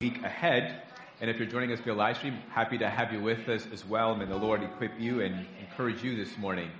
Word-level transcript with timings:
week 0.00 0.22
ahead. 0.22 0.82
And 1.20 1.28
if 1.28 1.36
you're 1.36 1.46
joining 1.46 1.72
us 1.72 1.80
via 1.80 1.92
live 1.92 2.16
stream, 2.16 2.38
happy 2.48 2.78
to 2.78 2.88
have 2.88 3.12
you 3.12 3.20
with 3.20 3.46
us 3.50 3.66
as 3.70 3.84
well. 3.84 4.16
May 4.16 4.24
the 4.24 4.34
Lord 4.36 4.62
equip 4.62 4.98
you 4.98 5.20
and 5.20 5.46
encourage 5.60 6.02
you 6.02 6.16
this 6.16 6.38
morning. 6.38 6.70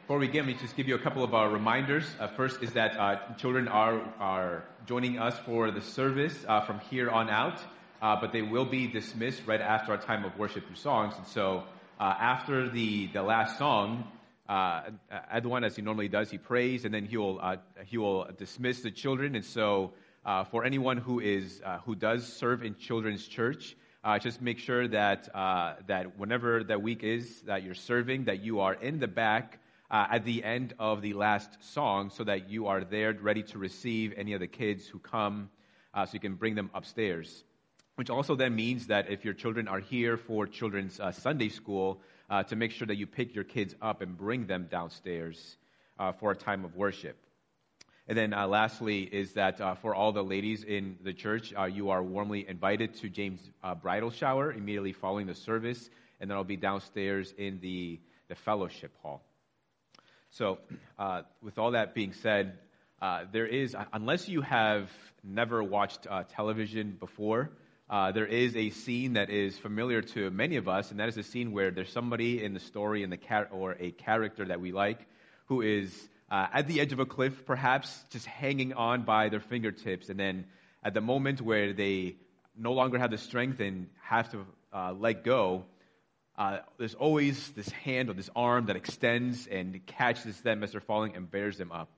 Before 0.00 0.18
we 0.18 0.26
begin, 0.26 0.46
me 0.46 0.54
just 0.54 0.74
give 0.74 0.88
you 0.88 0.94
a 0.94 0.98
couple 0.98 1.22
of 1.22 1.34
our 1.34 1.50
reminders. 1.50 2.06
Uh, 2.18 2.28
first 2.28 2.62
is 2.62 2.72
that 2.72 2.98
uh, 2.98 3.34
children 3.34 3.68
are, 3.68 4.00
are 4.18 4.64
joining 4.86 5.18
us 5.18 5.38
for 5.44 5.70
the 5.70 5.82
service 5.82 6.34
uh, 6.48 6.62
from 6.62 6.78
here 6.88 7.10
on 7.10 7.28
out, 7.28 7.60
uh, 8.00 8.16
but 8.18 8.32
they 8.32 8.40
will 8.40 8.64
be 8.64 8.86
dismissed 8.86 9.42
right 9.46 9.60
after 9.60 9.92
our 9.92 9.98
time 9.98 10.24
of 10.24 10.38
worship 10.38 10.66
through 10.66 10.76
songs. 10.76 11.12
And 11.18 11.26
so 11.26 11.64
uh, 12.00 12.04
after 12.04 12.70
the, 12.70 13.08
the 13.08 13.22
last 13.22 13.58
song, 13.58 14.04
uh, 14.48 14.84
Edwin, 15.30 15.62
as 15.62 15.76
he 15.76 15.82
normally 15.82 16.08
does, 16.08 16.30
he 16.30 16.38
prays 16.38 16.86
and 16.86 16.94
then 16.94 17.04
he 17.04 17.18
will, 17.18 17.38
he 17.84 17.98
will 17.98 18.28
dismiss 18.38 18.80
the 18.80 18.90
children. 18.90 19.34
And 19.34 19.44
so 19.44 19.92
for 20.50 20.64
anyone 20.64 20.96
who, 20.96 21.20
is, 21.20 21.60
who 21.84 21.94
does 21.94 22.26
serve 22.26 22.62
in 22.62 22.76
children's 22.76 23.26
church, 23.26 23.76
uh, 24.04 24.18
just 24.18 24.42
make 24.42 24.58
sure 24.58 24.88
that, 24.88 25.28
uh, 25.34 25.74
that 25.86 26.18
whenever 26.18 26.64
that 26.64 26.82
week 26.82 27.04
is 27.04 27.42
that 27.42 27.62
you're 27.62 27.74
serving, 27.74 28.24
that 28.24 28.42
you 28.42 28.58
are 28.58 28.74
in 28.74 28.98
the 28.98 29.06
back 29.06 29.60
uh, 29.92 30.06
at 30.10 30.24
the 30.24 30.42
end 30.42 30.74
of 30.78 31.02
the 31.02 31.12
last 31.12 31.62
song 31.72 32.10
so 32.10 32.24
that 32.24 32.50
you 32.50 32.66
are 32.66 32.82
there 32.82 33.12
ready 33.12 33.44
to 33.44 33.58
receive 33.58 34.12
any 34.16 34.32
of 34.32 34.40
the 34.40 34.46
kids 34.48 34.88
who 34.88 34.98
come 34.98 35.50
uh, 35.94 36.04
so 36.04 36.14
you 36.14 36.20
can 36.20 36.34
bring 36.34 36.56
them 36.56 36.68
upstairs. 36.74 37.44
Which 37.94 38.10
also 38.10 38.34
then 38.34 38.56
means 38.56 38.88
that 38.88 39.08
if 39.08 39.24
your 39.24 39.34
children 39.34 39.68
are 39.68 39.78
here 39.78 40.16
for 40.16 40.48
children's 40.48 40.98
uh, 40.98 41.12
Sunday 41.12 41.50
school, 41.50 42.00
uh, 42.28 42.42
to 42.42 42.56
make 42.56 42.72
sure 42.72 42.86
that 42.86 42.96
you 42.96 43.06
pick 43.06 43.34
your 43.34 43.44
kids 43.44 43.76
up 43.80 44.00
and 44.00 44.16
bring 44.16 44.46
them 44.46 44.66
downstairs 44.70 45.58
for 46.18 46.32
a 46.32 46.34
time 46.34 46.64
of 46.64 46.74
worship. 46.74 47.21
And 48.08 48.18
then 48.18 48.34
uh, 48.34 48.48
lastly 48.48 49.02
is 49.02 49.34
that 49.34 49.60
uh, 49.60 49.76
for 49.76 49.94
all 49.94 50.10
the 50.12 50.24
ladies 50.24 50.64
in 50.64 50.96
the 51.04 51.12
church, 51.12 51.54
uh, 51.56 51.64
you 51.64 51.90
are 51.90 52.02
warmly 52.02 52.44
invited 52.48 52.94
to 52.96 53.08
James' 53.08 53.40
uh, 53.62 53.76
bridal 53.76 54.10
shower 54.10 54.52
immediately 54.52 54.92
following 54.92 55.28
the 55.28 55.36
service, 55.36 55.88
and 56.20 56.28
then 56.28 56.36
I'll 56.36 56.42
be 56.42 56.56
downstairs 56.56 57.32
in 57.38 57.60
the, 57.60 58.00
the 58.28 58.34
fellowship 58.34 58.90
hall. 59.02 59.22
So, 60.30 60.58
uh, 60.98 61.22
with 61.42 61.58
all 61.58 61.72
that 61.72 61.94
being 61.94 62.12
said, 62.12 62.58
uh, 63.00 63.24
there 63.30 63.46
is, 63.46 63.76
unless 63.92 64.28
you 64.28 64.40
have 64.40 64.90
never 65.22 65.62
watched 65.62 66.06
television 66.34 66.96
before, 66.98 67.50
there 67.88 68.26
is 68.26 68.56
a 68.56 68.70
scene 68.70 69.12
that 69.12 69.30
is 69.30 69.56
familiar 69.58 70.02
to 70.02 70.30
many 70.30 70.56
of 70.56 70.66
us, 70.66 70.90
and 70.90 70.98
that 70.98 71.08
is 71.08 71.18
a 71.18 71.22
scene 71.22 71.52
where 71.52 71.70
there's 71.70 71.92
somebody 71.92 72.42
in 72.42 72.52
the 72.52 72.60
story 72.60 73.04
in 73.04 73.10
the 73.10 73.16
char- 73.16 73.48
or 73.52 73.76
a 73.78 73.92
character 73.92 74.44
that 74.46 74.60
we 74.60 74.72
like 74.72 75.06
who 75.46 75.60
is 75.60 76.08
uh, 76.32 76.46
at 76.50 76.66
the 76.66 76.80
edge 76.80 76.94
of 76.94 76.98
a 76.98 77.04
cliff, 77.04 77.44
perhaps 77.44 78.04
just 78.08 78.24
hanging 78.24 78.72
on 78.72 79.02
by 79.02 79.28
their 79.28 79.38
fingertips. 79.38 80.08
And 80.08 80.18
then 80.18 80.46
at 80.82 80.94
the 80.94 81.02
moment 81.02 81.42
where 81.42 81.74
they 81.74 82.16
no 82.56 82.72
longer 82.72 82.98
have 82.98 83.10
the 83.10 83.18
strength 83.18 83.60
and 83.60 83.88
have 84.00 84.30
to 84.32 84.46
uh, 84.72 84.94
let 84.98 85.24
go, 85.24 85.66
uh, 86.38 86.60
there's 86.78 86.94
always 86.94 87.50
this 87.50 87.68
hand 87.68 88.08
or 88.08 88.14
this 88.14 88.30
arm 88.34 88.66
that 88.66 88.76
extends 88.76 89.46
and 89.46 89.84
catches 89.84 90.40
them 90.40 90.64
as 90.64 90.72
they're 90.72 90.80
falling 90.80 91.14
and 91.16 91.30
bears 91.30 91.58
them 91.58 91.70
up. 91.70 91.90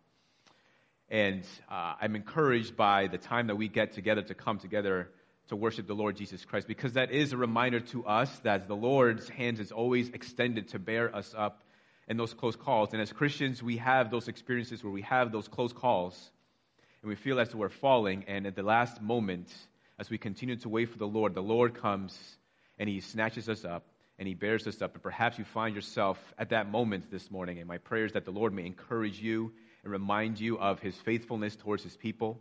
And 1.08 1.44
uh, 1.70 1.94
I'm 2.00 2.16
encouraged 2.16 2.76
by 2.76 3.06
the 3.06 3.18
time 3.18 3.46
that 3.46 3.56
we 3.56 3.68
get 3.68 3.92
together 3.92 4.22
to 4.22 4.34
come 4.34 4.58
together 4.58 5.10
to 5.46 5.54
worship 5.54 5.86
the 5.86 5.94
Lord 5.94 6.16
Jesus 6.16 6.44
Christ 6.44 6.66
because 6.66 6.94
that 6.94 7.12
is 7.12 7.32
a 7.32 7.36
reminder 7.36 7.78
to 7.78 8.04
us 8.04 8.36
that 8.40 8.66
the 8.66 8.74
Lord's 8.74 9.28
hands 9.28 9.60
is 9.60 9.70
always 9.70 10.08
extended 10.08 10.70
to 10.70 10.80
bear 10.80 11.14
us 11.14 11.32
up 11.38 11.62
and 12.08 12.18
those 12.18 12.34
close 12.34 12.56
calls. 12.56 12.92
And 12.92 13.00
as 13.00 13.12
Christians, 13.12 13.62
we 13.62 13.78
have 13.78 14.10
those 14.10 14.28
experiences 14.28 14.82
where 14.82 14.92
we 14.92 15.02
have 15.02 15.32
those 15.32 15.48
close 15.48 15.72
calls 15.72 16.30
and 17.02 17.08
we 17.08 17.16
feel 17.16 17.38
as 17.38 17.50
though 17.50 17.58
we're 17.58 17.68
falling. 17.68 18.24
And 18.28 18.46
at 18.46 18.56
the 18.56 18.62
last 18.62 19.02
moment, 19.02 19.52
as 19.98 20.10
we 20.10 20.18
continue 20.18 20.56
to 20.56 20.68
wait 20.68 20.90
for 20.90 20.98
the 20.98 21.06
Lord, 21.06 21.34
the 21.34 21.42
Lord 21.42 21.74
comes 21.74 22.18
and 22.78 22.88
He 22.88 23.00
snatches 23.00 23.48
us 23.48 23.64
up 23.64 23.86
and 24.18 24.26
He 24.26 24.34
bears 24.34 24.66
us 24.66 24.80
up. 24.80 24.94
And 24.94 25.02
perhaps 25.02 25.38
you 25.38 25.44
find 25.44 25.74
yourself 25.74 26.18
at 26.38 26.50
that 26.50 26.70
moment 26.70 27.10
this 27.10 27.30
morning. 27.30 27.58
And 27.58 27.68
my 27.68 27.78
prayer 27.78 28.06
is 28.06 28.12
that 28.12 28.24
the 28.24 28.30
Lord 28.30 28.52
may 28.52 28.66
encourage 28.66 29.20
you 29.20 29.52
and 29.82 29.92
remind 29.92 30.40
you 30.40 30.58
of 30.58 30.80
His 30.80 30.96
faithfulness 30.96 31.56
towards 31.56 31.82
His 31.82 31.96
people. 31.96 32.40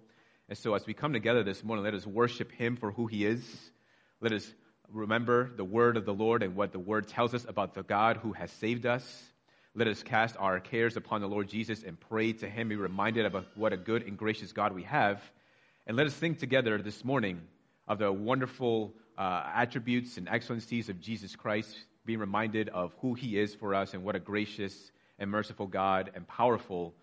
And 0.49 0.57
so 0.57 0.73
as 0.75 0.85
we 0.85 0.93
come 0.93 1.13
together 1.13 1.43
this 1.43 1.63
morning, 1.63 1.85
let 1.85 1.93
us 1.93 2.05
worship 2.05 2.51
Him 2.51 2.75
for 2.75 2.91
who 2.91 3.07
He 3.07 3.25
is. 3.25 3.43
Let 4.21 4.33
us 4.33 4.49
remember 4.89 5.51
the 5.55 5.63
word 5.63 5.97
of 5.97 6.05
the 6.05 6.13
Lord 6.13 6.43
and 6.43 6.55
what 6.55 6.71
the 6.71 6.79
word 6.79 7.07
tells 7.07 7.33
us 7.33 7.45
about 7.47 7.73
the 7.73 7.83
God 7.83 8.17
who 8.17 8.33
has 8.33 8.51
saved 8.51 8.85
us. 8.85 9.03
Let 9.75 9.87
us 9.87 10.03
cast 10.03 10.35
our 10.37 10.59
cares 10.59 10.97
upon 10.97 11.21
the 11.21 11.27
Lord 11.27 11.49
Jesus 11.49 11.81
and 11.81 11.99
pray 11.99 12.31
to 12.33 12.47
Him, 12.47 12.69
be 12.69 12.75
reminded 12.75 13.25
of 13.25 13.45
what 13.55 13.73
a 13.73 13.77
good 13.77 14.03
and 14.03 14.15
gracious 14.15 14.51
God 14.51 14.73
we 14.73 14.83
have. 14.83 15.19
And 15.87 15.97
let 15.97 16.05
us 16.05 16.13
think 16.13 16.37
together 16.37 16.77
this 16.77 17.03
morning 17.03 17.41
of 17.87 17.97
the 17.97 18.11
wonderful 18.11 18.93
uh, 19.17 19.43
attributes 19.53 20.17
and 20.17 20.29
excellencies 20.29 20.89
of 20.89 21.01
Jesus 21.01 21.35
Christ, 21.35 21.75
being 22.05 22.19
reminded 22.19 22.69
of 22.69 22.93
who 23.01 23.15
He 23.15 23.39
is 23.39 23.55
for 23.55 23.73
us 23.73 23.95
and 23.95 24.03
what 24.03 24.15
a 24.15 24.19
gracious 24.19 24.91
and 25.17 25.31
merciful 25.31 25.65
God 25.65 26.11
and 26.13 26.27
powerful 26.27 26.93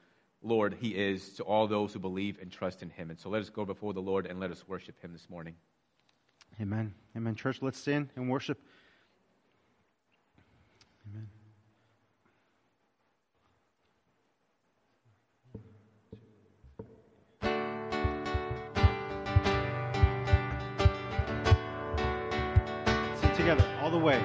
Lord 0.40 0.76
He 0.80 0.90
is 0.90 1.34
to 1.34 1.42
all 1.42 1.66
those 1.66 1.92
who 1.92 1.98
believe 1.98 2.38
and 2.40 2.52
trust 2.52 2.82
in 2.82 2.90
Him. 2.90 3.10
And 3.10 3.18
so 3.18 3.30
let 3.30 3.42
us 3.42 3.50
go 3.50 3.64
before 3.64 3.94
the 3.94 4.00
Lord 4.00 4.26
and 4.26 4.38
let 4.38 4.52
us 4.52 4.62
worship 4.68 5.00
Him 5.02 5.12
this 5.12 5.28
morning. 5.28 5.56
Amen. 6.60 6.94
Amen. 7.16 7.34
Church, 7.34 7.62
let's 7.62 7.80
stand 7.80 8.10
and 8.14 8.30
worship. 8.30 8.60
Amen. 11.10 11.28
All 23.90 23.98
the 23.98 24.04
way. 24.04 24.22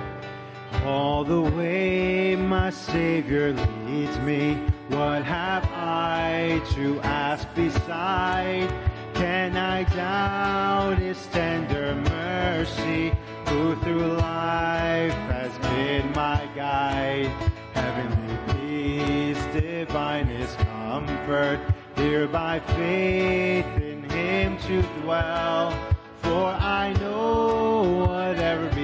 All 0.86 1.24
the 1.24 1.42
way 1.42 2.36
my 2.36 2.70
Savior 2.70 3.54
leads 3.54 4.18
me. 4.20 4.56
What 4.90 5.24
have 5.24 5.64
I 5.74 6.62
to 6.76 7.00
ask 7.02 7.48
beside? 7.56 8.70
Can 9.16 9.58
I 9.58 9.84
doubt 9.86 11.00
His 11.00 11.26
tender 11.28 11.96
mercy? 11.96 13.12
Who 13.48 13.76
through 13.78 14.18
life 14.18 15.14
has 15.34 15.58
been 15.70 16.12
my 16.12 16.48
guide? 16.56 17.32
Heavenly 17.74 18.38
peace, 18.54 19.44
divinest 19.54 20.58
comfort. 20.60 21.60
Here 21.96 22.28
by 22.28 22.60
faith 22.60 23.66
in 23.82 24.08
Him 24.10 24.58
to 24.68 24.82
dwell. 25.02 25.74
For 26.22 26.46
I 26.48 26.94
know 27.00 28.06
whatever 28.08 28.75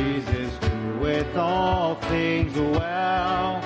Jesus 0.00 0.56
doeth 0.58 1.36
all 1.36 1.94
things 2.12 2.56
well. 2.58 3.60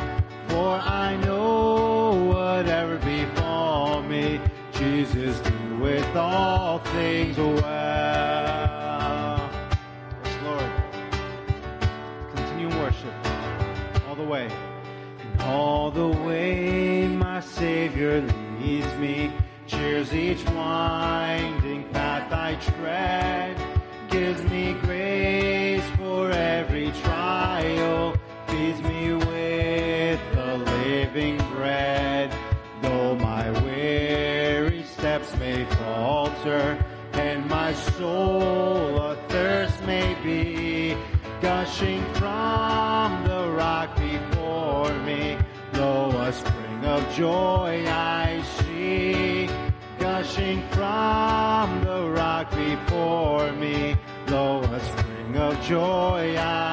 For 0.48 0.74
I 1.04 1.16
know 1.24 2.14
whatever 2.34 2.96
befall 2.98 4.02
me, 4.02 4.40
Jesus 4.72 5.38
doeth 5.40 6.16
all 6.16 6.80
things 6.96 7.36
well. 7.38 7.62
Yes, 10.24 10.36
Lord. 10.42 10.70
Continue 12.34 12.68
worship 12.80 13.14
all 14.08 14.16
the 14.16 14.24
way. 14.24 14.50
And 15.20 15.42
all 15.42 15.92
the 15.92 16.08
way 16.08 17.06
my 17.06 17.38
Savior 17.38 18.20
leads 18.60 18.92
me 18.96 19.32
cheers 19.68 20.12
each 20.12 20.44
winding 20.50 21.84
path 21.90 22.32
I 22.32 22.56
tread, 22.56 23.56
gives 24.10 24.42
me 24.50 24.74
grace 24.82 25.03
for 26.14 26.30
every 26.30 26.90
trial, 27.02 28.14
feeds 28.46 28.80
me 28.82 29.14
with 29.14 30.20
the 30.34 30.52
living 30.76 31.36
bread. 31.54 32.32
Though 32.82 33.16
my 33.16 33.50
weary 33.62 34.84
steps 34.84 35.36
may 35.38 35.64
falter, 35.78 36.78
and 37.14 37.48
my 37.48 37.72
soul 37.74 39.02
athirst 39.10 39.82
may 39.84 40.14
be, 40.22 40.96
gushing 41.40 42.02
from 42.20 43.08
the 43.30 43.42
rock 43.62 43.88
before 43.96 44.92
me, 45.08 45.36
lo, 45.72 46.10
a 46.28 46.32
spring 46.32 46.84
of 46.84 47.02
joy 47.14 47.84
I 47.88 48.42
see 48.56 49.48
gushing 49.98 50.62
from 50.70 51.82
the 51.84 52.10
rock 52.10 52.50
before 52.50 53.50
me. 53.52 53.93
Joy 55.64 56.36
I 56.36 56.63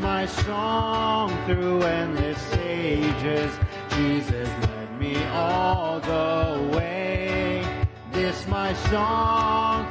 my 0.00 0.26
song 0.26 1.30
through 1.46 1.82
endless 1.82 2.52
ages. 2.54 3.52
Jesus 3.90 4.48
led 4.48 4.98
me 4.98 5.24
all 5.26 6.00
the 6.00 6.76
way. 6.76 7.64
This 8.12 8.46
my 8.46 8.72
song 8.90 9.90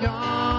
gone. 0.00 0.49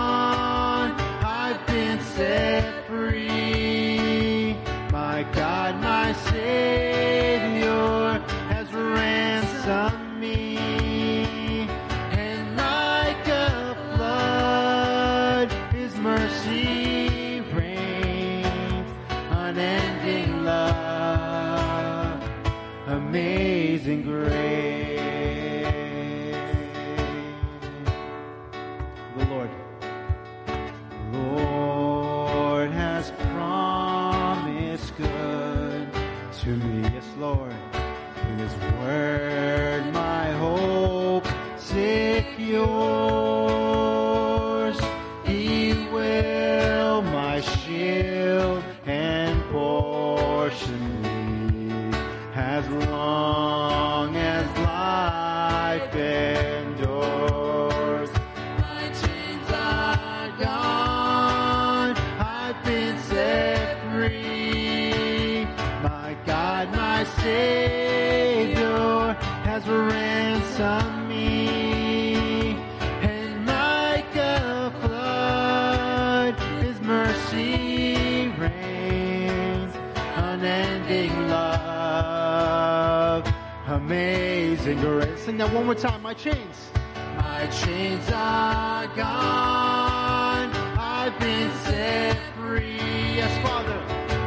finger. 84.75 85.17
Sing 85.17 85.37
that 85.37 85.51
one 85.53 85.65
more 85.65 85.75
time. 85.75 86.01
My 86.01 86.13
chains. 86.13 86.71
My 87.17 87.45
chains 87.47 88.09
are 88.13 88.87
gone. 88.95 90.49
I've 90.77 91.17
been 91.19 91.51
set 91.65 92.17
free. 92.37 92.77
Yes, 93.19 93.33
Father. 93.45 93.79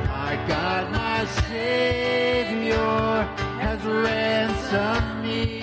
My 0.06 0.32
God, 0.46 0.93
my 0.93 1.25
Savior 1.49 2.76
has 3.64 3.81
ransomed 3.85 5.25
me. 5.25 5.61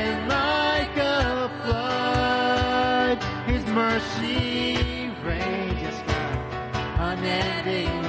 And 0.00 0.28
like 0.28 0.96
a 0.96 1.50
flood, 1.62 3.22
His 3.46 3.64
mercy 3.66 5.10
rains. 5.24 5.80
Yes, 5.80 6.02
God. 6.08 7.18
Unending 7.18 8.03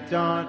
at 0.00 0.10
dawn. 0.10 0.48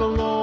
All 0.00 0.33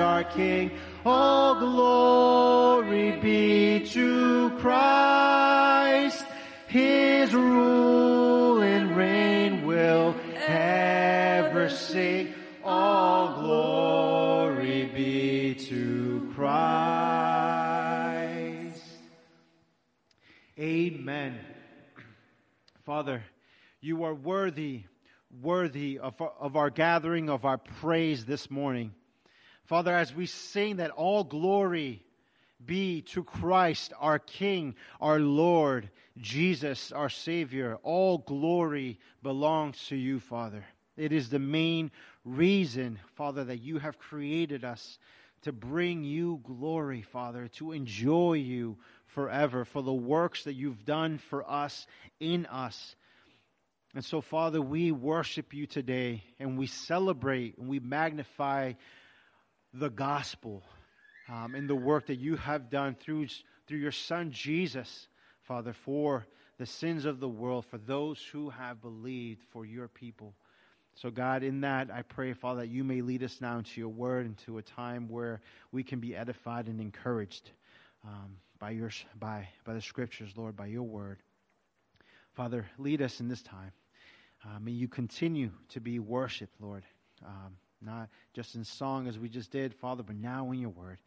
our 0.00 0.24
King. 0.24 0.72
All 1.04 1.58
glory 1.58 3.12
be 3.20 3.86
to 3.86 4.50
Christ. 4.58 6.24
His 6.66 7.34
rule 7.34 8.62
and 8.62 8.96
reign 8.96 9.66
will 9.66 10.14
ever 10.46 11.68
sing. 11.68 12.34
All 12.62 13.40
glory 13.40 14.86
be 14.94 15.54
to 15.54 16.30
Christ. 16.34 16.50
Amen. 20.58 21.38
Father, 22.84 23.24
you 23.80 24.04
are 24.04 24.14
worthy, 24.14 24.84
worthy 25.40 25.98
of 25.98 26.20
of 26.20 26.56
our 26.56 26.70
gathering, 26.70 27.30
of 27.30 27.44
our 27.44 27.58
praise 27.58 28.24
this 28.24 28.50
morning. 28.50 28.92
Father, 29.64 29.94
as 29.94 30.14
we 30.14 30.26
sing 30.26 30.76
that 30.76 30.90
all 30.90 31.24
glory 31.24 32.02
be 32.64 33.02
to 33.02 33.24
Christ, 33.24 33.92
our 33.98 34.18
King, 34.18 34.74
our 35.00 35.18
Lord, 35.18 35.90
Jesus, 36.18 36.92
our 36.92 37.08
Savior, 37.08 37.78
all 37.82 38.18
glory 38.18 38.98
belongs 39.22 39.86
to 39.88 39.96
you, 39.96 40.20
Father. 40.20 40.64
It 40.96 41.12
is 41.12 41.30
the 41.30 41.38
main 41.38 41.90
reason, 42.24 42.98
Father, 43.14 43.44
that 43.44 43.62
you 43.62 43.78
have 43.78 43.98
created 43.98 44.64
us 44.64 44.98
to 45.42 45.52
bring 45.52 46.04
you 46.04 46.40
glory, 46.44 47.02
Father, 47.02 47.48
to 47.48 47.72
enjoy 47.72 48.34
you 48.34 48.76
forever 49.06 49.64
for 49.64 49.82
the 49.82 49.92
works 49.92 50.44
that 50.44 50.54
you've 50.54 50.84
done 50.84 51.18
for 51.30 51.48
us, 51.50 51.86
in 52.18 52.44
us. 52.46 52.94
And 53.94 54.04
so, 54.04 54.20
Father, 54.20 54.60
we 54.60 54.92
worship 54.92 55.52
you 55.54 55.66
today 55.66 56.22
and 56.38 56.58
we 56.58 56.66
celebrate 56.66 57.56
and 57.58 57.68
we 57.68 57.80
magnify 57.80 58.74
the 59.72 59.90
gospel 59.90 60.62
um, 61.28 61.54
and 61.54 61.68
the 61.68 61.74
work 61.74 62.06
that 62.06 62.18
you 62.18 62.36
have 62.36 62.70
done 62.70 62.94
through, 62.94 63.28
through 63.66 63.78
your 63.78 63.92
Son 63.92 64.32
Jesus, 64.32 65.08
Father, 65.42 65.72
for 65.72 66.26
the 66.58 66.66
sins 66.66 67.04
of 67.04 67.20
the 67.20 67.28
world, 67.28 67.64
for 67.66 67.78
those 67.78 68.20
who 68.32 68.50
have 68.50 68.82
believed, 68.82 69.40
for 69.50 69.64
your 69.64 69.88
people. 69.88 70.34
So, 70.96 71.10
God, 71.10 71.42
in 71.42 71.60
that, 71.62 71.90
I 71.90 72.02
pray, 72.02 72.32
Father, 72.32 72.60
that 72.60 72.68
you 72.68 72.84
may 72.84 73.00
lead 73.00 73.22
us 73.22 73.40
now 73.40 73.58
into 73.58 73.80
your 73.80 73.88
word, 73.88 74.26
into 74.26 74.58
a 74.58 74.62
time 74.62 75.08
where 75.08 75.40
we 75.72 75.82
can 75.82 76.00
be 76.00 76.14
edified 76.14 76.66
and 76.66 76.80
encouraged 76.80 77.50
um, 78.04 78.36
by, 78.58 78.70
your, 78.70 78.90
by, 79.18 79.48
by 79.64 79.74
the 79.74 79.80
scriptures, 79.80 80.32
Lord, 80.36 80.56
by 80.56 80.66
your 80.66 80.82
word. 80.82 81.18
Father, 82.34 82.66
lead 82.78 83.02
us 83.02 83.20
in 83.20 83.28
this 83.28 83.42
time. 83.42 83.72
Uh, 84.44 84.58
may 84.60 84.72
you 84.72 84.88
continue 84.88 85.50
to 85.70 85.80
be 85.80 85.98
worshiped, 85.98 86.54
Lord, 86.60 86.82
um, 87.24 87.56
not 87.80 88.08
just 88.34 88.54
in 88.54 88.64
song 88.64 89.08
as 89.08 89.18
we 89.18 89.28
just 89.28 89.50
did, 89.50 89.74
Father, 89.74 90.02
but 90.02 90.16
now 90.16 90.50
in 90.52 90.60
your 90.60 90.70
word. 90.70 90.98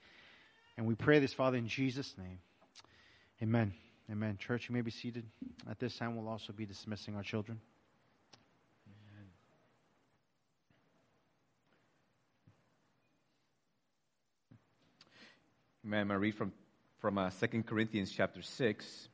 And 0.78 0.88
we 0.88 0.96
pray 0.96 1.20
this, 1.20 1.34
Father, 1.34 1.58
in 1.58 1.68
Jesus' 1.68 2.16
name. 2.18 2.40
Amen. 3.42 3.74
Amen. 4.12 4.38
Church, 4.38 4.70
you 4.70 4.76
may 4.76 4.82
be 4.82 4.92
seated. 4.92 5.26
At 5.70 5.80
this 5.80 5.98
time, 5.98 6.16
we'll 6.16 6.28
also 6.28 6.52
be 6.52 6.66
dismissing 6.66 7.16
our 7.16 7.24
children. 7.24 7.60
Amen. 15.86 16.12
I 16.12 16.16
read 16.16 16.36
from, 16.36 16.54
from 17.00 17.18
uh, 17.18 17.30
2 17.30 17.64
Corinthians 17.64 18.10
chapter 18.10 18.42
6, 18.42 19.10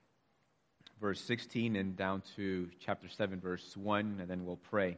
verse 1.01 1.19
16, 1.21 1.75
and 1.75 1.97
down 1.97 2.21
to 2.35 2.69
chapter 2.79 3.09
7, 3.09 3.39
verse 3.39 3.75
1, 3.75 4.19
and 4.21 4.29
then 4.29 4.45
we'll 4.45 4.59
pray. 4.69 4.97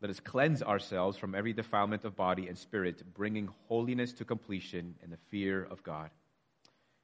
let 0.00 0.10
us 0.10 0.20
cleanse 0.20 0.62
ourselves 0.62 1.18
from 1.18 1.34
every 1.34 1.52
defilement 1.52 2.04
of 2.04 2.16
body 2.16 2.48
and 2.48 2.56
spirit, 2.56 3.02
bringing 3.14 3.50
holiness 3.68 4.12
to 4.14 4.24
completion 4.24 4.94
in 5.02 5.10
the 5.10 5.18
fear 5.28 5.62
of 5.62 5.82
God. 5.82 6.10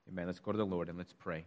Amen. 0.09 0.27
Let's 0.27 0.39
go 0.39 0.53
to 0.53 0.59
the 0.59 0.65
Lord 0.65 0.89
and 0.89 0.97
let's 0.97 1.13
pray. 1.13 1.45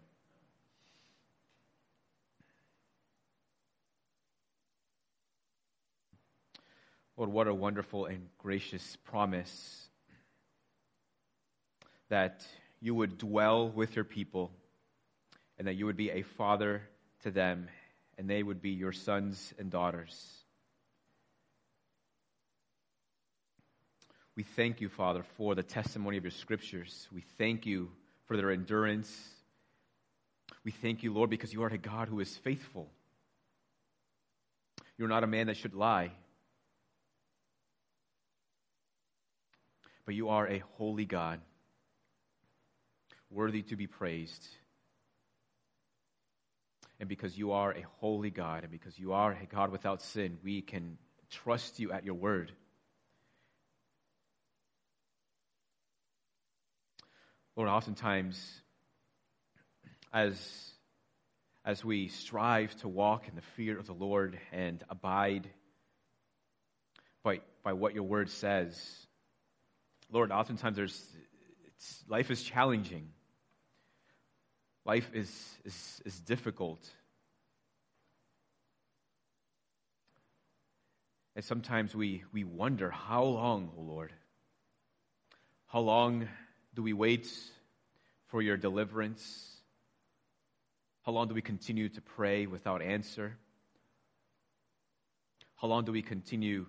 Lord, 7.17 7.31
what 7.31 7.47
a 7.47 7.53
wonderful 7.53 8.05
and 8.05 8.29
gracious 8.37 8.95
promise 9.03 9.89
that 12.09 12.45
you 12.79 12.95
would 12.95 13.17
dwell 13.17 13.69
with 13.69 13.95
your 13.95 14.05
people 14.05 14.51
and 15.57 15.67
that 15.67 15.73
you 15.73 15.85
would 15.85 15.97
be 15.97 16.11
a 16.11 16.21
father 16.21 16.81
to 17.23 17.31
them 17.31 17.67
and 18.17 18.29
they 18.29 18.43
would 18.43 18.61
be 18.61 18.69
your 18.69 18.91
sons 18.91 19.53
and 19.57 19.69
daughters. 19.69 20.38
We 24.39 24.43
thank 24.43 24.79
you, 24.79 24.87
Father, 24.87 25.23
for 25.35 25.53
the 25.53 25.63
testimony 25.63 26.15
of 26.15 26.23
your 26.23 26.31
scriptures. 26.31 27.09
We 27.13 27.25
thank 27.37 27.65
you 27.65 27.91
for 28.23 28.37
their 28.37 28.51
endurance. 28.51 29.13
We 30.63 30.71
thank 30.71 31.03
you, 31.03 31.11
Lord, 31.11 31.29
because 31.29 31.51
you 31.51 31.61
are 31.63 31.67
a 31.67 31.77
God 31.77 32.07
who 32.07 32.21
is 32.21 32.37
faithful. 32.37 32.89
You're 34.97 35.09
not 35.09 35.25
a 35.25 35.27
man 35.27 35.47
that 35.47 35.57
should 35.57 35.73
lie. 35.73 36.13
But 40.05 40.15
you 40.15 40.29
are 40.29 40.47
a 40.47 40.63
holy 40.77 41.03
God, 41.03 41.41
worthy 43.29 43.63
to 43.63 43.75
be 43.75 43.87
praised. 43.87 44.47
And 46.97 47.09
because 47.09 47.37
you 47.37 47.51
are 47.51 47.73
a 47.73 47.83
holy 47.99 48.29
God, 48.29 48.63
and 48.63 48.71
because 48.71 48.97
you 48.97 49.11
are 49.11 49.33
a 49.33 49.53
God 49.53 49.69
without 49.69 50.01
sin, 50.01 50.37
we 50.41 50.61
can 50.61 50.97
trust 51.29 51.81
you 51.81 51.91
at 51.91 52.05
your 52.05 52.15
word. 52.15 52.53
Lord, 57.59 57.71
oftentimes, 57.71 58.41
as, 60.13 60.71
as 61.65 61.83
we 61.83 62.07
strive 62.07 62.73
to 62.77 62.87
walk 62.87 63.27
in 63.27 63.35
the 63.35 63.41
fear 63.57 63.77
of 63.77 63.85
the 63.85 63.93
Lord 63.93 64.39
and 64.53 64.81
abide 64.89 65.45
by, 67.21 67.41
by 67.61 67.73
what 67.73 67.93
your 67.93 68.03
word 68.03 68.29
says, 68.29 68.81
Lord, 70.09 70.31
oftentimes 70.31 70.77
there's, 70.77 71.05
life 72.07 72.31
is 72.31 72.41
challenging. 72.41 73.09
Life 74.85 75.11
is, 75.13 75.29
is, 75.65 76.01
is 76.05 76.17
difficult. 76.21 76.87
And 81.35 81.43
sometimes 81.43 81.93
we, 81.93 82.23
we 82.31 82.45
wonder, 82.45 82.89
how 82.89 83.25
long, 83.25 83.71
O 83.75 83.81
oh 83.81 83.83
Lord? 83.83 84.13
How 85.67 85.81
long 85.81 86.29
do 86.79 86.83
we 86.83 86.93
wait 86.93 87.29
for 88.27 88.41
your 88.41 88.55
deliverance? 88.55 89.57
How 91.05 91.11
long 91.11 91.27
do 91.27 91.33
we 91.33 91.41
continue 91.41 91.89
to 91.89 91.99
pray 91.99 92.45
without 92.45 92.81
answer? 92.81 93.35
How 95.57 95.67
long 95.67 95.83
do 95.83 95.91
we 95.91 96.01
continue 96.01 96.67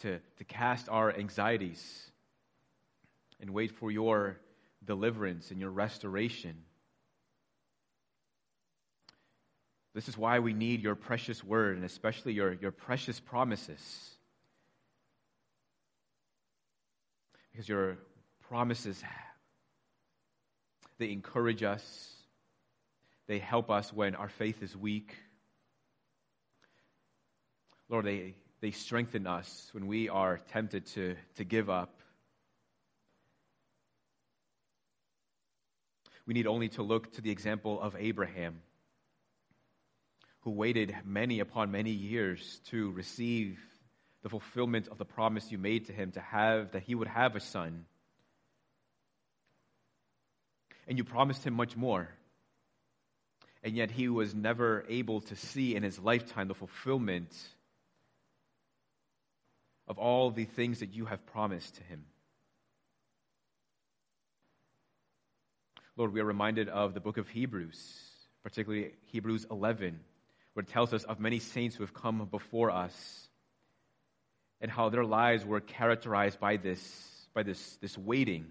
to, 0.00 0.18
to 0.38 0.44
cast 0.44 0.88
our 0.88 1.16
anxieties 1.16 2.10
and 3.40 3.50
wait 3.50 3.70
for 3.70 3.92
your 3.92 4.36
deliverance 4.84 5.52
and 5.52 5.60
your 5.60 5.70
restoration? 5.70 6.56
This 9.94 10.08
is 10.08 10.18
why 10.18 10.40
we 10.40 10.52
need 10.52 10.82
your 10.82 10.96
precious 10.96 11.44
word 11.44 11.76
and 11.76 11.84
especially 11.84 12.32
your, 12.32 12.54
your 12.54 12.72
precious 12.72 13.20
promises. 13.20 14.15
Because 17.56 17.70
your 17.70 17.96
promises 18.50 19.02
they 20.98 21.10
encourage 21.10 21.62
us. 21.62 22.12
They 23.28 23.38
help 23.38 23.70
us 23.70 23.90
when 23.90 24.14
our 24.14 24.28
faith 24.28 24.62
is 24.62 24.76
weak. 24.76 25.14
Lord 27.88 28.04
they, 28.04 28.34
they 28.60 28.72
strengthen 28.72 29.26
us 29.26 29.70
when 29.72 29.86
we 29.86 30.10
are 30.10 30.38
tempted 30.52 30.84
to, 30.88 31.16
to 31.36 31.44
give 31.44 31.70
up. 31.70 31.98
We 36.26 36.34
need 36.34 36.46
only 36.46 36.68
to 36.70 36.82
look 36.82 37.14
to 37.14 37.22
the 37.22 37.30
example 37.30 37.80
of 37.80 37.96
abraham 37.98 38.60
who 40.40 40.50
waited 40.50 40.94
many 41.06 41.40
upon 41.40 41.70
many 41.70 41.92
years 41.92 42.60
to 42.66 42.90
receive 42.90 43.58
the 44.26 44.30
fulfillment 44.30 44.88
of 44.88 44.98
the 44.98 45.04
promise 45.04 45.52
you 45.52 45.56
made 45.56 45.86
to 45.86 45.92
him 45.92 46.10
to 46.10 46.20
have, 46.20 46.72
that 46.72 46.82
he 46.82 46.96
would 46.96 47.06
have 47.06 47.36
a 47.36 47.40
son. 47.40 47.84
And 50.88 50.98
you 50.98 51.04
promised 51.04 51.44
him 51.44 51.54
much 51.54 51.76
more. 51.76 52.08
And 53.62 53.76
yet 53.76 53.92
he 53.92 54.08
was 54.08 54.34
never 54.34 54.84
able 54.88 55.20
to 55.20 55.36
see 55.36 55.76
in 55.76 55.84
his 55.84 55.96
lifetime 56.00 56.48
the 56.48 56.54
fulfillment 56.54 57.32
of 59.86 59.96
all 59.96 60.32
the 60.32 60.44
things 60.44 60.80
that 60.80 60.92
you 60.92 61.04
have 61.04 61.24
promised 61.26 61.76
to 61.76 61.84
him. 61.84 62.04
Lord, 65.96 66.12
we 66.12 66.20
are 66.20 66.24
reminded 66.24 66.68
of 66.68 66.94
the 66.94 67.00
book 67.00 67.16
of 67.16 67.28
Hebrews, 67.28 67.78
particularly 68.42 68.90
Hebrews 69.12 69.46
11, 69.52 70.00
where 70.54 70.64
it 70.64 70.68
tells 70.68 70.92
us 70.92 71.04
of 71.04 71.20
many 71.20 71.38
saints 71.38 71.76
who 71.76 71.84
have 71.84 71.94
come 71.94 72.26
before 72.28 72.72
us 72.72 73.25
and 74.66 74.72
how 74.72 74.88
their 74.88 75.04
lives 75.04 75.46
were 75.46 75.60
characterized 75.60 76.40
by 76.40 76.56
this, 76.56 76.80
by 77.32 77.44
this, 77.44 77.76
this 77.76 77.96
waiting. 77.96 78.46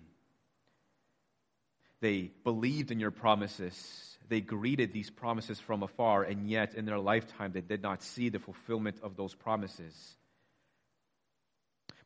They 2.00 2.32
believed 2.46 2.90
in 2.90 3.02
your 3.02 3.12
promises. 3.12 4.18
They 4.30 4.40
greeted 4.40 4.94
these 4.94 5.10
promises 5.10 5.60
from 5.60 5.84
afar, 5.84 6.24
and 6.24 6.50
yet 6.50 6.76
in 6.76 6.86
their 6.86 7.00
lifetime 7.00 7.52
they 7.52 7.60
did 7.60 7.84
not 7.84 8.02
see 8.02 8.30
the 8.30 8.40
fulfillment 8.40 8.96
of 9.04 9.18
those 9.18 9.36
promises. 9.36 9.94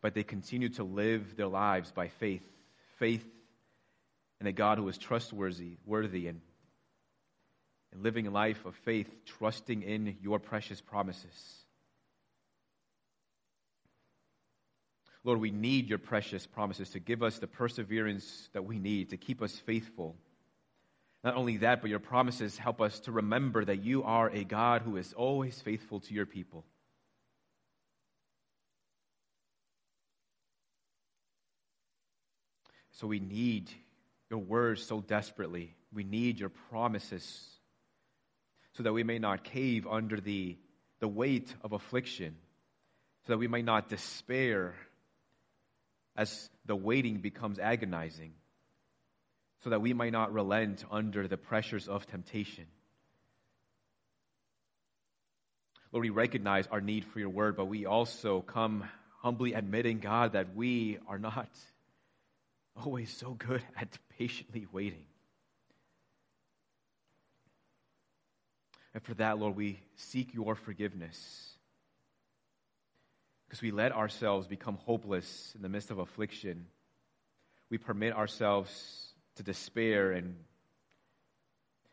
But 0.02 0.16
they 0.16 0.24
continued 0.24 0.78
to 0.78 0.84
live 0.84 1.36
their 1.36 1.46
lives 1.46 1.92
by 1.92 2.08
faith. 2.08 2.42
Faith 2.98 3.28
in 4.42 4.48
a 4.48 4.52
God 4.52 4.80
who 4.80 4.88
is 4.88 4.98
trustworthy 4.98 5.78
worthy, 5.86 6.26
and, 6.26 6.42
and 7.92 8.02
living 8.02 8.26
a 8.26 8.32
life 8.32 8.66
of 8.66 8.74
faith, 8.78 9.08
trusting 9.38 9.84
in 9.84 10.18
your 10.24 10.40
precious 10.40 10.82
promises. 10.82 11.60
Lord, 15.30 15.42
we 15.42 15.52
need 15.52 15.90
your 15.90 16.00
precious 16.00 16.48
promises 16.48 16.90
to 16.90 17.00
give 17.00 17.22
us 17.22 17.38
the 17.38 17.46
perseverance 17.46 18.50
that 18.54 18.66
we 18.66 18.80
need 18.80 19.12
to 19.12 19.18
keep 19.18 19.44
us 19.44 19.56
faithful. 19.56 20.16
Not 21.24 21.36
only 21.36 21.58
that, 21.58 21.82
but 21.82 21.92
your 21.92 22.00
promises 22.00 22.58
help 22.58 22.82
us 22.82 23.00
to 23.02 23.12
remember 23.12 23.64
that 23.64 23.84
you 23.84 24.02
are 24.02 24.28
a 24.32 24.44
God 24.44 24.82
who 24.82 24.98
is 24.98 25.14
always 25.14 25.62
faithful 25.62 26.00
to 26.00 26.16
your 26.16 26.26
people. 26.26 26.66
So 32.94 33.06
we 33.06 33.20
need 33.20 33.70
your 34.32 34.40
words 34.40 34.84
so 34.84 35.00
desperately. 35.00 35.76
We 35.94 36.04
need 36.04 36.40
your 36.40 36.50
promises 36.50 37.46
so 38.74 38.82
that 38.82 38.94
we 38.94 39.04
may 39.04 39.20
not 39.20 39.44
cave 39.44 39.86
under 39.86 40.20
the, 40.20 40.58
the 41.02 41.08
weight 41.08 41.54
of 41.64 41.74
affliction, 41.74 42.36
so 43.28 43.34
that 43.34 43.38
we 43.38 43.48
may 43.48 43.62
not 43.62 43.90
despair 43.90 44.74
as 46.20 46.50
the 46.66 46.76
waiting 46.76 47.22
becomes 47.22 47.60
agonizing, 47.60 48.34
so 49.64 49.70
that 49.70 49.82
we 49.82 49.94
might 49.94 50.12
not 50.12 50.34
relent 50.34 50.84
under 50.92 51.30
the 51.30 51.38
pressures 51.38 51.88
of 51.88 52.06
temptation. 52.08 52.66
Lord, 55.94 56.04
we 56.04 56.10
recognize 56.10 56.68
our 56.68 56.82
need 56.82 57.06
for 57.06 57.20
your 57.20 57.30
word, 57.30 57.56
but 57.56 57.66
we 57.66 57.86
also 57.86 58.42
come 58.42 58.84
humbly 59.22 59.54
admitting, 59.54 60.00
God, 60.00 60.34
that 60.34 60.58
we 60.58 60.98
are 61.08 61.18
not 61.18 61.50
always 62.76 63.10
so 63.10 63.32
good 63.32 63.64
at 63.78 63.88
patiently 64.18 64.68
waiting. 64.74 65.06
And 68.94 69.02
for 69.02 69.14
that, 69.14 69.40
Lord, 69.40 69.56
we 69.56 69.80
seek 69.96 70.34
your 70.34 70.56
forgiveness 70.56 71.54
because 73.50 73.64
we 73.64 73.72
let 73.72 73.92
ourselves 73.94 74.46
become 74.46 74.78
hopeless 74.86 75.54
in 75.56 75.64
the 75.64 75.70
midst 75.70 75.90
of 75.90 75.98
affliction. 75.98 76.68
We 77.72 77.80
permit 77.80 78.14
ourselves 78.14 78.70
to 79.38 79.44
despair 79.44 80.12
and, 80.12 80.36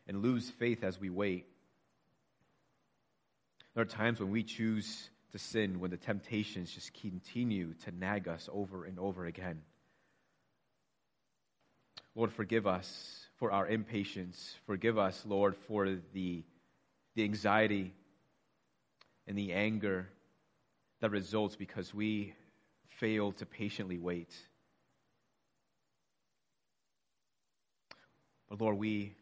and 0.07 0.21
lose 0.21 0.47
faith 0.51 0.83
as 0.83 0.99
we 0.99 1.09
wait. 1.09 1.47
There 3.73 3.81
are 3.81 3.87
times 3.87 4.19
when 4.19 4.29
we 4.29 4.43
choose 4.43 5.09
to 5.31 5.39
sin 5.39 5.79
when 5.79 5.89
the 5.89 5.97
temptations 5.97 6.71
just 6.71 6.93
continue 6.93 7.73
to 7.85 7.91
nag 7.91 8.27
us 8.27 8.47
over 8.53 8.85
and 8.85 8.99
over 8.99 9.25
again. 9.25 9.61
Lord, 12.13 12.31
forgive 12.33 12.67
us 12.67 13.25
for 13.37 13.51
our 13.51 13.67
impatience. 13.67 14.53
Forgive 14.67 14.99
us, 14.99 15.23
Lord, 15.25 15.55
for 15.67 15.87
the, 16.13 16.43
the 17.15 17.23
anxiety 17.23 17.93
and 19.25 19.35
the 19.35 19.53
anger 19.53 20.07
that 20.99 21.11
results 21.11 21.55
because 21.55 21.93
we 21.93 22.33
fail 22.99 23.31
to 23.33 23.45
patiently 23.45 23.97
wait. 23.97 24.33
But 28.49 28.61
Lord, 28.61 28.77
we 28.77 29.13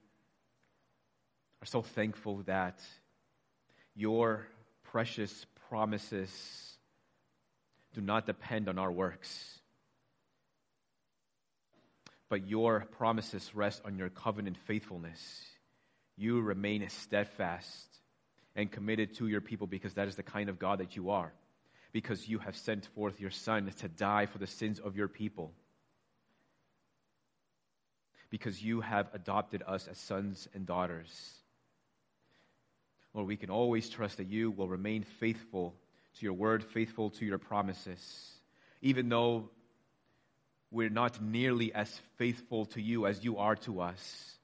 are 1.62 1.66
so 1.66 1.82
thankful 1.82 2.44
that 2.46 2.80
your 3.96 4.46
precious 4.84 5.46
promises 5.70 6.32
do 7.94 8.02
not 8.02 8.26
depend 8.26 8.70
on 8.70 8.78
our 8.78 8.92
works, 8.92 9.60
but 12.30 12.48
your 12.48 12.86
promises 12.98 13.56
rest 13.56 13.82
on 13.86 13.98
your 13.98 14.10
covenant 14.10 14.58
faithfulness. 14.66 15.20
You 16.18 16.42
remain 16.42 16.88
steadfast 16.90 17.88
and 18.56 18.72
committed 18.72 19.16
to 19.16 19.28
your 19.28 19.42
people 19.42 19.68
because 19.68 19.94
that 19.96 20.08
is 20.08 20.16
the 20.16 20.24
kind 20.24 20.50
of 20.50 20.60
God 20.60 20.80
that 20.80 20.96
you 20.96 21.10
are, 21.10 21.34
because 21.96 22.28
you 22.28 22.40
have 22.40 22.58
sent 22.58 22.86
forth 22.88 23.22
your 23.22 23.32
Son 23.32 23.72
to 23.78 23.88
die 23.88 24.26
for 24.26 24.38
the 24.38 24.48
sins 24.48 24.82
of 24.82 24.98
your 24.98 25.08
people 25.08 25.54
because 28.30 28.62
you 28.62 28.82
have 28.82 29.08
adopted 29.14 29.64
us 29.66 29.88
as 29.88 29.98
sons 30.00 30.50
and 30.54 30.66
daughters. 30.66 31.08
Lord, 33.14 33.30
we 33.30 33.38
can 33.38 33.50
always 33.50 33.88
trust 33.88 34.18
that 34.18 34.28
you 34.28 34.52
will 34.52 34.68
remain 34.68 35.04
faithful 35.22 35.74
to 36.20 36.26
your 36.26 36.34
word, 36.34 36.66
faithful 36.66 37.12
to 37.12 37.26
your 37.26 37.38
promises, 37.38 38.34
even 38.82 39.08
though 39.08 39.50
we're 40.72 40.90
not 40.90 41.22
nearly 41.22 41.74
as 41.74 41.90
faithful 42.18 42.66
to 42.66 42.82
you 42.82 43.08
as 43.08 43.24
you 43.24 43.38
are 43.38 43.56
to 43.56 43.80
us. 43.80 44.36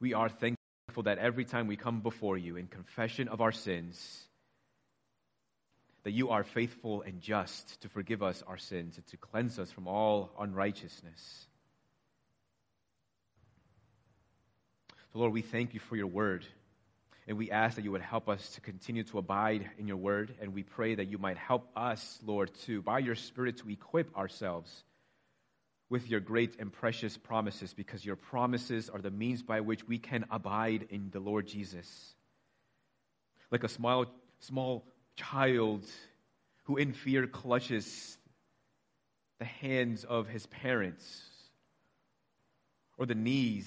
We 0.00 0.14
are 0.14 0.28
thankful 0.28 1.04
that 1.04 1.18
every 1.18 1.44
time 1.44 1.68
we 1.68 1.76
come 1.76 2.00
before 2.00 2.36
you 2.36 2.56
in 2.56 2.66
confession 2.66 3.28
of 3.28 3.40
our 3.40 3.52
sins, 3.52 4.26
that 6.04 6.12
you 6.12 6.30
are 6.30 6.44
faithful 6.44 7.02
and 7.02 7.20
just 7.20 7.80
to 7.82 7.88
forgive 7.88 8.22
us 8.22 8.42
our 8.46 8.58
sins 8.58 8.96
and 8.96 9.06
to 9.08 9.16
cleanse 9.16 9.58
us 9.58 9.70
from 9.70 9.86
all 9.86 10.30
unrighteousness. 10.38 11.46
So, 15.12 15.18
Lord, 15.18 15.32
we 15.32 15.42
thank 15.42 15.74
you 15.74 15.80
for 15.80 15.96
your 15.96 16.06
word. 16.06 16.44
And 17.28 17.38
we 17.38 17.52
ask 17.52 17.76
that 17.76 17.84
you 17.84 17.92
would 17.92 18.02
help 18.02 18.28
us 18.28 18.50
to 18.54 18.60
continue 18.60 19.04
to 19.04 19.18
abide 19.18 19.70
in 19.78 19.86
your 19.86 19.96
word. 19.96 20.34
And 20.40 20.54
we 20.54 20.64
pray 20.64 20.96
that 20.96 21.08
you 21.08 21.18
might 21.18 21.38
help 21.38 21.68
us, 21.76 22.18
Lord, 22.24 22.50
to, 22.64 22.82
by 22.82 22.98
your 22.98 23.14
Spirit, 23.14 23.58
to 23.58 23.70
equip 23.70 24.16
ourselves 24.16 24.84
with 25.88 26.08
your 26.08 26.20
great 26.20 26.58
and 26.58 26.72
precious 26.72 27.16
promises, 27.18 27.74
because 27.74 28.04
your 28.04 28.16
promises 28.16 28.88
are 28.88 29.00
the 29.00 29.10
means 29.10 29.42
by 29.42 29.60
which 29.60 29.86
we 29.86 29.98
can 29.98 30.24
abide 30.30 30.86
in 30.88 31.10
the 31.12 31.20
Lord 31.20 31.46
Jesus. 31.46 32.14
Like 33.50 33.62
a 33.62 33.68
small, 33.68 34.06
small 34.40 34.84
child 35.16 35.84
who 36.64 36.76
in 36.76 36.92
fear 36.92 37.26
clutches 37.26 38.16
the 39.38 39.44
hands 39.44 40.04
of 40.04 40.28
his 40.28 40.46
parents 40.46 41.22
or 42.96 43.06
the 43.06 43.14
knees 43.14 43.66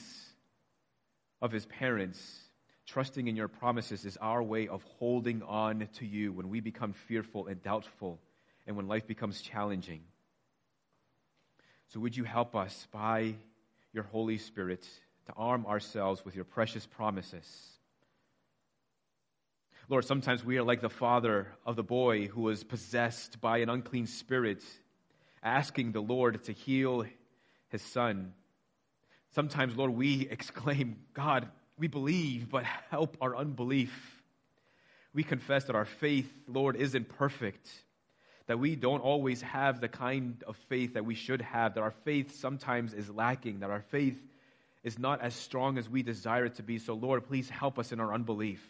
of 1.41 1.51
his 1.51 1.65
parents, 1.65 2.39
trusting 2.87 3.27
in 3.27 3.35
your 3.35 3.47
promises 3.47 4.05
is 4.05 4.17
our 4.17 4.41
way 4.41 4.67
of 4.67 4.83
holding 4.99 5.43
on 5.43 5.87
to 5.95 6.05
you 6.05 6.31
when 6.31 6.49
we 6.49 6.59
become 6.59 6.93
fearful 6.93 7.47
and 7.47 7.61
doubtful 7.61 8.21
and 8.65 8.75
when 8.77 8.87
life 8.87 9.05
becomes 9.05 9.41
challenging. 9.41 10.01
So, 11.89 11.99
would 11.99 12.15
you 12.15 12.23
help 12.23 12.55
us 12.55 12.87
by 12.91 13.35
your 13.93 14.03
Holy 14.03 14.37
Spirit 14.37 14.87
to 15.27 15.33
arm 15.33 15.65
ourselves 15.65 16.23
with 16.25 16.35
your 16.35 16.45
precious 16.45 16.85
promises? 16.85 17.74
Lord, 19.87 20.03
sometimes 20.03 20.43
we 20.43 20.57
are 20.57 20.63
like 20.63 20.81
the 20.81 20.89
father 20.89 21.47
of 21.63 21.75
the 21.75 21.83
boy 21.83 22.25
who 22.25 22.41
was 22.41 22.63
possessed 22.63 23.39
by 23.39 23.59
an 23.59 23.69
unclean 23.69 24.07
spirit, 24.07 24.63
asking 25.43 25.91
the 25.91 26.01
Lord 26.01 26.43
to 26.45 26.53
heal 26.53 27.05
his 27.69 27.83
son. 27.83 28.33
Sometimes, 29.35 29.75
Lord, 29.75 29.91
we 29.91 30.27
exclaim, 30.31 30.95
God, 31.13 31.47
we 31.77 31.87
believe, 31.87 32.49
but 32.49 32.63
help 32.63 33.15
our 33.21 33.35
unbelief. 33.35 33.93
We 35.13 35.21
confess 35.21 35.65
that 35.65 35.75
our 35.75 35.85
faith, 35.85 36.31
Lord, 36.47 36.77
isn't 36.77 37.07
perfect, 37.19 37.69
that 38.47 38.57
we 38.57 38.75
don't 38.75 39.01
always 39.01 39.43
have 39.43 39.81
the 39.81 39.87
kind 39.87 40.43
of 40.47 40.57
faith 40.67 40.95
that 40.95 41.05
we 41.05 41.13
should 41.13 41.43
have, 41.43 41.75
that 41.75 41.81
our 41.81 41.93
faith 42.03 42.35
sometimes 42.39 42.95
is 42.95 43.07
lacking, 43.07 43.59
that 43.59 43.69
our 43.69 43.83
faith 43.91 44.17
is 44.83 44.97
not 44.97 45.21
as 45.21 45.35
strong 45.35 45.77
as 45.77 45.87
we 45.87 46.01
desire 46.01 46.45
it 46.45 46.55
to 46.55 46.63
be. 46.63 46.79
So, 46.79 46.95
Lord, 46.95 47.27
please 47.27 47.51
help 47.51 47.77
us 47.77 47.91
in 47.91 47.99
our 47.99 48.11
unbelief. 48.11 48.63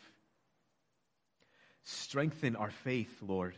Strengthen 1.86 2.56
our 2.56 2.72
faith, 2.72 3.16
Lord. 3.22 3.56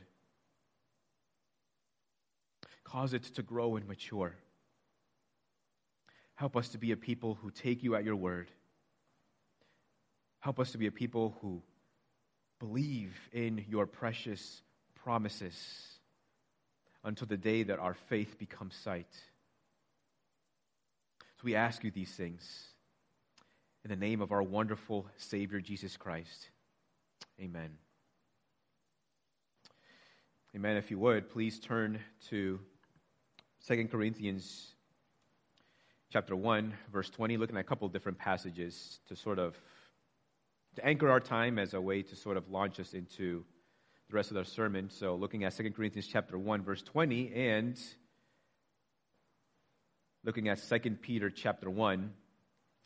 Cause 2.84 3.14
it 3.14 3.24
to 3.24 3.42
grow 3.42 3.76
and 3.78 3.88
mature. 3.88 4.36
Help 6.36 6.56
us 6.56 6.70
to 6.70 6.78
be 6.78 6.92
a 6.92 6.98
people 6.98 7.36
who 7.42 7.50
take 7.50 7.84
you 7.84 7.96
at 7.96 8.04
your 8.04 8.16
word. 8.16 8.52
Help 10.40 10.60
us 10.60 10.72
to 10.72 10.78
be 10.78 10.88
a 10.88 10.92
people 10.92 11.36
who 11.42 11.62
believe 12.60 13.14
in 13.32 13.66
your 13.68 13.86
precious 13.86 14.62
promises 14.96 15.56
until 17.04 17.28
the 17.28 17.38
day 17.38 17.64
that 17.64 17.80
our 17.80 17.94
faith 17.94 18.38
becomes 18.38 18.76
sight. 18.76 19.12
So 21.38 21.44
we 21.44 21.56
ask 21.56 21.84
you 21.84 21.92
these 21.92 22.12
things 22.12 22.44
in 23.84 23.90
the 23.90 23.96
name 23.96 24.22
of 24.22 24.32
our 24.32 24.44
wonderful 24.44 25.08
Savior, 25.18 25.62
Jesus 25.62 25.98
Christ. 25.98 26.50
Amen. 27.40 27.78
Amen. 30.56 30.78
If 30.78 30.90
you 30.90 30.98
would, 31.00 31.30
please 31.30 31.60
turn 31.60 32.00
to 32.30 32.58
2 33.68 33.88
Corinthians 33.90 34.74
chapter 36.10 36.38
1, 36.38 36.74
verse 36.92 37.10
20, 37.10 37.36
looking 37.36 37.58
at 37.58 37.60
a 37.60 37.64
couple 37.64 37.88
different 37.90 38.18
passages 38.18 39.00
to 39.10 39.16
sort 39.16 39.40
of 39.40 39.60
to 40.76 40.86
anchor 40.86 41.12
our 41.12 41.20
time 41.20 41.60
as 41.60 41.74
a 41.74 41.82
way 41.82 42.02
to 42.02 42.16
sort 42.16 42.38
of 42.38 42.50
launch 42.50 42.80
us 42.80 42.94
into 42.94 43.44
the 44.10 44.16
rest 44.16 44.32
of 44.32 44.38
our 44.38 44.46
sermon. 44.46 44.90
So 44.90 45.16
looking 45.16 45.44
at 45.44 45.56
2 45.56 45.70
Corinthians 45.72 46.08
chapter 46.08 46.38
1, 46.38 46.64
verse 46.64 46.82
20, 46.82 47.34
and 47.36 47.78
looking 50.24 50.48
at 50.48 50.60
2 50.64 50.80
Peter 51.02 51.30
chapter 51.30 51.70
1, 51.70 52.14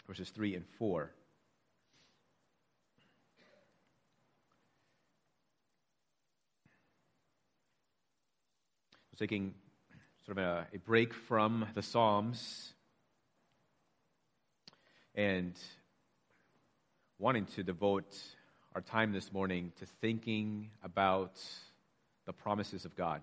verses 0.07 0.29
3 0.31 0.55
and 0.55 0.65
4. 0.79 1.11
Taking 9.21 9.53
sort 10.25 10.39
of 10.39 10.43
a, 10.43 10.67
a 10.73 10.79
break 10.79 11.13
from 11.13 11.63
the 11.75 11.83
Psalms 11.83 12.73
and 15.13 15.53
wanting 17.19 17.45
to 17.45 17.61
devote 17.61 18.17
our 18.73 18.81
time 18.81 19.13
this 19.13 19.31
morning 19.31 19.73
to 19.77 19.85
thinking 20.01 20.71
about 20.83 21.39
the 22.25 22.33
promises 22.33 22.83
of 22.83 22.95
God. 22.95 23.21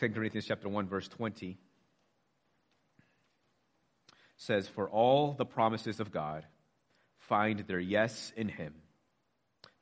2 0.00 0.08
Corinthians 0.08 0.46
chapter 0.46 0.70
1 0.70 0.86
verse 0.86 1.08
20 1.08 1.58
says 4.38 4.66
for 4.66 4.88
all 4.88 5.34
the 5.34 5.44
promises 5.44 6.00
of 6.00 6.10
God 6.10 6.46
find 7.18 7.58
their 7.66 7.78
yes 7.78 8.32
in 8.38 8.48
him. 8.48 8.72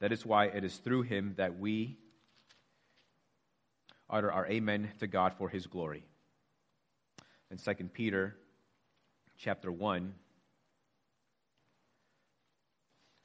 That 0.01 0.11
is 0.11 0.27
why 0.27 0.47
it 0.47 0.65
is 0.65 0.77
through 0.79 1.03
him 1.03 1.35
that 1.37 1.57
we 1.57 1.97
utter 4.11 4.31
our 4.31 4.47
amen 4.47 4.91
to 4.99 5.07
God 5.07 5.35
for 5.39 5.49
his 5.49 5.67
glory 5.67 6.05
in 7.51 7.59
2 7.59 7.85
Peter 7.93 8.37
chapter 9.39 9.73
1. 9.73 10.15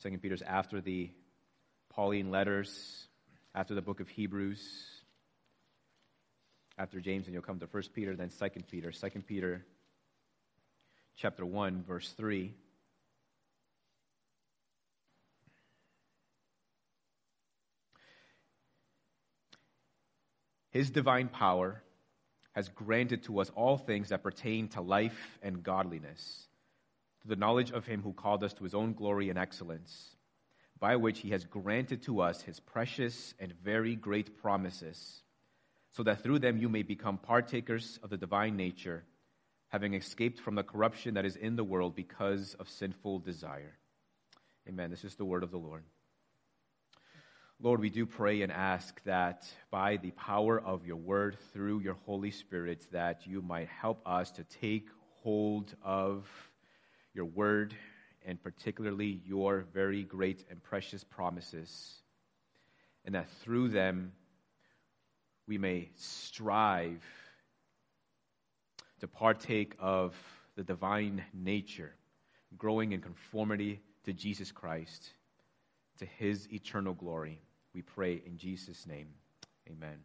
2 0.02 0.18
Peter's 0.18 0.42
after 0.42 0.82
the 0.82 1.10
Pauline 1.90 2.32
letters, 2.32 3.08
after 3.54 3.74
the 3.74 3.82
book 3.82 4.00
of 4.00 4.10
Hebrews, 4.10 4.62
after 6.78 7.00
James, 7.00 7.26
and 7.26 7.34
you'll 7.34 7.44
come 7.44 7.60
to 7.60 7.66
1 7.66 7.84
Peter, 7.94 8.16
then 8.16 8.30
2 8.30 8.50
Peter. 8.70 8.92
2 8.92 9.10
Peter 9.28 9.66
chapter 11.16 11.46
1, 11.46 11.84
verse 11.88 12.12
3. 12.18 12.54
His 20.76 20.90
divine 20.90 21.30
power 21.30 21.82
has 22.52 22.68
granted 22.68 23.24
to 23.24 23.40
us 23.40 23.50
all 23.56 23.78
things 23.78 24.10
that 24.10 24.24
pertain 24.24 24.68
to 24.68 24.82
life 24.82 25.40
and 25.42 25.64
godliness, 25.64 26.50
to 27.22 27.30
the 27.30 27.38
knowledge 27.38 27.72
of 27.72 27.86
him 27.86 28.02
who 28.02 28.12
called 28.12 28.44
us 28.44 28.52
to 28.56 28.66
his 28.66 28.76
own 28.76 28.92
glory 28.92 29.30
and 29.30 29.40
excellence, 29.40 30.18
by 30.78 30.98
which 30.98 31.20
he 31.20 31.30
has 31.30 31.46
granted 31.46 32.02
to 32.04 32.20
us 32.20 32.42
his 32.42 32.60
precious 32.60 33.34
and 33.40 33.54
very 33.64 33.96
great 33.96 34.42
promises, 34.42 35.24
so 35.94 36.04
that 36.04 36.22
through 36.22 36.40
them 36.40 36.58
you 36.58 36.68
may 36.68 36.84
become 36.84 37.20
partakers 37.20 37.98
of 38.04 38.10
the 38.10 38.18
divine 38.18 38.58
nature, 38.58 39.06
having 39.70 39.94
escaped 39.94 40.42
from 40.42 40.56
the 40.56 40.64
corruption 40.64 41.14
that 41.14 41.24
is 41.24 41.38
in 41.38 41.56
the 41.56 41.64
world 41.64 41.96
because 41.96 42.54
of 42.60 42.68
sinful 42.68 43.20
desire. 43.20 43.78
Amen. 44.68 44.92
This 44.92 45.06
is 45.06 45.16
the 45.16 45.24
word 45.24 45.44
of 45.44 45.52
the 45.52 45.58
Lord. 45.58 45.86
Lord, 47.62 47.80
we 47.80 47.90
do 47.90 48.06
pray 48.06 48.42
and 48.42 48.52
ask 48.52 49.02
that 49.06 49.48
by 49.72 49.96
the 49.96 50.12
power 50.12 50.60
of 50.60 50.86
your 50.86 50.98
word 50.98 51.38
through 51.54 51.80
your 51.80 51.96
Holy 52.06 52.30
Spirit, 52.30 52.86
that 52.92 53.26
you 53.26 53.42
might 53.42 53.70
help 53.70 54.02
us 54.06 54.30
to 54.32 54.44
take 54.44 54.90
hold 55.24 55.74
of 55.82 56.28
your 57.14 57.26
word 57.26 57.74
and 58.26 58.44
particularly 58.44 59.22
your 59.26 59.66
very 59.74 60.04
great 60.04 60.44
and 60.50 60.62
precious 60.62 61.06
promises, 61.06 62.02
and 63.06 63.16
that 63.16 63.30
through 63.42 63.70
them 63.70 64.12
we 65.48 65.58
may 65.58 65.90
strive 65.96 67.04
to 69.00 69.08
partake 69.08 69.76
of 69.80 70.14
the 70.58 70.64
divine 70.64 71.24
nature, 71.34 71.96
growing 72.58 72.92
in 72.92 73.00
conformity 73.00 73.80
to 74.04 74.12
Jesus 74.12 74.52
Christ, 74.52 75.12
to 76.00 76.06
his 76.06 76.52
eternal 76.52 76.94
glory. 76.94 77.45
We 77.76 77.82
pray 77.82 78.22
in 78.26 78.38
Jesus' 78.38 78.88
name. 78.88 79.10
Amen. 79.70 79.98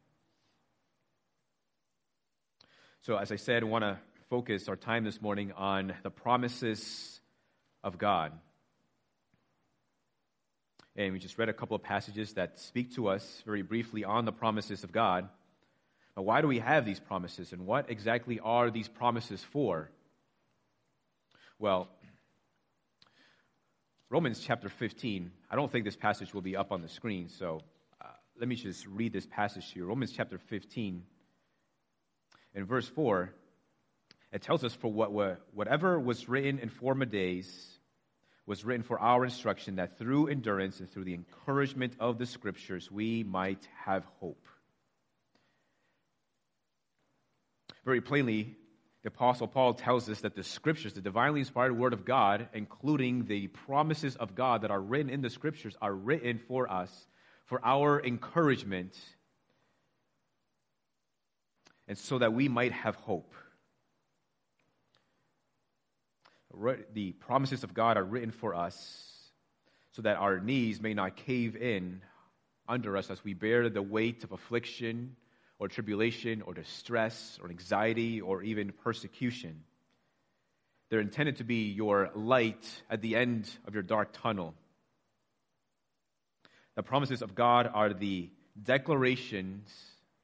So, 3.02 3.16
as 3.16 3.30
I 3.30 3.36
said, 3.36 3.62
I 3.62 3.66
want 3.66 3.84
to 3.84 3.96
focus 4.28 4.68
our 4.68 4.74
time 4.74 5.04
this 5.04 5.22
morning 5.22 5.52
on 5.52 5.94
the 6.02 6.10
promises 6.10 7.20
of 7.84 7.96
God. 7.96 8.32
And 10.96 11.12
we 11.12 11.20
just 11.20 11.38
read 11.38 11.48
a 11.48 11.52
couple 11.52 11.76
of 11.76 11.84
passages 11.84 12.32
that 12.32 12.58
speak 12.58 12.96
to 12.96 13.06
us 13.06 13.40
very 13.46 13.62
briefly 13.62 14.02
on 14.02 14.24
the 14.24 14.32
promises 14.32 14.82
of 14.82 14.90
God. 14.90 15.28
Now, 16.16 16.24
why 16.24 16.40
do 16.40 16.48
we 16.48 16.58
have 16.58 16.84
these 16.84 16.98
promises, 16.98 17.52
and 17.52 17.66
what 17.66 17.88
exactly 17.88 18.40
are 18.40 18.72
these 18.72 18.88
promises 18.88 19.44
for? 19.52 19.92
Well, 21.60 21.88
Romans 24.12 24.40
chapter 24.40 24.68
15, 24.68 25.30
I 25.52 25.54
don't 25.54 25.70
think 25.70 25.84
this 25.84 25.94
passage 25.94 26.34
will 26.34 26.40
be 26.42 26.56
up 26.56 26.72
on 26.72 26.82
the 26.82 26.88
screen, 26.88 27.28
so 27.28 27.60
uh, 28.00 28.08
let 28.40 28.48
me 28.48 28.56
just 28.56 28.84
read 28.88 29.12
this 29.12 29.24
passage 29.24 29.72
to 29.72 29.78
you. 29.78 29.86
Romans 29.86 30.10
chapter 30.10 30.36
15, 30.36 31.04
in 32.56 32.64
verse 32.64 32.88
4, 32.88 33.32
it 34.32 34.42
tells 34.42 34.64
us 34.64 34.74
for 34.74 34.92
what, 34.92 35.12
whatever 35.54 36.00
was 36.00 36.28
written 36.28 36.58
in 36.58 36.70
former 36.70 37.04
days 37.04 37.68
was 38.46 38.64
written 38.64 38.82
for 38.82 38.98
our 38.98 39.24
instruction, 39.24 39.76
that 39.76 39.96
through 39.96 40.26
endurance 40.26 40.80
and 40.80 40.90
through 40.90 41.04
the 41.04 41.14
encouragement 41.14 41.92
of 42.00 42.18
the 42.18 42.26
scriptures 42.26 42.90
we 42.90 43.22
might 43.22 43.64
have 43.84 44.04
hope. 44.18 44.44
Very 47.84 48.00
plainly, 48.00 48.56
the 49.02 49.08
Apostle 49.08 49.48
Paul 49.48 49.74
tells 49.74 50.08
us 50.10 50.20
that 50.20 50.34
the 50.34 50.44
scriptures, 50.44 50.92
the 50.92 51.00
divinely 51.00 51.40
inspired 51.40 51.76
word 51.76 51.94
of 51.94 52.04
God, 52.04 52.48
including 52.52 53.24
the 53.24 53.46
promises 53.46 54.14
of 54.16 54.34
God 54.34 54.62
that 54.62 54.70
are 54.70 54.80
written 54.80 55.10
in 55.10 55.22
the 55.22 55.30
scriptures, 55.30 55.74
are 55.80 55.94
written 55.94 56.38
for 56.38 56.70
us, 56.70 56.90
for 57.46 57.60
our 57.64 58.02
encouragement, 58.04 58.94
and 61.88 61.96
so 61.96 62.18
that 62.18 62.34
we 62.34 62.48
might 62.48 62.72
have 62.72 62.94
hope. 62.96 63.34
The 66.92 67.12
promises 67.12 67.64
of 67.64 67.72
God 67.72 67.96
are 67.96 68.04
written 68.04 68.32
for 68.32 68.54
us 68.54 69.30
so 69.92 70.02
that 70.02 70.16
our 70.18 70.40
knees 70.40 70.80
may 70.80 70.94
not 70.94 71.16
cave 71.16 71.56
in 71.56 72.02
under 72.68 72.96
us 72.96 73.10
as 73.10 73.24
we 73.24 73.34
bear 73.34 73.68
the 73.68 73.82
weight 73.82 74.24
of 74.24 74.32
affliction 74.32 75.16
or 75.60 75.68
tribulation 75.68 76.42
or 76.42 76.54
distress 76.54 77.38
or 77.40 77.50
anxiety 77.50 78.20
or 78.20 78.42
even 78.42 78.72
persecution. 78.72 79.62
They're 80.88 81.00
intended 81.00 81.36
to 81.36 81.44
be 81.44 81.70
your 81.70 82.10
light 82.14 82.66
at 82.90 83.02
the 83.02 83.14
end 83.14 83.48
of 83.66 83.74
your 83.74 83.82
dark 83.84 84.08
tunnel. 84.12 84.54
The 86.74 86.82
promises 86.82 87.20
of 87.22 87.34
God 87.34 87.70
are 87.72 87.92
the 87.92 88.30
declarations 88.60 89.70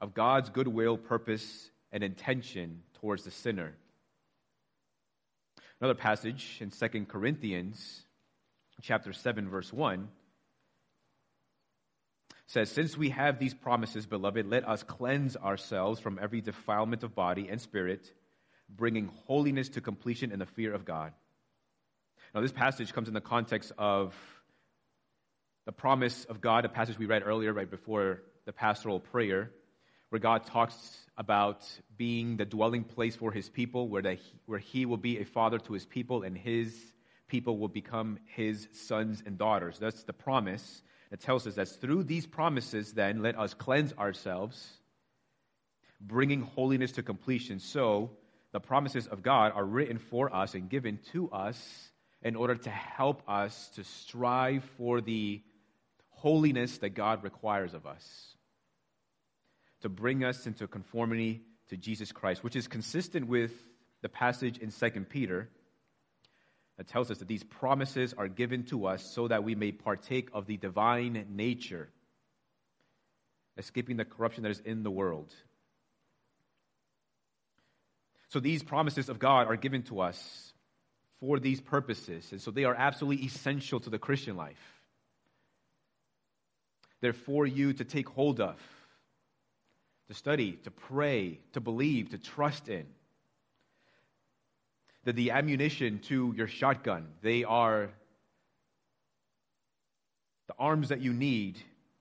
of 0.00 0.14
God's 0.14 0.50
goodwill, 0.50 0.96
purpose, 0.96 1.70
and 1.92 2.02
intention 2.02 2.82
towards 3.00 3.24
the 3.24 3.30
sinner. 3.30 3.74
Another 5.80 5.94
passage 5.94 6.58
in 6.60 6.70
2 6.70 7.04
Corinthians 7.04 8.02
chapter 8.82 9.12
7 9.12 9.48
verse 9.48 9.72
1 9.72 10.08
says, 12.46 12.70
Since 12.70 12.96
we 12.96 13.10
have 13.10 13.38
these 13.38 13.54
promises, 13.54 14.06
beloved, 14.06 14.46
let 14.46 14.66
us 14.68 14.82
cleanse 14.82 15.36
ourselves 15.36 16.00
from 16.00 16.18
every 16.20 16.40
defilement 16.40 17.02
of 17.02 17.14
body 17.14 17.48
and 17.48 17.60
spirit, 17.60 18.10
bringing 18.68 19.10
holiness 19.26 19.68
to 19.70 19.80
completion 19.80 20.32
in 20.32 20.38
the 20.38 20.46
fear 20.46 20.72
of 20.72 20.84
God. 20.84 21.12
Now, 22.34 22.40
this 22.40 22.52
passage 22.52 22.92
comes 22.92 23.08
in 23.08 23.14
the 23.14 23.20
context 23.20 23.72
of 23.78 24.14
the 25.64 25.72
promise 25.72 26.24
of 26.26 26.40
God, 26.40 26.64
a 26.64 26.68
passage 26.68 26.98
we 26.98 27.06
read 27.06 27.22
earlier, 27.24 27.52
right 27.52 27.70
before 27.70 28.22
the 28.44 28.52
pastoral 28.52 29.00
prayer, 29.00 29.50
where 30.10 30.20
God 30.20 30.46
talks 30.46 30.98
about 31.16 31.66
being 31.96 32.36
the 32.36 32.44
dwelling 32.44 32.84
place 32.84 33.16
for 33.16 33.32
his 33.32 33.48
people, 33.48 33.88
where, 33.88 34.02
the, 34.02 34.18
where 34.44 34.58
he 34.60 34.86
will 34.86 34.96
be 34.96 35.18
a 35.18 35.24
father 35.24 35.58
to 35.58 35.72
his 35.72 35.84
people 35.84 36.22
and 36.22 36.36
his 36.36 36.76
people 37.26 37.58
will 37.58 37.68
become 37.68 38.18
his 38.26 38.68
sons 38.72 39.22
and 39.26 39.36
daughters. 39.36 39.78
That's 39.78 40.04
the 40.04 40.12
promise 40.12 40.82
it 41.10 41.20
tells 41.20 41.46
us 41.46 41.54
that 41.54 41.68
through 41.68 42.04
these 42.04 42.26
promises, 42.26 42.92
then, 42.92 43.22
let 43.22 43.38
us 43.38 43.54
cleanse 43.54 43.92
ourselves, 43.94 44.72
bringing 46.00 46.42
holiness 46.42 46.92
to 46.92 47.02
completion. 47.02 47.60
So, 47.60 48.10
the 48.52 48.60
promises 48.60 49.06
of 49.06 49.22
God 49.22 49.52
are 49.54 49.64
written 49.64 49.98
for 49.98 50.34
us 50.34 50.54
and 50.54 50.68
given 50.68 50.98
to 51.12 51.30
us 51.30 51.90
in 52.22 52.34
order 52.34 52.54
to 52.54 52.70
help 52.70 53.22
us 53.28 53.70
to 53.74 53.84
strive 53.84 54.64
for 54.76 55.00
the 55.00 55.42
holiness 56.10 56.78
that 56.78 56.90
God 56.90 57.22
requires 57.22 57.74
of 57.74 57.86
us, 57.86 58.34
to 59.82 59.88
bring 59.88 60.24
us 60.24 60.46
into 60.46 60.66
conformity 60.66 61.42
to 61.68 61.76
Jesus 61.76 62.12
Christ, 62.12 62.42
which 62.42 62.56
is 62.56 62.66
consistent 62.66 63.28
with 63.28 63.52
the 64.02 64.08
passage 64.08 64.58
in 64.58 64.70
2 64.70 65.00
Peter 65.02 65.48
that 66.76 66.88
tells 66.88 67.10
us 67.10 67.18
that 67.18 67.28
these 67.28 67.44
promises 67.44 68.14
are 68.16 68.28
given 68.28 68.64
to 68.64 68.86
us 68.86 69.02
so 69.14 69.28
that 69.28 69.44
we 69.44 69.54
may 69.54 69.72
partake 69.72 70.28
of 70.32 70.46
the 70.46 70.56
divine 70.56 71.26
nature, 71.30 71.88
escaping 73.56 73.96
the 73.96 74.04
corruption 74.04 74.42
that 74.42 74.50
is 74.50 74.60
in 74.60 74.82
the 74.82 74.90
world. 74.90 75.32
So 78.28 78.40
these 78.40 78.62
promises 78.62 79.08
of 79.08 79.18
God 79.18 79.46
are 79.46 79.56
given 79.56 79.82
to 79.84 80.00
us 80.00 80.52
for 81.20 81.38
these 81.38 81.60
purposes, 81.60 82.30
and 82.32 82.40
so 82.40 82.50
they 82.50 82.64
are 82.64 82.74
absolutely 82.74 83.24
essential 83.24 83.80
to 83.80 83.88
the 83.88 83.98
Christian 83.98 84.36
life. 84.36 84.60
They're 87.00 87.14
for 87.14 87.46
you 87.46 87.72
to 87.74 87.84
take 87.84 88.08
hold 88.08 88.40
of, 88.40 88.60
to 90.08 90.14
study, 90.14 90.52
to 90.64 90.70
pray, 90.70 91.40
to 91.52 91.60
believe, 91.60 92.10
to 92.10 92.18
trust 92.18 92.68
in 92.68 92.86
the, 95.06 95.12
the 95.12 95.30
ammunition 95.30 96.00
to 96.00 96.34
your 96.36 96.48
shotgun. 96.48 97.06
They 97.22 97.44
are 97.44 97.90
the 100.48 100.54
arms 100.58 100.90
that 100.90 101.00
you 101.00 101.12
need 101.12 101.58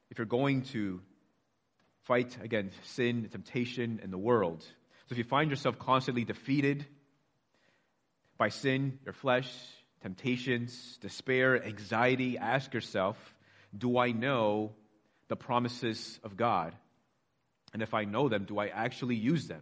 if 0.10 0.18
you're 0.18 0.26
going 0.26 0.63
to 0.63 1.02
fight 2.04 2.38
against 2.41 2.76
sin, 2.96 3.30
temptation, 3.32 4.00
and 4.04 4.12
the 4.12 4.18
world. 4.18 4.63
So 4.63 5.13
if 5.13 5.18
you 5.20 5.24
find 5.24 5.50
yourself 5.52 5.78
constantly 5.78 6.26
defeated 6.26 6.86
by 8.38 8.50
sin, 8.50 9.00
your 9.06 9.13
flesh, 9.13 9.52
temptations, 10.02 10.98
despair, 11.02 11.63
anxiety, 11.63 12.39
ask 12.39 12.74
yourself, 12.74 13.18
do 13.76 14.00
I 14.00 14.13
know 14.13 14.74
the 15.28 15.36
promises 15.36 16.20
of 16.24 16.36
God? 16.36 16.76
And 17.72 17.84
if 17.84 17.94
I 17.94 18.06
know 18.06 18.30
them, 18.30 18.46
do 18.46 18.58
I 18.58 18.68
actually 18.68 19.15
use 19.15 19.48
them? 19.48 19.62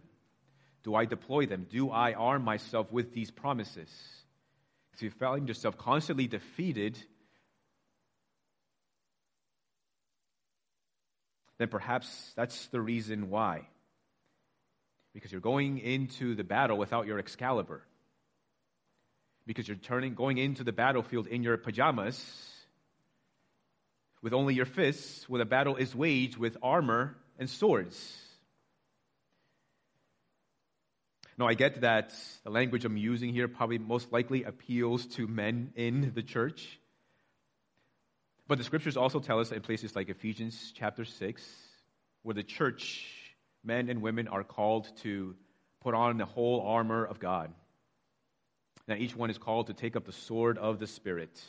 Do 0.84 0.94
I 0.94 1.06
deploy 1.06 1.46
them? 1.46 1.66
Do 1.68 1.90
I 1.90 2.12
arm 2.12 2.44
myself 2.44 2.92
with 2.92 3.14
these 3.14 3.30
promises? 3.30 3.88
If 4.92 5.02
you 5.02 5.10
find 5.10 5.48
yourself 5.48 5.76
constantly 5.76 6.28
defeated, 6.28 6.96
then 11.58 11.68
perhaps 11.68 12.32
that's 12.36 12.66
the 12.68 12.80
reason 12.80 13.30
why. 13.30 13.66
Because 15.14 15.32
you're 15.32 15.40
going 15.40 15.78
into 15.78 16.34
the 16.34 16.44
battle 16.44 16.76
without 16.76 17.06
your 17.06 17.18
Excalibur. 17.18 17.82
Because 19.46 19.66
you're 19.66 19.76
turning, 19.76 20.14
going 20.14 20.38
into 20.38 20.64
the 20.64 20.72
battlefield 20.72 21.26
in 21.26 21.42
your 21.42 21.56
pajamas 21.56 22.22
with 24.22 24.32
only 24.32 24.54
your 24.54 24.64
fists, 24.64 25.28
when 25.28 25.38
the 25.38 25.44
battle 25.44 25.76
is 25.76 25.94
waged 25.94 26.38
with 26.38 26.56
armor 26.62 27.16
and 27.38 27.48
swords. 27.48 28.23
Now, 31.36 31.48
I 31.48 31.54
get 31.54 31.80
that 31.80 32.14
the 32.44 32.50
language 32.50 32.84
I'm 32.84 32.96
using 32.96 33.32
here 33.32 33.48
probably 33.48 33.78
most 33.78 34.12
likely 34.12 34.44
appeals 34.44 35.06
to 35.16 35.26
men 35.26 35.72
in 35.74 36.12
the 36.14 36.22
church. 36.22 36.78
But 38.46 38.58
the 38.58 38.64
scriptures 38.64 38.96
also 38.96 39.18
tell 39.18 39.40
us 39.40 39.50
in 39.50 39.60
places 39.60 39.96
like 39.96 40.08
Ephesians 40.08 40.72
chapter 40.76 41.04
6, 41.04 41.42
where 42.22 42.34
the 42.34 42.44
church, 42.44 43.04
men 43.64 43.88
and 43.88 44.00
women, 44.00 44.28
are 44.28 44.44
called 44.44 44.86
to 44.98 45.34
put 45.80 45.94
on 45.94 46.18
the 46.18 46.24
whole 46.24 46.60
armor 46.60 47.04
of 47.04 47.18
God. 47.18 47.52
Now, 48.86 48.94
each 48.94 49.16
one 49.16 49.30
is 49.30 49.38
called 49.38 49.68
to 49.68 49.74
take 49.74 49.96
up 49.96 50.04
the 50.04 50.12
sword 50.12 50.56
of 50.56 50.78
the 50.78 50.86
Spirit. 50.86 51.42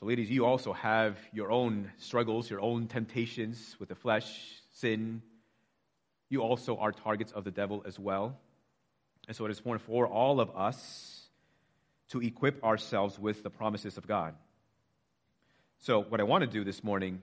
So, 0.00 0.06
ladies, 0.06 0.30
you 0.30 0.46
also 0.46 0.72
have 0.72 1.18
your 1.32 1.50
own 1.50 1.90
struggles, 1.98 2.48
your 2.48 2.60
own 2.60 2.86
temptations 2.86 3.76
with 3.78 3.88
the 3.90 3.94
flesh, 3.94 4.40
sin. 4.72 5.22
You 6.28 6.42
also 6.42 6.76
are 6.76 6.92
targets 6.92 7.32
of 7.32 7.44
the 7.44 7.50
devil 7.50 7.82
as 7.86 7.98
well. 7.98 8.38
And 9.26 9.36
so, 9.36 9.44
it 9.44 9.50
is 9.50 9.58
important 9.58 9.86
for 9.86 10.06
all 10.06 10.40
of 10.40 10.50
us 10.56 11.22
to 12.10 12.20
equip 12.20 12.64
ourselves 12.64 13.18
with 13.18 13.42
the 13.42 13.50
promises 13.50 13.98
of 13.98 14.06
God. 14.06 14.34
So, 15.80 16.02
what 16.02 16.20
I 16.20 16.24
want 16.24 16.42
to 16.42 16.50
do 16.50 16.64
this 16.64 16.82
morning 16.82 17.22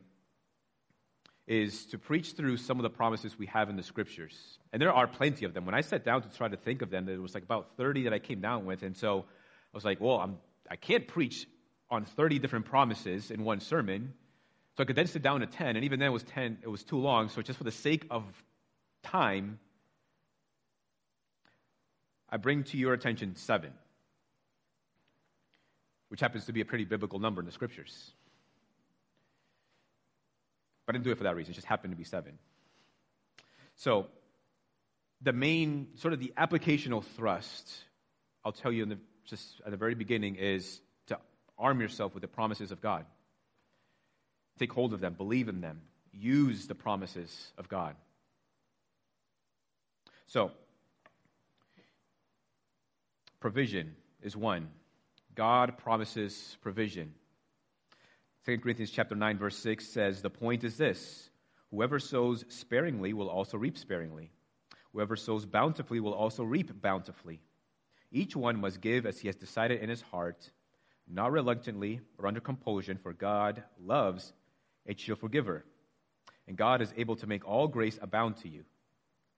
is 1.47 1.85
to 1.87 1.97
preach 1.97 2.33
through 2.33 2.57
some 2.57 2.79
of 2.79 2.83
the 2.83 2.89
promises 2.89 3.37
we 3.37 3.45
have 3.47 3.69
in 3.69 3.75
the 3.75 3.83
scriptures. 3.83 4.35
And 4.73 4.81
there 4.81 4.93
are 4.93 5.07
plenty 5.07 5.45
of 5.45 5.53
them. 5.53 5.65
When 5.65 5.75
I 5.75 5.81
sat 5.81 6.03
down 6.03 6.23
to 6.23 6.29
try 6.29 6.47
to 6.47 6.57
think 6.57 6.81
of 6.81 6.89
them, 6.89 7.05
there 7.05 7.21
was 7.21 7.35
like 7.35 7.43
about 7.43 7.77
30 7.77 8.03
that 8.03 8.13
I 8.13 8.19
came 8.19 8.41
down 8.41 8.65
with. 8.65 8.81
And 8.81 8.97
so 8.97 9.19
I 9.19 9.77
was 9.77 9.85
like, 9.85 10.01
well, 10.01 10.17
I'm, 10.17 10.37
I 10.69 10.75
can't 10.75 11.07
preach 11.07 11.47
on 11.91 12.05
30 12.05 12.39
different 12.39 12.65
promises 12.65 13.29
in 13.29 13.43
one 13.43 13.59
sermon. 13.59 14.13
So 14.75 14.83
I 14.83 14.85
condensed 14.85 15.15
it 15.15 15.21
down 15.21 15.41
to 15.41 15.45
10. 15.45 15.75
And 15.75 15.85
even 15.85 15.99
then 15.99 16.09
it 16.09 16.13
was 16.13 16.23
10, 16.23 16.59
it 16.63 16.67
was 16.67 16.83
too 16.83 16.97
long. 16.97 17.29
So 17.29 17.41
just 17.41 17.57
for 17.57 17.63
the 17.63 17.71
sake 17.71 18.07
of 18.09 18.23
time, 19.05 19.59
I 22.29 22.37
bring 22.37 22.63
to 22.65 22.77
your 22.77 22.93
attention 22.93 23.35
seven, 23.35 23.71
which 26.09 26.19
happens 26.19 26.45
to 26.45 26.53
be 26.53 26.61
a 26.61 26.65
pretty 26.65 26.85
biblical 26.85 27.19
number 27.19 27.41
in 27.41 27.45
the 27.45 27.51
scriptures. 27.51 28.11
But 30.85 30.93
I 30.93 30.97
didn't 30.97 31.05
do 31.05 31.11
it 31.11 31.17
for 31.17 31.23
that 31.23 31.35
reason. 31.35 31.51
It 31.51 31.55
just 31.55 31.67
happened 31.67 31.93
to 31.93 31.97
be 31.97 32.03
seven. 32.03 32.37
So, 33.77 34.07
the 35.21 35.33
main, 35.33 35.87
sort 35.95 36.13
of 36.13 36.19
the 36.19 36.33
applicational 36.37 37.03
thrust, 37.15 37.73
I'll 38.43 38.51
tell 38.51 38.71
you 38.71 38.85
the, 38.85 38.97
just 39.25 39.61
at 39.65 39.71
the 39.71 39.77
very 39.77 39.95
beginning, 39.95 40.35
is 40.35 40.81
to 41.07 41.17
arm 41.57 41.79
yourself 41.81 42.13
with 42.13 42.21
the 42.21 42.27
promises 42.27 42.71
of 42.71 42.81
God. 42.81 43.05
Take 44.59 44.71
hold 44.71 44.93
of 44.93 44.99
them, 44.99 45.13
believe 45.13 45.49
in 45.49 45.61
them, 45.61 45.81
use 46.11 46.67
the 46.67 46.75
promises 46.75 47.51
of 47.57 47.67
God. 47.67 47.95
So, 50.27 50.51
provision 53.39 53.95
is 54.21 54.35
one. 54.35 54.69
God 55.35 55.77
promises 55.77 56.57
provision. 56.61 57.13
2 58.45 58.59
Corinthians 58.59 58.91
chapter 58.91 59.15
9 59.15 59.37
verse 59.37 59.57
6 59.57 59.87
says, 59.87 60.21
"The 60.21 60.29
point 60.29 60.63
is 60.63 60.77
this: 60.77 61.29
whoever 61.71 61.99
sows 61.99 62.45
sparingly 62.47 63.13
will 63.13 63.29
also 63.29 63.57
reap 63.57 63.77
sparingly. 63.77 64.31
Whoever 64.93 65.15
sows 65.15 65.45
bountifully 65.45 65.99
will 65.99 66.13
also 66.13 66.43
reap 66.43 66.81
bountifully. 66.81 67.41
Each 68.11 68.35
one 68.35 68.61
must 68.61 68.79
give 68.81 69.05
as 69.05 69.19
he 69.19 69.27
has 69.27 69.35
decided 69.35 69.81
in 69.81 69.89
his 69.89 70.01
heart, 70.01 70.51
not 71.05 71.31
reluctantly 71.31 71.99
or 72.17 72.27
under 72.27 72.39
compulsion, 72.39 72.97
for 72.97 73.13
God 73.13 73.63
loves 73.77 74.33
a 74.87 74.93
cheerful 74.93 75.27
giver. 75.27 75.65
And 76.47 76.55
God 76.55 76.81
is 76.81 76.93
able 76.95 77.15
to 77.17 77.27
make 77.27 77.45
all 77.45 77.67
grace 77.67 77.99
abound 78.01 78.37
to 78.37 78.47
you, 78.47 78.63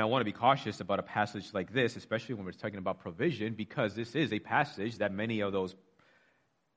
Now, 0.00 0.06
I 0.06 0.10
want 0.12 0.22
to 0.22 0.24
be 0.24 0.32
cautious 0.32 0.80
about 0.80 0.98
a 0.98 1.02
passage 1.02 1.52
like 1.52 1.74
this, 1.74 1.94
especially 1.94 2.34
when 2.34 2.46
we're 2.46 2.52
talking 2.52 2.78
about 2.78 3.00
provision, 3.00 3.52
because 3.52 3.94
this 3.94 4.14
is 4.14 4.32
a 4.32 4.38
passage 4.38 4.96
that 4.96 5.12
many 5.12 5.40
of 5.40 5.52
those 5.52 5.74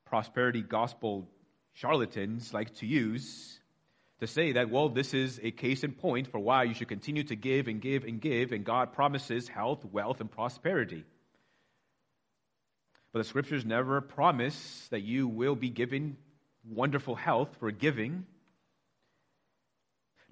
prosperity 0.05 0.62
gospel 0.62 1.29
charlatans 1.71 2.53
like 2.53 2.75
to 2.79 2.86
use 2.86 3.62
to 4.19 4.27
say 4.27 4.51
that, 4.51 4.69
well, 4.69 4.89
this 4.89 5.13
is 5.13 5.39
a 5.41 5.51
case 5.51 5.86
in 5.86 5.93
point 5.93 6.27
for 6.27 6.38
why 6.38 6.63
you 6.63 6.73
should 6.73 6.89
continue 6.89 7.23
to 7.23 7.38
give 7.38 7.69
and 7.69 7.79
give 7.79 8.03
and 8.03 8.19
give, 8.19 8.51
and 8.51 8.65
God 8.65 8.91
promises 8.91 9.47
health, 9.47 9.86
wealth, 9.86 10.19
and 10.19 10.29
prosperity. 10.29 11.05
But 13.13 13.19
the 13.19 13.23
scriptures 13.23 13.63
never 13.63 14.01
promise 14.01 14.86
that 14.91 15.03
you 15.03 15.29
will 15.29 15.55
be 15.55 15.69
given 15.69 16.17
wonderful 16.69 17.15
health 17.15 17.55
for 17.62 17.71
giving. 17.71 18.25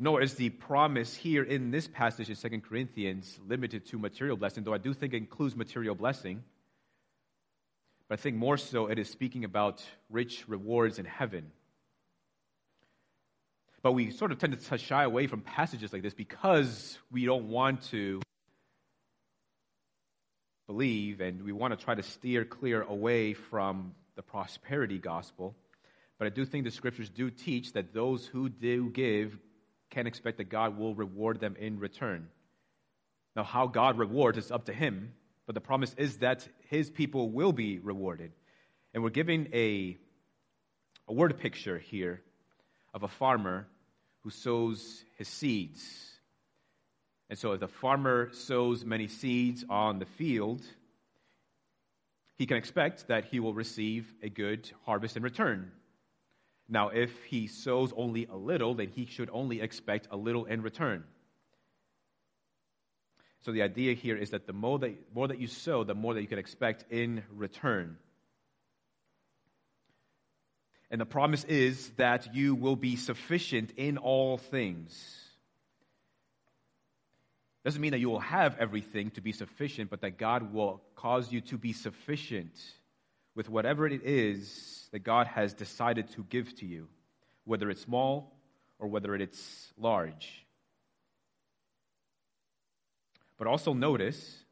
Nor 0.01 0.23
is 0.23 0.33
the 0.33 0.49
promise 0.49 1.15
here 1.15 1.43
in 1.43 1.69
this 1.69 1.87
passage 1.87 2.27
in 2.27 2.35
2 2.35 2.61
Corinthians 2.61 3.39
limited 3.47 3.85
to 3.85 3.99
material 3.99 4.35
blessing, 4.35 4.63
though 4.63 4.73
I 4.73 4.79
do 4.79 4.95
think 4.95 5.13
it 5.13 5.17
includes 5.17 5.55
material 5.55 5.93
blessing. 5.93 6.43
But 8.09 8.17
I 8.17 8.21
think 8.23 8.35
more 8.35 8.57
so 8.57 8.87
it 8.87 8.97
is 8.97 9.11
speaking 9.11 9.45
about 9.45 9.85
rich 10.09 10.45
rewards 10.47 10.97
in 10.97 11.05
heaven. 11.05 11.51
But 13.83 13.91
we 13.91 14.09
sort 14.09 14.31
of 14.31 14.39
tend 14.39 14.59
to 14.59 14.77
shy 14.79 15.03
away 15.03 15.27
from 15.27 15.41
passages 15.41 15.93
like 15.93 16.01
this 16.01 16.15
because 16.15 16.97
we 17.11 17.25
don't 17.25 17.49
want 17.49 17.83
to 17.91 18.23
believe 20.65 21.21
and 21.21 21.43
we 21.43 21.51
want 21.51 21.77
to 21.77 21.85
try 21.85 21.93
to 21.93 22.01
steer 22.01 22.43
clear 22.43 22.81
away 22.81 23.35
from 23.35 23.93
the 24.15 24.23
prosperity 24.23 24.97
gospel. 24.97 25.55
But 26.17 26.25
I 26.25 26.29
do 26.31 26.43
think 26.43 26.63
the 26.63 26.71
scriptures 26.71 27.11
do 27.11 27.29
teach 27.29 27.73
that 27.73 27.93
those 27.93 28.25
who 28.25 28.49
do 28.49 28.89
give 28.89 29.37
can 29.91 30.07
expect 30.07 30.37
that 30.37 30.49
God 30.49 30.77
will 30.77 30.95
reward 30.95 31.39
them 31.39 31.55
in 31.59 31.77
return. 31.79 32.27
Now, 33.35 33.43
how 33.43 33.67
God 33.67 33.97
rewards 33.97 34.37
is 34.37 34.51
up 34.51 34.65
to 34.65 34.73
Him, 34.73 35.13
but 35.45 35.55
the 35.55 35.61
promise 35.61 35.93
is 35.97 36.17
that 36.17 36.47
his 36.69 36.89
people 36.89 37.29
will 37.29 37.51
be 37.51 37.79
rewarded. 37.79 38.31
And 38.93 39.03
we're 39.03 39.09
giving 39.09 39.49
a, 39.53 39.97
a 41.07 41.13
word 41.13 41.37
picture 41.39 41.77
here 41.77 42.21
of 42.93 43.03
a 43.03 43.07
farmer 43.07 43.67
who 44.23 44.29
sows 44.29 45.03
his 45.17 45.27
seeds. 45.27 45.83
And 47.29 47.39
so, 47.39 47.53
if 47.53 47.59
the 47.59 47.67
farmer 47.67 48.29
sows 48.33 48.85
many 48.85 49.07
seeds 49.07 49.65
on 49.69 49.99
the 49.99 50.05
field, 50.05 50.61
he 52.37 52.45
can 52.45 52.57
expect 52.57 53.07
that 53.07 53.25
he 53.25 53.39
will 53.39 53.53
receive 53.53 54.13
a 54.21 54.29
good 54.29 54.69
harvest 54.85 55.17
in 55.17 55.23
return. 55.23 55.71
Now, 56.71 56.87
if 56.87 57.11
he 57.25 57.47
sows 57.47 57.91
only 57.97 58.27
a 58.27 58.35
little, 58.35 58.75
then 58.75 58.87
he 58.87 59.05
should 59.05 59.29
only 59.33 59.59
expect 59.59 60.07
a 60.09 60.15
little 60.15 60.45
in 60.45 60.61
return. 60.61 61.03
So 63.41 63.51
the 63.51 63.61
idea 63.61 63.93
here 63.93 64.15
is 64.15 64.29
that 64.29 64.47
the 64.47 64.53
more 64.53 64.79
that, 64.79 64.95
more 65.13 65.27
that 65.27 65.37
you 65.37 65.47
sow, 65.47 65.83
the 65.83 65.93
more 65.93 66.13
that 66.13 66.21
you 66.21 66.27
can 66.27 66.39
expect 66.39 66.85
in 66.89 67.23
return. 67.35 67.97
And 70.89 71.01
the 71.01 71.05
promise 71.05 71.43
is 71.43 71.89
that 71.97 72.33
you 72.33 72.55
will 72.55 72.77
be 72.77 72.95
sufficient 72.95 73.71
in 73.75 73.97
all 73.97 74.37
things. 74.37 75.19
Doesn't 77.65 77.81
mean 77.81 77.91
that 77.91 77.99
you 77.99 78.09
will 78.09 78.21
have 78.21 78.55
everything 78.59 79.11
to 79.11 79.21
be 79.21 79.33
sufficient, 79.33 79.89
but 79.89 80.01
that 80.01 80.17
God 80.17 80.53
will 80.53 80.81
cause 80.95 81.29
you 81.33 81.41
to 81.41 81.57
be 81.57 81.73
sufficient 81.73 82.53
with 83.35 83.49
whatever 83.49 83.87
it 83.87 84.01
is 84.03 84.87
that 84.91 84.99
God 84.99 85.27
has 85.27 85.53
decided 85.53 86.11
to 86.11 86.25
give 86.29 86.55
to 86.57 86.65
you, 86.65 86.87
whether 87.45 87.69
it's 87.69 87.81
small 87.81 88.35
or 88.79 88.87
whether 88.87 89.15
it's 89.15 89.71
large. 89.77 90.45
But 93.37 93.47
also 93.47 93.73
notice 93.73 94.43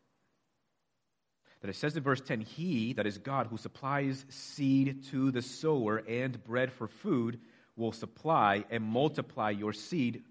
that 1.62 1.70
it 1.70 1.76
says 1.76 1.96
in 1.98 2.04
verse 2.04 2.22
10 2.22 2.42
He, 2.42 2.94
that 2.94 3.06
is 3.06 3.18
God, 3.18 3.48
who 3.48 3.58
supplies 3.58 4.26
seed 4.30 5.04
to 5.12 5.32
the 5.32 5.42
sower 5.42 5.98
and 6.08 6.42
bread 6.44 6.72
for 6.72 6.88
food, 6.88 7.40
will 7.76 7.92
supply 7.92 8.66
and 8.70 8.84
multiply 8.84 9.50
your 9.50 9.74
seed 9.74 10.24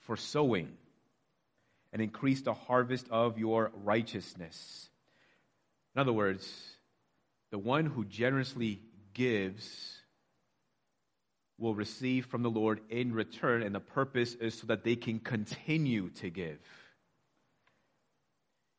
for 0.00 0.16
sowing 0.16 0.68
and 1.92 2.00
increase 2.00 2.42
the 2.42 2.54
harvest 2.54 3.06
of 3.10 3.38
your 3.38 3.72
righteousness. 3.74 4.88
In 5.94 6.00
other 6.00 6.12
words, 6.12 6.48
the 7.50 7.58
one 7.58 7.86
who 7.86 8.04
generously 8.04 8.80
gives 9.14 9.96
will 11.58 11.74
receive 11.74 12.26
from 12.26 12.42
the 12.42 12.50
Lord 12.50 12.80
in 12.88 13.12
return, 13.12 13.62
and 13.62 13.74
the 13.74 13.80
purpose 13.80 14.34
is 14.34 14.54
so 14.54 14.66
that 14.68 14.82
they 14.84 14.96
can 14.96 15.18
continue 15.18 16.08
to 16.10 16.30
give. 16.30 16.58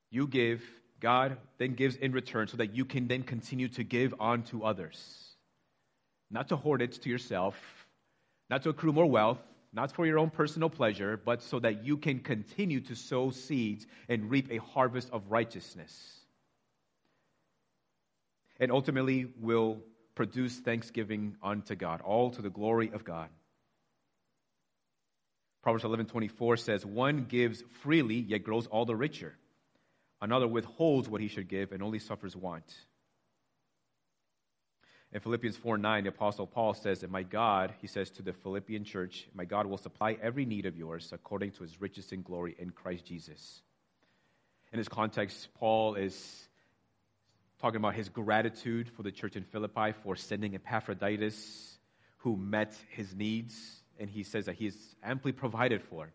You 0.09 0.27
give, 0.27 0.63
God 0.99 1.37
then 1.57 1.75
gives 1.75 1.95
in 1.95 2.11
return 2.11 2.47
so 2.47 2.57
that 2.57 2.75
you 2.75 2.85
can 2.85 3.07
then 3.07 3.23
continue 3.23 3.67
to 3.69 3.83
give 3.83 4.15
on 4.19 4.43
to 4.43 4.63
others. 4.63 4.97
not 6.31 6.47
to 6.47 6.55
hoard 6.55 6.81
it 6.81 6.93
to 6.93 7.09
yourself, 7.09 7.55
not 8.49 8.63
to 8.63 8.69
accrue 8.69 8.93
more 8.93 9.05
wealth, 9.05 9.39
not 9.73 9.91
for 9.91 10.05
your 10.05 10.17
own 10.17 10.29
personal 10.29 10.69
pleasure, 10.69 11.17
but 11.23 11.41
so 11.41 11.59
that 11.59 11.83
you 11.83 11.97
can 11.97 12.19
continue 12.19 12.79
to 12.81 12.95
sow 12.95 13.29
seeds 13.29 13.85
and 14.09 14.31
reap 14.31 14.51
a 14.51 14.57
harvest 14.57 15.09
of 15.11 15.29
righteousness. 15.29 16.20
And 18.61 18.71
ultimately 18.71 19.25
will 19.39 19.81
produce 20.15 20.57
thanksgiving 20.57 21.35
unto 21.43 21.75
God, 21.75 21.99
all 21.99 22.31
to 22.31 22.41
the 22.41 22.49
glory 22.49 22.91
of 22.93 23.03
God. 23.03 23.29
Proverbs 25.61 25.83
11:24 25.83 26.57
says, 26.57 26.85
"One 26.85 27.25
gives 27.25 27.61
freely, 27.81 28.19
yet 28.19 28.43
grows 28.43 28.67
all 28.67 28.85
the 28.85 28.95
richer. 28.95 29.37
Another 30.21 30.47
withholds 30.47 31.09
what 31.09 31.21
he 31.21 31.27
should 31.27 31.49
give 31.49 31.71
and 31.73 31.83
only 31.83 31.99
suffers 31.99 32.35
want." 32.35 32.87
In 35.13 35.19
Philippians 35.19 35.57
4 35.57 35.77
9, 35.77 36.03
the 36.03 36.09
Apostle 36.09 36.47
Paul 36.47 36.73
says 36.73 37.01
that 37.01 37.09
my 37.09 37.23
God, 37.23 37.73
he 37.81 37.87
says 37.87 38.09
to 38.11 38.21
the 38.21 38.31
Philippian 38.31 38.85
church, 38.85 39.27
my 39.33 39.43
God 39.43 39.65
will 39.65 39.77
supply 39.77 40.13
every 40.13 40.45
need 40.45 40.65
of 40.65 40.77
yours 40.77 41.11
according 41.11 41.51
to 41.53 41.63
his 41.63 41.81
riches 41.81 42.13
in 42.13 42.21
glory 42.21 42.55
in 42.57 42.69
Christ 42.69 43.05
Jesus. 43.05 43.61
In 44.71 44.79
this 44.79 44.87
context, 44.87 45.53
Paul 45.55 45.95
is 45.95 46.47
talking 47.61 47.77
about 47.77 47.93
his 47.93 48.09
gratitude 48.09 48.89
for 48.89 49.03
the 49.03 49.11
church 49.11 49.35
in 49.35 49.43
Philippi 49.43 49.93
for 50.03 50.15
sending 50.15 50.55
Epaphroditus, 50.55 51.77
who 52.17 52.35
met 52.35 52.75
his 52.89 53.13
needs 53.13 53.83
and 53.99 54.09
he 54.09 54.23
says 54.23 54.47
that 54.47 54.55
he 54.55 54.65
is 54.65 54.95
amply 55.03 55.31
provided 55.31 55.83
for. 55.83 56.11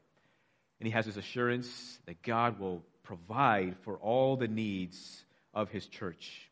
And 0.81 0.87
he 0.89 0.91
has 0.91 1.07
this 1.07 1.17
assurance 1.17 2.01
that 2.07 2.21
God 2.23 2.59
will 2.59 2.83
provide 3.05 3.77
for 3.83 3.97
all 3.99 4.37
the 4.37 4.49
needs 4.49 5.25
of 5.55 5.71
his 5.71 5.87
church. 5.87 6.51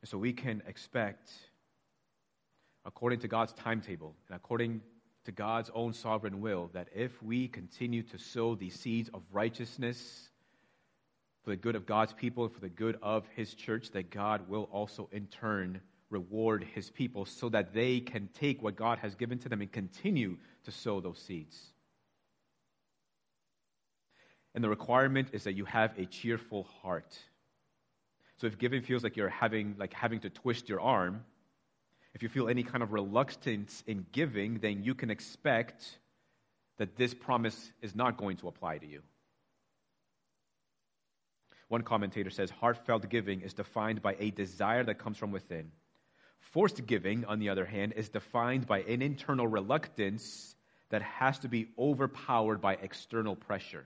And 0.00 0.08
so 0.08 0.16
we 0.16 0.32
can 0.32 0.62
expect, 0.68 1.28
according 2.84 3.18
to 3.20 3.28
God's 3.28 3.52
timetable 3.54 4.14
and 4.28 4.36
according 4.36 4.80
to 5.24 5.32
God's 5.32 5.72
own 5.74 5.92
sovereign 5.92 6.40
will, 6.40 6.70
that 6.72 6.86
if 6.94 7.20
we 7.20 7.48
continue 7.48 8.04
to 8.04 8.18
sow 8.18 8.54
these 8.54 8.78
seeds 8.78 9.10
of 9.12 9.22
righteousness 9.32 10.28
for 11.46 11.50
the 11.50 11.56
good 11.56 11.76
of 11.76 11.86
God's 11.86 12.12
people 12.12 12.48
for 12.48 12.58
the 12.58 12.68
good 12.68 12.98
of 13.02 13.24
his 13.36 13.54
church, 13.54 13.92
that 13.92 14.10
God 14.10 14.48
will 14.48 14.64
also 14.72 15.08
in 15.12 15.28
turn 15.28 15.80
reward 16.10 16.66
his 16.74 16.90
people 16.90 17.24
so 17.24 17.48
that 17.50 17.72
they 17.72 18.00
can 18.00 18.28
take 18.34 18.60
what 18.60 18.74
God 18.74 18.98
has 18.98 19.14
given 19.14 19.38
to 19.38 19.48
them 19.48 19.60
and 19.60 19.70
continue 19.70 20.38
to 20.64 20.72
sow 20.72 21.00
those 21.00 21.20
seeds. 21.20 21.56
And 24.56 24.64
the 24.64 24.68
requirement 24.68 25.28
is 25.34 25.44
that 25.44 25.52
you 25.52 25.64
have 25.66 25.96
a 25.96 26.06
cheerful 26.06 26.64
heart. 26.82 27.16
So 28.38 28.48
if 28.48 28.58
giving 28.58 28.82
feels 28.82 29.04
like 29.04 29.16
you're 29.16 29.28
having 29.28 29.76
like 29.78 29.94
having 29.94 30.18
to 30.20 30.30
twist 30.30 30.68
your 30.68 30.80
arm, 30.80 31.24
if 32.12 32.24
you 32.24 32.28
feel 32.28 32.48
any 32.48 32.64
kind 32.64 32.82
of 32.82 32.92
reluctance 32.92 33.84
in 33.86 34.04
giving, 34.10 34.58
then 34.58 34.82
you 34.82 34.96
can 34.96 35.10
expect 35.10 36.00
that 36.78 36.96
this 36.96 37.14
promise 37.14 37.70
is 37.82 37.94
not 37.94 38.16
going 38.16 38.36
to 38.38 38.48
apply 38.48 38.78
to 38.78 38.86
you. 38.86 39.02
One 41.68 41.82
commentator 41.82 42.30
says 42.30 42.50
heartfelt 42.50 43.08
giving 43.08 43.40
is 43.40 43.54
defined 43.54 44.02
by 44.02 44.16
a 44.18 44.30
desire 44.30 44.84
that 44.84 44.98
comes 44.98 45.16
from 45.16 45.32
within 45.32 45.72
Forced 46.52 46.86
giving, 46.86 47.24
on 47.24 47.38
the 47.38 47.48
other 47.48 47.64
hand, 47.64 47.94
is 47.96 48.08
defined 48.08 48.66
by 48.66 48.80
an 48.82 49.02
internal 49.02 49.46
reluctance 49.46 50.54
that 50.90 51.02
has 51.02 51.38
to 51.40 51.48
be 51.48 51.68
overpowered 51.78 52.60
by 52.60 52.74
external 52.74 53.34
pressure. 53.34 53.84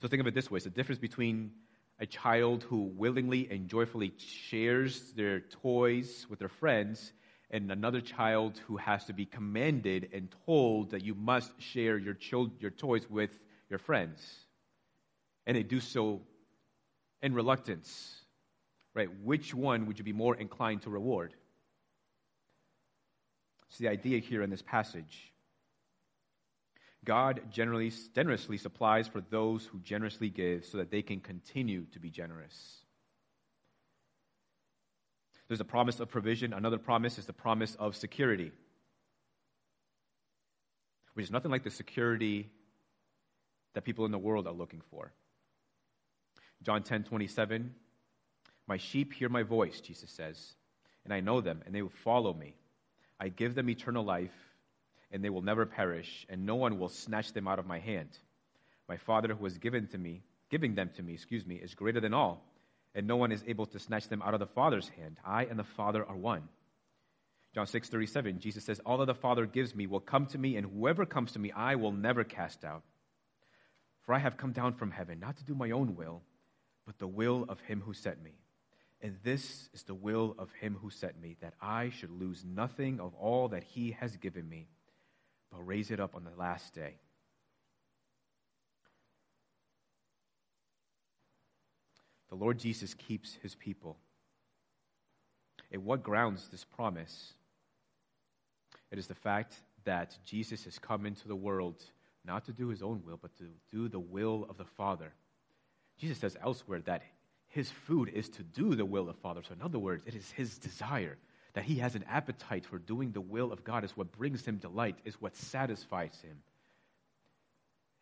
So 0.00 0.08
think 0.08 0.20
of 0.20 0.26
it 0.26 0.34
this 0.34 0.50
way 0.50 0.56
it's 0.56 0.64
the 0.64 0.70
difference 0.70 1.00
between 1.00 1.52
a 1.98 2.06
child 2.06 2.64
who 2.64 2.82
willingly 2.82 3.48
and 3.50 3.68
joyfully 3.68 4.12
shares 4.18 5.12
their 5.12 5.40
toys 5.40 6.26
with 6.28 6.38
their 6.38 6.48
friends 6.48 7.12
and 7.50 7.70
another 7.70 8.00
child 8.00 8.58
who 8.66 8.76
has 8.76 9.04
to 9.04 9.12
be 9.12 9.26
commanded 9.26 10.10
and 10.12 10.34
told 10.46 10.90
that 10.90 11.02
you 11.02 11.14
must 11.14 11.52
share 11.60 11.98
your, 11.98 12.16
your 12.60 12.70
toys 12.70 13.08
with 13.08 13.30
your 13.68 13.78
friends. 13.78 14.20
And 15.46 15.56
they 15.56 15.62
do 15.62 15.80
so 15.80 16.22
in 17.22 17.34
reluctance 17.34 18.22
right? 18.94 19.08
Which 19.22 19.54
one 19.54 19.86
would 19.86 19.98
you 19.98 20.04
be 20.04 20.12
more 20.12 20.36
inclined 20.36 20.82
to 20.82 20.90
reward? 20.90 21.34
It's 23.68 23.78
the 23.78 23.88
idea 23.88 24.18
here 24.18 24.42
in 24.42 24.50
this 24.50 24.62
passage. 24.62 25.32
God 27.04 27.40
generally, 27.50 27.90
generously 28.14 28.58
supplies 28.58 29.08
for 29.08 29.22
those 29.30 29.64
who 29.64 29.78
generously 29.80 30.28
give 30.28 30.64
so 30.64 30.78
that 30.78 30.90
they 30.90 31.02
can 31.02 31.20
continue 31.20 31.84
to 31.92 31.98
be 31.98 32.10
generous. 32.10 32.76
There's 35.48 35.60
a 35.60 35.64
promise 35.64 36.00
of 36.00 36.08
provision. 36.08 36.52
Another 36.52 36.78
promise 36.78 37.18
is 37.18 37.26
the 37.26 37.32
promise 37.32 37.74
of 37.76 37.96
security, 37.96 38.52
which 41.14 41.24
is 41.24 41.30
nothing 41.30 41.50
like 41.50 41.64
the 41.64 41.70
security 41.70 42.50
that 43.74 43.84
people 43.84 44.04
in 44.04 44.12
the 44.12 44.18
world 44.18 44.46
are 44.46 44.52
looking 44.52 44.82
for. 44.90 45.12
John 46.62 46.82
10 46.82 47.04
27 47.04 47.74
my 48.66 48.76
sheep 48.76 49.12
hear 49.12 49.28
my 49.28 49.42
voice, 49.42 49.80
Jesus 49.80 50.10
says, 50.10 50.54
and 51.04 51.12
I 51.12 51.20
know 51.20 51.40
them, 51.40 51.62
and 51.66 51.74
they 51.74 51.82
will 51.82 51.92
follow 52.04 52.32
me. 52.32 52.54
I 53.18 53.28
give 53.28 53.54
them 53.54 53.68
eternal 53.68 54.04
life, 54.04 54.34
and 55.10 55.22
they 55.22 55.30
will 55.30 55.42
never 55.42 55.66
perish, 55.66 56.26
and 56.28 56.46
no 56.46 56.54
one 56.54 56.78
will 56.78 56.88
snatch 56.88 57.32
them 57.32 57.48
out 57.48 57.58
of 57.58 57.66
my 57.66 57.80
hand. 57.80 58.08
My 58.88 58.96
Father 58.96 59.34
who 59.34 59.44
has 59.44 59.58
given 59.58 59.88
to 59.88 59.98
me, 59.98 60.22
giving 60.50 60.74
them 60.74 60.90
to 60.96 61.02
me, 61.02 61.14
excuse 61.14 61.44
me, 61.44 61.56
is 61.56 61.74
greater 61.74 62.00
than 62.00 62.14
all, 62.14 62.44
and 62.94 63.06
no 63.06 63.16
one 63.16 63.32
is 63.32 63.44
able 63.46 63.66
to 63.66 63.78
snatch 63.78 64.08
them 64.08 64.22
out 64.22 64.34
of 64.34 64.40
the 64.40 64.46
Father's 64.46 64.88
hand. 64.88 65.18
I 65.24 65.44
and 65.44 65.58
the 65.58 65.64
Father 65.64 66.04
are 66.08 66.16
one. 66.16 66.48
John 67.54 67.66
6 67.66 67.88
37, 67.88 68.38
Jesus 68.38 68.64
says, 68.64 68.80
All 68.86 68.98
that 68.98 69.06
the 69.06 69.14
Father 69.14 69.44
gives 69.44 69.74
me 69.74 69.86
will 69.86 70.00
come 70.00 70.26
to 70.26 70.38
me, 70.38 70.56
and 70.56 70.66
whoever 70.66 71.04
comes 71.04 71.32
to 71.32 71.38
me 71.38 71.52
I 71.52 71.74
will 71.74 71.92
never 71.92 72.24
cast 72.24 72.64
out. 72.64 72.84
For 74.06 74.14
I 74.14 74.18
have 74.18 74.36
come 74.36 74.52
down 74.52 74.74
from 74.74 74.90
heaven, 74.90 75.20
not 75.20 75.36
to 75.36 75.44
do 75.44 75.54
my 75.54 75.72
own 75.72 75.96
will, 75.96 76.22
but 76.86 76.98
the 76.98 77.06
will 77.06 77.46
of 77.48 77.60
him 77.60 77.80
who 77.80 77.94
sent 77.94 78.22
me. 78.22 78.32
And 79.00 79.16
this 79.24 79.68
is 79.74 79.82
the 79.82 79.94
will 79.94 80.34
of 80.38 80.52
him 80.52 80.76
who 80.80 80.90
sent 80.90 81.20
me, 81.20 81.36
that 81.40 81.54
I 81.60 81.90
should 81.90 82.10
lose 82.10 82.44
nothing 82.44 83.00
of 83.00 83.14
all 83.14 83.48
that 83.48 83.64
he 83.64 83.92
has 83.92 84.16
given 84.16 84.48
me, 84.48 84.68
but 85.50 85.66
raise 85.66 85.90
it 85.90 86.00
up 86.00 86.14
on 86.14 86.24
the 86.24 86.38
last 86.38 86.72
day. 86.72 86.94
The 92.30 92.36
Lord 92.36 92.58
Jesus 92.58 92.94
keeps 92.94 93.34
his 93.42 93.54
people. 93.54 93.98
And 95.70 95.84
what 95.84 96.02
grounds 96.02 96.48
this 96.48 96.64
promise? 96.64 97.34
It 98.90 98.98
is 98.98 99.06
the 99.06 99.14
fact 99.14 99.56
that 99.84 100.16
Jesus 100.24 100.64
has 100.64 100.78
come 100.78 101.06
into 101.06 101.28
the 101.28 101.36
world 101.36 101.82
not 102.24 102.44
to 102.44 102.52
do 102.52 102.68
his 102.68 102.82
own 102.82 103.02
will, 103.04 103.18
but 103.20 103.36
to 103.38 103.44
do 103.70 103.88
the 103.88 103.98
will 103.98 104.46
of 104.48 104.56
the 104.56 104.64
Father. 104.64 105.12
Jesus 105.98 106.18
says 106.18 106.36
elsewhere 106.42 106.80
that 106.80 107.02
his 107.48 107.70
food 107.86 108.08
is 108.08 108.28
to 108.30 108.42
do 108.42 108.74
the 108.74 108.84
will 108.84 109.08
of 109.08 109.16
Father. 109.18 109.42
So, 109.46 109.54
in 109.54 109.62
other 109.62 109.78
words, 109.78 110.04
it 110.06 110.14
is 110.14 110.30
his 110.32 110.58
desire 110.58 111.18
that 111.54 111.64
he 111.64 111.76
has 111.76 111.94
an 111.94 112.04
appetite 112.08 112.64
for 112.64 112.78
doing 112.78 113.12
the 113.12 113.20
will 113.20 113.52
of 113.52 113.62
God, 113.62 113.84
is 113.84 113.96
what 113.96 114.12
brings 114.12 114.44
him 114.44 114.56
delight, 114.56 114.96
is 115.04 115.20
what 115.20 115.36
satisfies 115.36 116.18
him. 116.22 116.38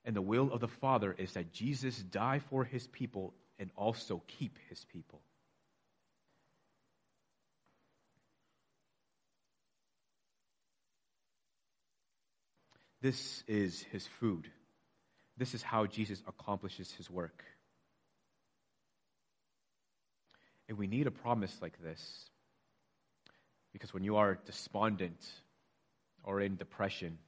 And 0.05 0.15
the 0.15 0.23
will 0.23 0.53
of 0.53 0.61
the 0.61 0.69
Father 0.69 1.15
is 1.17 1.33
that 1.33 1.53
Jesus 1.53 1.99
die 1.99 2.41
for 2.49 2.65
his 2.65 2.87
people 2.87 3.35
and 3.59 3.71
also 3.77 4.23
keep 4.27 4.59
his 4.69 4.85
people. 4.93 5.21
This 13.03 13.43
is 13.49 13.83
his 13.91 14.07
food. 14.21 14.49
This 15.37 15.55
is 15.55 15.63
how 15.63 15.87
Jesus 15.87 16.23
accomplishes 16.27 16.93
his 16.93 17.11
work. 17.11 17.43
And 20.71 20.79
we 20.79 20.87
need 20.87 21.09
a 21.09 21.11
promise 21.11 21.55
like 21.61 21.83
this. 21.83 22.31
Because 23.73 23.93
when 23.93 24.05
you 24.05 24.17
are 24.19 24.39
despondent 24.47 25.29
or 26.23 26.41
in 26.41 26.55
depression, 26.55 27.19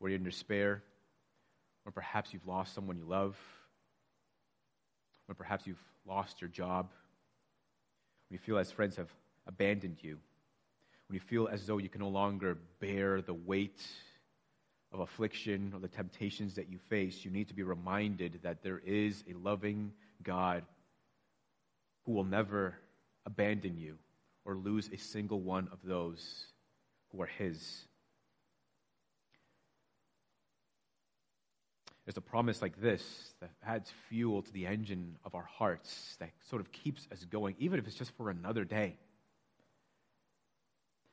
or 0.00 0.08
you're 0.08 0.16
in 0.16 0.24
despair, 0.24 0.82
or 1.84 1.92
perhaps 1.92 2.32
you've 2.32 2.46
lost 2.46 2.74
someone 2.74 2.96
you 2.96 3.04
love, 3.04 3.36
or 5.28 5.34
perhaps 5.34 5.66
you've 5.66 5.82
lost 6.08 6.40
your 6.40 6.48
job, 6.48 6.88
when 8.30 8.36
you 8.36 8.38
feel 8.38 8.56
as 8.56 8.72
friends 8.72 8.96
have 8.96 9.12
abandoned 9.46 9.98
you, 10.00 10.16
when 11.08 11.14
you 11.14 11.20
feel 11.20 11.48
as 11.48 11.66
though 11.66 11.76
you 11.76 11.90
can 11.90 12.00
no 12.00 12.08
longer 12.08 12.56
bear 12.80 13.20
the 13.20 13.34
weight 13.34 13.86
of 14.92 15.00
affliction 15.00 15.72
or 15.74 15.80
the 15.80 15.88
temptations 15.88 16.54
that 16.54 16.70
you 16.70 16.78
face, 16.88 17.22
you 17.22 17.30
need 17.30 17.48
to 17.48 17.54
be 17.54 17.62
reminded 17.62 18.40
that 18.44 18.62
there 18.62 18.78
is 18.78 19.22
a 19.28 19.34
loving 19.34 19.92
God 20.22 20.64
who 22.06 22.12
will 22.12 22.24
never 22.24 22.74
abandon 23.26 23.76
you 23.76 23.98
or 24.44 24.54
lose 24.54 24.88
a 24.92 24.96
single 24.96 25.40
one 25.40 25.68
of 25.72 25.80
those 25.82 26.46
who 27.10 27.20
are 27.20 27.26
His. 27.26 27.84
There's 32.04 32.16
a 32.16 32.20
promise 32.20 32.62
like 32.62 32.80
this 32.80 33.02
that 33.40 33.50
adds 33.66 33.90
fuel 34.08 34.42
to 34.42 34.52
the 34.52 34.66
engine 34.66 35.16
of 35.24 35.34
our 35.34 35.48
hearts, 35.58 36.16
that 36.20 36.30
sort 36.48 36.62
of 36.62 36.70
keeps 36.70 37.06
us 37.10 37.24
going, 37.24 37.56
even 37.58 37.80
if 37.80 37.88
it's 37.88 37.96
just 37.96 38.12
for 38.16 38.30
another 38.30 38.64
day. 38.64 38.96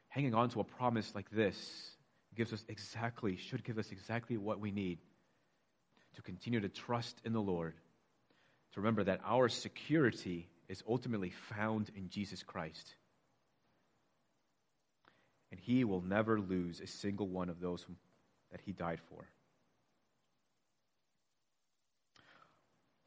Hanging 0.10 0.36
on 0.36 0.50
to 0.50 0.60
a 0.60 0.64
promise 0.64 1.12
like 1.16 1.32
this 1.32 1.58
gives 2.36 2.54
us 2.54 2.64
exactly, 2.68 3.38
should 3.38 3.64
give 3.64 3.80
us 3.80 3.91
exactly 3.91 4.38
what 4.38 4.60
we 4.60 4.70
need 4.70 5.00
to 6.16 6.22
continue 6.22 6.60
to 6.60 6.70
trust 6.70 7.20
in 7.26 7.34
the 7.34 7.41
Lord, 7.41 7.74
to 8.74 8.82
remember 8.82 9.04
that 9.06 9.22
our 9.26 9.50
security 9.50 10.48
is 10.70 10.84
ultimately 10.88 11.30
found 11.30 11.89
in 11.95 12.09
Jesus 12.09 12.43
Christ. 12.43 12.95
And 15.51 15.59
He 15.59 15.84
will 15.84 16.01
never 16.01 16.39
lose 16.39 16.80
a 16.80 16.88
single 16.88 17.28
one 17.28 17.49
of 17.49 17.59
those 17.59 17.86
that 18.51 18.61
He 18.66 18.72
died 18.72 18.99
for. 19.09 19.26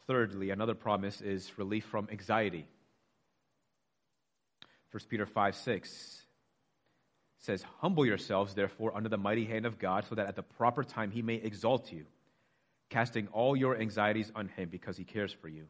Thirdly, 0.07 0.51
another 0.51 0.75
promise 0.75 1.21
is 1.21 1.51
relief 1.59 1.85
from 1.87 2.09
anxiety. 2.13 2.67
1 4.93 5.03
Peter 5.09 5.27
5 5.27 5.57
6 5.57 6.23
says, 7.39 7.65
Humble 7.81 8.07
yourselves, 8.07 8.55
therefore, 8.55 8.97
under 8.97 9.09
the 9.09 9.19
mighty 9.19 9.45
hand 9.45 9.67
of 9.67 9.79
God, 9.79 10.05
so 10.09 10.15
that 10.15 10.29
at 10.29 10.37
the 10.37 10.43
proper 10.43 10.85
time 10.85 11.11
he 11.11 11.23
may 11.23 11.35
exalt 11.35 11.93
you, 11.93 12.07
casting 12.89 13.27
all 13.29 13.57
your 13.57 13.77
anxieties 13.77 14.31
on 14.35 14.49
him 14.49 14.69
because 14.69 14.97
he 14.97 15.05
cares 15.05 15.33
for 15.33 15.49
you. 15.49 15.67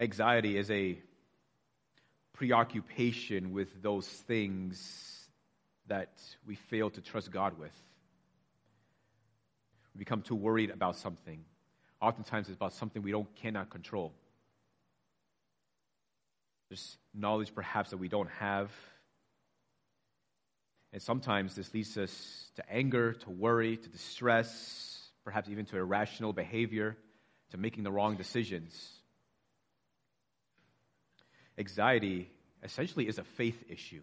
Anxiety 0.00 0.56
is 0.56 0.70
a 0.70 0.98
preoccupation 2.32 3.52
with 3.52 3.82
those 3.82 4.08
things 4.08 5.28
that 5.88 6.08
we 6.46 6.54
fail 6.54 6.88
to 6.88 7.02
trust 7.02 7.30
God 7.30 7.58
with. 7.58 7.74
We 9.94 9.98
become 9.98 10.22
too 10.22 10.36
worried 10.36 10.70
about 10.70 10.96
something. 10.96 11.44
Oftentimes, 12.00 12.48
it's 12.48 12.56
about 12.56 12.72
something 12.72 13.02
we 13.02 13.10
don't 13.10 13.32
cannot 13.36 13.68
control. 13.68 14.14
There's 16.70 16.96
knowledge 17.12 17.54
perhaps 17.54 17.90
that 17.90 17.98
we 17.98 18.08
don't 18.08 18.30
have. 18.38 18.70
And 20.94 21.02
sometimes 21.02 21.54
this 21.54 21.74
leads 21.74 21.98
us 21.98 22.50
to 22.56 22.72
anger, 22.72 23.12
to 23.12 23.30
worry, 23.30 23.76
to 23.76 23.88
distress, 23.90 25.10
perhaps 25.24 25.50
even 25.50 25.66
to 25.66 25.76
irrational 25.76 26.32
behavior, 26.32 26.96
to 27.50 27.58
making 27.58 27.84
the 27.84 27.92
wrong 27.92 28.16
decisions. 28.16 28.99
Anxiety 31.60 32.30
essentially 32.62 33.06
is 33.06 33.18
a 33.18 33.24
faith 33.24 33.62
issue. 33.68 34.00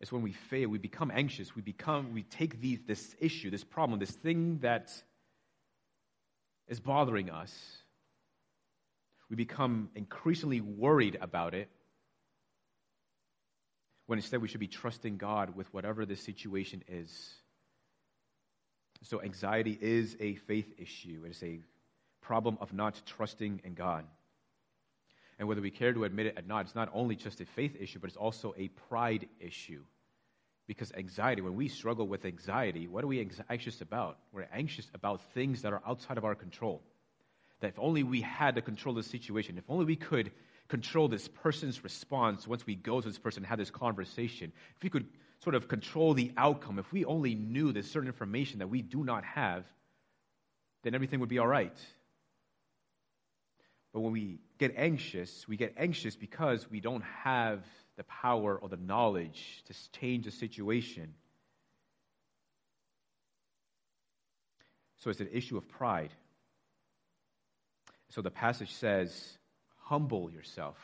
It's 0.00 0.10
when 0.10 0.22
we 0.22 0.32
fail, 0.32 0.70
we 0.70 0.78
become 0.78 1.12
anxious, 1.14 1.54
we 1.54 1.60
become, 1.60 2.14
we 2.14 2.22
take 2.22 2.60
these, 2.60 2.78
this 2.86 3.14
issue, 3.20 3.50
this 3.50 3.64
problem, 3.64 4.00
this 4.00 4.10
thing 4.10 4.60
that 4.62 4.90
is 6.68 6.80
bothering 6.80 7.28
us. 7.30 7.52
We 9.28 9.36
become 9.36 9.90
increasingly 9.94 10.62
worried 10.62 11.18
about 11.20 11.54
it 11.54 11.68
when 14.06 14.18
instead 14.18 14.40
we 14.40 14.48
should 14.48 14.60
be 14.60 14.68
trusting 14.68 15.18
God 15.18 15.54
with 15.54 15.72
whatever 15.74 16.06
the 16.06 16.16
situation 16.16 16.82
is. 16.88 17.34
So, 19.02 19.20
anxiety 19.20 19.78
is 19.78 20.16
a 20.18 20.36
faith 20.36 20.72
issue. 20.78 21.24
It 21.26 21.32
is 21.32 21.42
a 21.42 21.60
problem 22.22 22.56
of 22.62 22.72
not 22.72 23.00
trusting 23.04 23.60
in 23.64 23.74
God. 23.74 24.06
And 25.38 25.46
whether 25.46 25.60
we 25.60 25.70
care 25.70 25.92
to 25.92 26.04
admit 26.04 26.26
it 26.26 26.38
or 26.38 26.42
not, 26.42 26.66
it's 26.66 26.74
not 26.74 26.90
only 26.92 27.14
just 27.14 27.40
a 27.40 27.46
faith 27.46 27.76
issue, 27.80 27.98
but 28.00 28.08
it's 28.08 28.16
also 28.16 28.54
a 28.56 28.68
pride 28.68 29.28
issue. 29.40 29.82
Because 30.66 30.92
anxiety, 30.92 31.40
when 31.40 31.54
we 31.54 31.68
struggle 31.68 32.06
with 32.08 32.24
anxiety, 32.24 32.88
what 32.88 33.04
are 33.04 33.06
we 33.06 33.26
anxious 33.48 33.80
about? 33.80 34.18
We're 34.32 34.48
anxious 34.52 34.90
about 34.94 35.20
things 35.32 35.62
that 35.62 35.72
are 35.72 35.82
outside 35.86 36.18
of 36.18 36.24
our 36.24 36.34
control. 36.34 36.82
That 37.60 37.68
if 37.68 37.78
only 37.78 38.02
we 38.02 38.20
had 38.20 38.56
to 38.56 38.62
control 38.62 38.94
the 38.94 39.02
situation, 39.02 39.58
if 39.58 39.64
only 39.68 39.84
we 39.84 39.96
could 39.96 40.30
control 40.68 41.08
this 41.08 41.28
person's 41.28 41.82
response 41.82 42.46
once 42.46 42.66
we 42.66 42.74
go 42.74 43.00
to 43.00 43.08
this 43.08 43.18
person 43.18 43.42
and 43.42 43.46
have 43.48 43.58
this 43.58 43.70
conversation, 43.70 44.52
if 44.76 44.82
we 44.82 44.90
could 44.90 45.06
sort 45.42 45.54
of 45.54 45.68
control 45.68 46.14
the 46.14 46.32
outcome, 46.36 46.78
if 46.78 46.92
we 46.92 47.04
only 47.04 47.34
knew 47.34 47.72
this 47.72 47.90
certain 47.90 48.08
information 48.08 48.58
that 48.58 48.68
we 48.68 48.82
do 48.82 49.04
not 49.04 49.24
have, 49.24 49.64
then 50.82 50.94
everything 50.94 51.20
would 51.20 51.28
be 51.28 51.38
all 51.38 51.46
right. 51.46 51.76
But 53.98 54.02
when 54.02 54.12
we 54.12 54.38
get 54.60 54.74
anxious, 54.76 55.48
we 55.48 55.56
get 55.56 55.74
anxious 55.76 56.14
because 56.14 56.70
we 56.70 56.78
don't 56.78 57.02
have 57.24 57.64
the 57.96 58.04
power 58.04 58.56
or 58.56 58.68
the 58.68 58.76
knowledge 58.76 59.64
to 59.66 59.74
change 59.98 60.24
the 60.24 60.30
situation. 60.30 61.14
So 64.98 65.10
it's 65.10 65.18
an 65.18 65.30
issue 65.32 65.56
of 65.56 65.68
pride. 65.68 66.12
So 68.10 68.22
the 68.22 68.30
passage 68.30 68.72
says, 68.72 69.36
humble 69.80 70.30
yourself. 70.30 70.76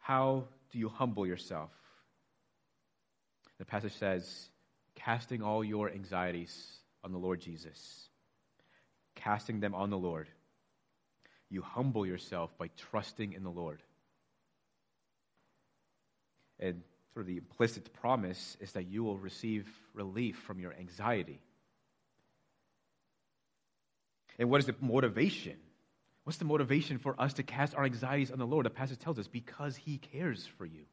How 0.00 0.44
do 0.70 0.78
you 0.78 0.90
humble 0.90 1.26
yourself? 1.26 1.70
The 3.56 3.64
passage 3.64 3.94
says, 3.94 4.50
casting 4.96 5.40
all 5.40 5.64
your 5.64 5.90
anxieties 5.90 6.76
on 7.02 7.12
the 7.12 7.18
Lord 7.18 7.40
Jesus 7.40 8.10
casting 9.26 9.58
them 9.58 9.74
on 9.74 9.90
the 9.90 9.98
Lord. 9.98 10.28
You 11.50 11.62
humble 11.62 12.06
yourself 12.06 12.56
by 12.58 12.70
trusting 12.90 13.32
in 13.32 13.42
the 13.42 13.50
Lord. 13.50 13.82
And 16.60 16.82
sort 17.12 17.24
of 17.24 17.26
the 17.26 17.36
implicit 17.36 17.92
promise 17.94 18.56
is 18.60 18.72
that 18.72 18.86
you 18.86 19.02
will 19.02 19.18
receive 19.18 19.66
relief 19.94 20.36
from 20.46 20.60
your 20.60 20.72
anxiety. 20.74 21.40
And 24.38 24.48
what 24.48 24.60
is 24.60 24.66
the 24.66 24.76
motivation? 24.80 25.56
What's 26.24 26.38
the 26.38 26.44
motivation 26.44 26.98
for 26.98 27.20
us 27.20 27.34
to 27.34 27.42
cast 27.42 27.74
our 27.74 27.84
anxieties 27.84 28.30
on 28.30 28.38
the 28.38 28.46
Lord? 28.46 28.64
The 28.64 28.70
passage 28.70 29.00
tells 29.00 29.18
us 29.18 29.26
because 29.26 29.76
He 29.76 29.98
cares 29.98 30.46
for 30.56 30.66
you. 30.66 30.84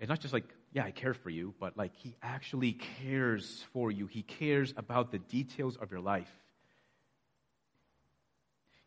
It's 0.00 0.08
not 0.08 0.20
just 0.20 0.32
like, 0.32 0.44
yeah, 0.72 0.84
I 0.84 0.90
care 0.90 1.14
for 1.14 1.30
you, 1.30 1.54
but 1.60 1.76
like 1.76 1.94
He 1.94 2.16
actually 2.22 2.72
cares 2.72 3.64
for 3.72 3.92
you. 3.92 4.06
He 4.06 4.22
cares 4.22 4.74
about 4.76 5.12
the 5.12 5.18
details 5.18 5.76
of 5.76 5.90
your 5.92 6.00
life. 6.00 6.39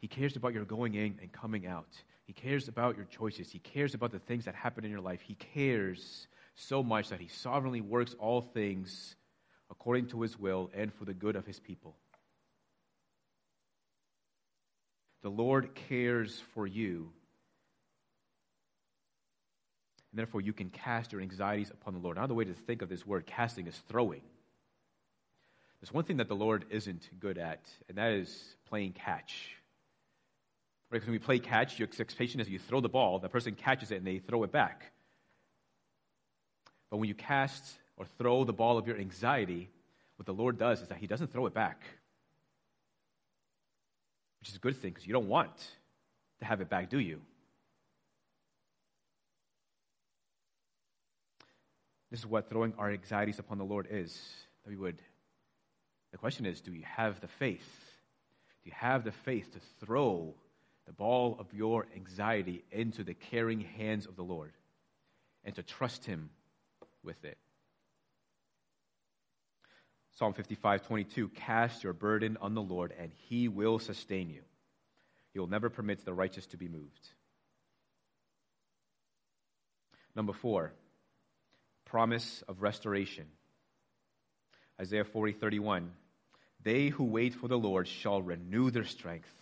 He 0.04 0.10
cares 0.10 0.36
about 0.36 0.54
your 0.54 0.66
going 0.66 0.95
in 0.95 1.18
and 1.22 1.32
coming 1.32 1.66
out. 1.66 1.88
He 2.26 2.34
cares 2.34 2.68
about 2.68 2.97
your 2.97 3.06
choices. 3.06 3.49
He 3.49 3.60
cares 3.60 3.93
about 3.93 4.12
the 4.12 4.20
things 4.20 4.43
that 4.43 4.54
happen 4.54 4.84
in 4.84 4.91
your 4.91 4.99
life. 4.99 5.22
He 5.22 5.36
cares 5.36 6.28
so 6.56 6.84
much 6.84 7.08
that 7.08 7.22
He 7.22 7.30
sovereignly 7.30 7.80
works 7.80 8.14
all 8.20 8.41
things 8.41 9.16
according 9.72 10.08
to 10.08 10.20
His 10.20 10.38
will 10.38 10.70
and 10.76 10.93
for 10.93 11.06
the 11.06 11.14
good 11.14 11.38
of 11.38 11.45
His 11.45 11.58
people. 11.58 11.95
The 15.22 15.30
Lord 15.30 15.74
cares 15.88 16.38
for 16.54 16.68
you. 16.68 17.10
And 20.12 20.20
therefore, 20.20 20.41
you 20.41 20.51
can 20.51 20.70
cast 20.70 21.14
your 21.14 21.22
anxieties 21.22 21.70
upon 21.70 21.93
the 21.93 22.01
Lord. 22.01 22.18
Another 22.18 22.34
way 22.34 22.43
to 22.43 22.54
think 22.54 22.82
of 22.82 22.89
this 22.89 23.08
word 23.08 23.26
casting 23.26 23.68
is 23.68 23.82
throwing. 23.88 24.24
There's 25.80 25.93
one 25.93 26.04
thing 26.04 26.18
that 26.18 26.28
the 26.28 26.36
Lord 26.36 26.66
isn't 26.72 27.10
good 27.22 27.38
at, 27.38 27.62
and 27.88 27.97
that 27.97 28.12
is 28.12 28.43
playing 28.66 28.91
catch. 28.91 29.56
Right? 30.93 30.97
Because 30.97 31.07
when 31.07 31.13
we 31.13 31.25
play 31.25 31.39
catch, 31.39 31.79
your 31.79 31.87
expectation 31.87 32.39
is 32.39 32.47
you 32.47 32.59
throw 32.59 32.79
the 32.79 32.87
ball, 32.87 33.17
the 33.17 33.27
person 33.27 33.55
catches 33.55 33.89
it, 33.89 33.95
and 33.95 34.05
they 34.05 34.19
throw 34.19 34.43
it 34.43 34.51
back. 34.51 34.91
But 36.91 36.97
when 36.97 37.09
you 37.09 37.15
cast 37.15 37.63
or 37.97 38.05
throw 38.19 38.43
the 38.43 38.53
ball 38.53 38.77
of 38.77 38.85
your 38.85 38.97
anxiety, 38.97 39.71
what 40.17 40.27
the 40.27 40.35
Lord 40.35 40.59
does 40.59 40.83
is 40.83 40.89
that 40.89 40.99
He 40.99 41.07
doesn't 41.07 41.33
throw 41.33 41.47
it 41.47 41.53
back, 41.55 41.81
which 44.39 44.49
is 44.49 44.55
a 44.55 44.59
good 44.59 44.77
thing 44.77 44.91
because 44.91 45.07
you 45.07 45.13
don't 45.13 45.27
want 45.27 45.57
to 46.41 46.45
have 46.45 46.61
it 46.61 46.69
back, 46.69 46.91
do 46.91 46.99
you? 46.99 47.21
This 52.11 52.19
is 52.19 52.27
what 52.27 52.51
throwing 52.51 52.75
our 52.77 52.91
anxieties 52.91 53.39
upon 53.39 53.57
the 53.57 53.65
Lord 53.65 53.87
is. 53.89 54.15
That 54.63 54.69
we 54.69 54.77
would. 54.77 54.99
The 56.11 56.19
question 56.19 56.45
is, 56.45 56.61
do 56.61 56.71
you 56.71 56.83
have 56.85 57.19
the 57.19 57.27
faith? 57.27 57.67
Do 58.63 58.69
you 58.69 58.75
have 58.75 59.03
the 59.03 59.11
faith 59.11 59.51
to 59.53 59.59
throw 59.83 60.35
the 60.86 60.93
ball 60.93 61.38
of 61.39 61.53
your 61.53 61.88
anxiety 61.95 62.63
into 62.71 63.03
the 63.03 63.13
caring 63.13 63.61
hands 63.61 64.05
of 64.05 64.15
the 64.15 64.23
Lord 64.23 64.53
and 65.43 65.55
to 65.55 65.63
trust 65.63 66.05
Him 66.05 66.29
with 67.03 67.23
it. 67.23 67.38
Psalm 70.17 70.34
55, 70.34 70.86
22 70.88 71.29
Cast 71.29 71.84
your 71.84 71.93
burden 71.93 72.38
on 72.41 72.53
the 72.53 72.61
Lord, 72.61 72.93
and 72.97 73.11
He 73.27 73.47
will 73.47 73.79
sustain 73.79 74.29
you. 74.29 74.41
He 75.31 75.39
will 75.39 75.47
never 75.47 75.69
permit 75.69 76.05
the 76.05 76.13
righteous 76.13 76.45
to 76.47 76.57
be 76.57 76.67
moved. 76.67 77.09
Number 80.15 80.34
four, 80.34 80.73
promise 81.86 82.43
of 82.47 82.61
restoration. 82.61 83.25
Isaiah 84.79 85.05
40, 85.05 85.34
31. 85.34 85.91
They 86.61 86.89
who 86.89 87.05
wait 87.05 87.34
for 87.34 87.47
the 87.47 87.57
Lord 87.57 87.88
shall 87.88 88.21
renew 88.21 88.69
their 88.69 88.86
strength. 88.86 89.34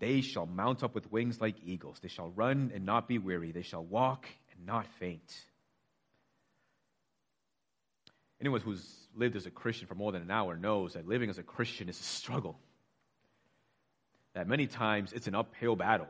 They 0.00 0.22
shall 0.22 0.46
mount 0.46 0.82
up 0.82 0.94
with 0.94 1.12
wings 1.12 1.40
like 1.40 1.56
eagles. 1.64 2.00
They 2.00 2.08
shall 2.08 2.30
run 2.30 2.72
and 2.74 2.86
not 2.86 3.06
be 3.06 3.18
weary. 3.18 3.52
They 3.52 3.62
shall 3.62 3.84
walk 3.84 4.26
and 4.50 4.66
not 4.66 4.86
faint. 4.98 5.32
Anyone 8.40 8.62
who's 8.62 8.82
lived 9.14 9.36
as 9.36 9.44
a 9.44 9.50
Christian 9.50 9.86
for 9.86 9.94
more 9.94 10.10
than 10.10 10.22
an 10.22 10.30
hour 10.30 10.56
knows 10.56 10.94
that 10.94 11.06
living 11.06 11.28
as 11.28 11.36
a 11.36 11.42
Christian 11.42 11.90
is 11.90 12.00
a 12.00 12.02
struggle. 12.02 12.58
That 14.32 14.48
many 14.48 14.66
times 14.66 15.12
it's 15.12 15.26
an 15.26 15.34
uphill 15.34 15.76
battle. 15.76 16.08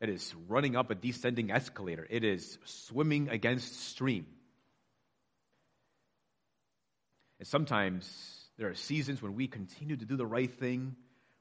It 0.00 0.08
is 0.08 0.34
running 0.48 0.74
up 0.74 0.90
a 0.90 0.96
descending 0.96 1.52
escalator. 1.52 2.06
It 2.10 2.24
is 2.24 2.58
swimming 2.64 3.28
against 3.28 3.88
stream. 3.88 4.26
And 7.38 7.46
sometimes 7.46 8.48
there 8.58 8.68
are 8.68 8.74
seasons 8.74 9.22
when 9.22 9.36
we 9.36 9.46
continue 9.46 9.96
to 9.96 10.04
do 10.04 10.16
the 10.16 10.26
right 10.26 10.50
thing 10.50 10.96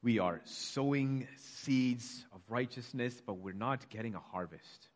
we 0.07 0.19
are 0.19 0.39
sowing 0.45 1.27
seeds 1.35 2.25
of 2.31 2.39
righteousness, 2.47 3.21
but 3.25 3.39
we're 3.39 3.53
not 3.53 3.89
getting 3.89 4.15
a 4.15 4.21
harvest. 4.21 4.87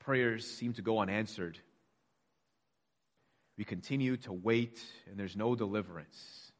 Prayers 0.00 0.44
seem 0.44 0.72
to 0.72 0.82
go 0.82 0.98
unanswered. 0.98 1.60
We 3.56 3.62
continue 3.62 4.16
to 4.16 4.32
wait, 4.32 4.82
and 5.08 5.16
there's 5.16 5.36
no 5.36 5.54
deliverance. 5.54 6.50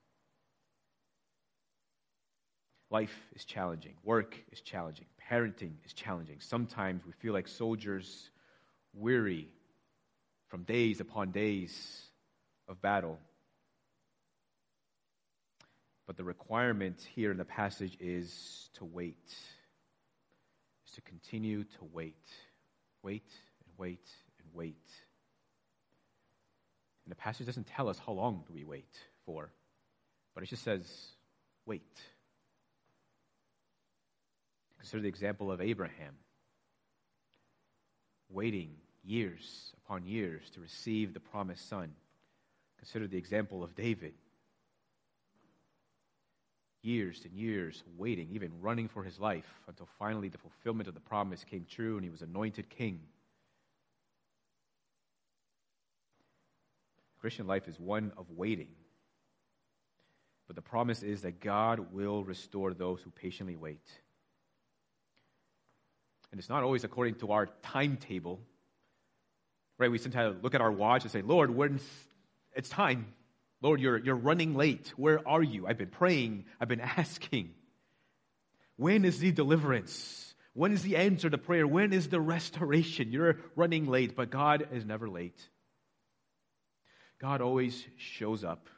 Life 2.89 3.19
is 3.35 3.45
challenging. 3.45 3.95
Work 4.05 4.37
is 4.53 4.61
challenging. 4.61 5.07
Parenting 5.29 5.73
is 5.85 5.93
challenging. 5.93 6.37
Sometimes 6.39 7.05
we 7.05 7.15
feel 7.19 7.33
like 7.33 7.49
soldiers 7.49 8.31
weary 8.95 9.49
from 10.47 10.63
days 10.63 11.01
upon 11.01 11.33
days 11.33 12.01
of 12.69 12.81
battle. 12.81 13.19
But 16.07 16.17
the 16.17 16.25
requirement 16.25 17.05
here 17.15 17.31
in 17.31 17.37
the 17.37 17.45
passage 17.45 17.97
is 18.01 18.71
to 18.75 18.85
wait, 18.85 19.35
is 20.87 20.93
to 20.95 21.01
continue 21.01 21.65
to 21.65 21.89
wait. 21.93 22.15
Wait 23.03 23.29
and 23.65 23.79
wait 23.79 24.09
and 24.39 24.49
wait. 24.55 24.87
And 27.05 27.13
the 27.13 27.17
passage 27.17 27.47
doesn't 27.47 27.67
tell 27.69 27.89
us 27.89 28.01
how 28.05 28.13
long 28.13 28.45
do 28.47 28.53
we 28.53 28.65
wait 28.65 28.93
for, 29.25 29.51
but 30.35 30.43
it 30.43 30.49
just 30.49 30.65
says, 30.65 30.85
wait. 31.65 31.83
Consider 34.79 35.03
the 35.03 35.09
example 35.09 35.51
of 35.51 35.61
Abraham 35.61 36.15
waiting 38.29 38.71
years 39.05 39.73
upon 39.85 40.07
years 40.07 40.51
to 40.51 40.61
receive 40.61 41.15
the 41.15 41.21
promised 41.21 41.69
son. 41.69 41.93
Consider 42.79 43.07
the 43.07 43.19
example 43.19 43.63
of 43.63 43.75
David. 43.75 44.15
Years 46.87 47.21
and 47.25 47.35
years 47.35 47.83
waiting, 47.99 48.29
even 48.31 48.53
running 48.61 48.87
for 48.87 49.03
his 49.03 49.19
life, 49.19 49.53
until 49.67 49.89
finally 49.99 50.29
the 50.29 50.39
fulfillment 50.39 50.89
of 50.89 50.95
the 50.95 51.01
promise 51.01 51.43
came 51.43 51.67
true 51.69 51.97
and 51.97 52.05
he 52.05 52.11
was 52.11 52.23
anointed 52.23 52.71
king. 52.71 53.01
Christian 57.21 57.49
life 57.49 57.67
is 57.67 57.81
one 57.81 58.13
of 58.17 58.31
waiting. 58.31 58.69
But 60.47 60.55
the 60.55 60.63
promise 60.63 61.03
is 61.03 61.23
that 61.23 61.41
God 61.41 61.93
will 61.93 62.23
restore 62.23 62.73
those 62.73 63.01
who 63.03 63.11
patiently 63.11 63.57
wait. 63.57 63.91
And 66.31 66.39
it's 66.39 66.49
not 66.49 66.63
always 66.63 66.85
according 66.85 67.17
to 67.17 67.33
our 67.33 67.49
timetable. 67.65 68.39
Right? 69.77 69.91
We 69.91 69.99
sometimes 69.99 70.37
look 70.41 70.55
at 70.55 70.61
our 70.61 70.71
watch 70.71 71.03
and 71.03 71.11
say, 71.11 71.23
Lord, 71.23 71.51
when's 71.51 71.83
it's 72.55 72.69
time. 72.69 73.13
Lord, 73.63 73.81
you're, 73.81 73.99
you're 73.99 74.15
running 74.15 74.55
late. 74.55 74.93
Where 74.97 75.27
are 75.27 75.43
you? 75.43 75.67
I've 75.67 75.79
been 75.79 75.89
praying. 75.89 76.45
I've 76.61 76.69
been 76.69 76.81
asking. 76.97 77.55
When 78.77 79.05
is 79.05 79.19
the 79.19 79.33
deliverance? 79.33 80.35
When 80.53 80.73
is 80.73 80.83
the 80.83 80.97
answer 80.97 81.29
to 81.29 81.39
prayer? 81.39 81.67
When 81.67 81.93
is 81.93 82.09
the 82.09 82.21
restoration? 82.21 83.13
You're 83.13 83.39
running 83.57 83.87
late, 83.87 84.17
but 84.17 84.31
God 84.31 84.69
is 84.73 84.85
never 84.85 85.09
late. 85.09 85.39
God 87.19 87.41
always 87.41 87.87
shows 87.97 88.45
up, 88.45 88.69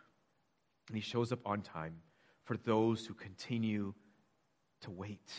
and 0.89 0.97
He 0.97 1.03
shows 1.03 1.33
up 1.33 1.41
on 1.45 1.63
time 1.63 1.97
for 2.45 2.57
those 2.57 3.05
who 3.05 3.15
continue 3.15 3.95
to 4.83 4.91
wait. 4.91 5.33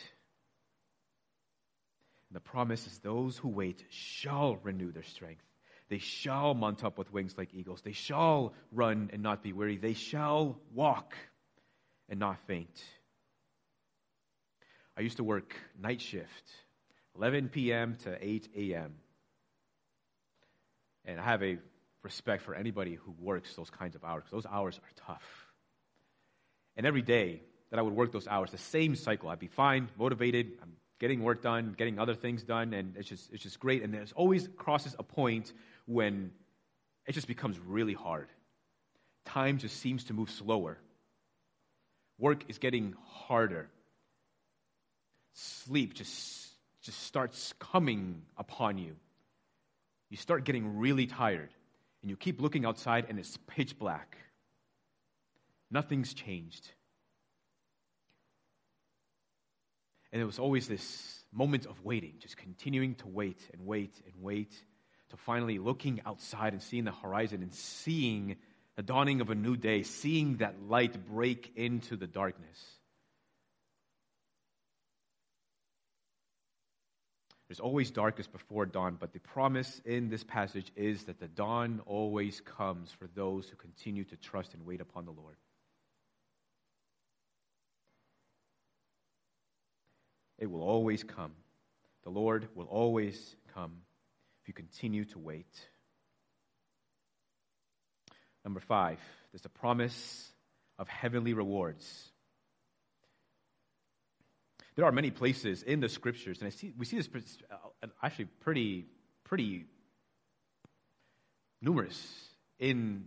And 2.30 2.36
the 2.36 2.42
promise 2.42 2.86
is 2.86 3.00
those 3.00 3.38
who 3.38 3.48
wait 3.48 3.84
shall 3.90 4.58
renew 4.58 4.92
their 4.92 5.04
strength. 5.04 5.49
They 5.90 5.98
shall 5.98 6.54
mount 6.54 6.84
up 6.84 6.98
with 6.98 7.12
wings 7.12 7.36
like 7.38 7.54
eagles. 7.54 7.82
They 7.82 7.94
shall 7.94 8.54
run 8.72 9.10
and 9.12 9.24
not 9.24 9.42
be 9.42 9.54
weary. 9.54 9.78
They 9.78 9.94
shall 9.94 10.58
walk 10.74 11.16
and 12.08 12.20
not 12.20 12.38
faint. 12.46 12.84
I 14.96 15.02
used 15.02 15.18
to 15.18 15.24
work 15.24 15.56
night 15.82 16.02
shift, 16.02 16.52
11 17.16 17.50
p.m. 17.50 17.98
to 18.04 18.18
8 18.24 18.50
a.m. 18.56 18.96
And 21.06 21.20
I 21.20 21.24
have 21.24 21.42
a 21.42 21.58
respect 22.04 22.44
for 22.44 22.54
anybody 22.54 22.96
who 22.96 23.16
works 23.20 23.56
those 23.56 23.70
kinds 23.70 23.96
of 23.96 24.06
hours 24.06 24.24
those 24.32 24.46
hours 24.46 24.78
are 24.78 25.14
tough. 25.14 25.48
And 26.78 26.86
every 26.86 27.02
day 27.02 27.42
that 27.72 27.80
I 27.80 27.82
would 27.82 27.94
work 27.94 28.12
those 28.12 28.28
hours, 28.28 28.52
the 28.52 28.58
same 28.58 28.96
cycle, 28.96 29.30
I'd 29.30 29.40
be 29.40 29.48
fine, 29.48 29.90
motivated, 29.98 30.54
I'm 30.62 30.74
getting 31.00 31.22
work 31.24 31.42
done, 31.42 31.76
getting 31.78 32.00
other 32.00 32.14
things 32.14 32.44
done, 32.44 32.74
and 32.74 32.96
it's 32.98 33.08
just, 33.08 33.32
it's 33.32 33.44
just 33.44 33.60
great. 33.60 33.84
And 33.84 33.94
there's 33.94 34.12
always 34.12 34.48
crosses 34.58 34.96
a 35.00 35.04
point 35.04 35.52
when 35.90 36.30
it 37.08 37.14
just 37.14 37.28
becomes 37.28 37.58
really 37.58 37.96
hard. 37.96 38.28
Time 39.26 39.58
just 39.58 39.78
seems 39.78 40.04
to 40.06 40.14
move 40.14 40.30
slower. 40.30 40.78
Work 42.20 42.44
is 42.48 42.60
getting 42.60 42.94
harder. 43.08 43.72
Sleep 45.34 45.96
just, 45.96 46.48
just 46.84 47.02
starts 47.04 47.54
coming 47.58 48.22
upon 48.38 48.78
you. 48.78 48.98
You 50.12 50.18
start 50.18 50.44
getting 50.44 50.78
really 50.78 51.08
tired, 51.08 51.50
and 52.04 52.12
you 52.12 52.16
keep 52.16 52.40
looking 52.40 52.66
outside, 52.66 53.08
and 53.10 53.18
it's 53.18 53.38
pitch 53.48 53.80
black. 53.80 54.16
Nothing's 55.72 56.14
changed. 56.14 56.70
And 60.12 60.22
it 60.22 60.26
was 60.26 60.38
always 60.38 60.68
this 60.68 61.24
moment 61.34 61.66
of 61.66 61.84
waiting, 61.84 62.14
just 62.20 62.38
continuing 62.38 62.94
to 62.96 63.08
wait 63.08 63.40
and 63.54 63.66
wait 63.66 63.94
and 64.06 64.14
wait 64.22 64.54
to 65.10 65.18
finally 65.18 65.60
looking 65.60 66.02
outside 66.06 66.54
and 66.54 66.62
seeing 66.62 66.84
the 66.84 66.92
horizon 66.92 67.42
and 67.42 67.54
seeing 67.54 68.38
the 68.76 68.84
dawning 68.84 69.22
of 69.22 69.30
a 69.30 69.36
new 69.36 69.58
day, 69.58 69.84
seeing 69.84 70.38
that 70.38 70.56
light 70.68 71.08
break 71.08 71.52
into 71.56 71.98
the 71.98 72.08
darkness. 72.08 72.80
There's 77.50 77.60
always 77.60 77.90
darkness 77.90 78.28
before 78.28 78.68
dawn, 78.68 78.98
but 79.00 79.12
the 79.12 79.20
promise 79.20 79.82
in 79.84 80.10
this 80.10 80.24
passage 80.24 80.72
is 80.76 81.06
that 81.06 81.20
the 81.20 81.28
dawn 81.28 81.82
always 81.88 82.42
comes 82.42 82.92
for 82.92 83.08
those 83.16 83.50
who 83.50 83.56
continue 83.56 84.04
to 84.04 84.16
trust 84.18 84.54
and 84.54 84.66
wait 84.68 84.82
upon 84.82 85.06
the 85.06 85.12
Lord. 85.12 85.36
It 90.38 90.50
will 90.50 90.62
always 90.62 91.04
come. 91.04 91.32
The 92.04 92.12
Lord 92.12 92.48
will 92.54 92.68
always 92.68 93.36
come 93.56 93.82
you 94.50 94.54
continue 94.54 95.06
to 95.06 95.20
wait. 95.20 95.46
Number 98.44 98.60
five, 98.60 98.98
there's 99.32 99.46
a 99.46 99.50
promise 99.50 100.32
of 100.80 100.88
heavenly 100.88 101.36
rewards. 101.36 101.86
There 104.76 104.86
are 104.86 104.92
many 104.92 105.12
places 105.12 105.62
in 105.62 105.82
the 105.82 105.90
scriptures, 105.90 106.40
and 106.40 106.48
I 106.48 106.50
see, 106.50 106.74
we 106.76 106.86
see 106.86 106.98
this 106.98 107.10
uh, 107.52 107.88
actually 108.02 108.26
pretty, 108.40 108.88
pretty 109.24 109.66
numerous 111.62 112.00
in 112.58 113.06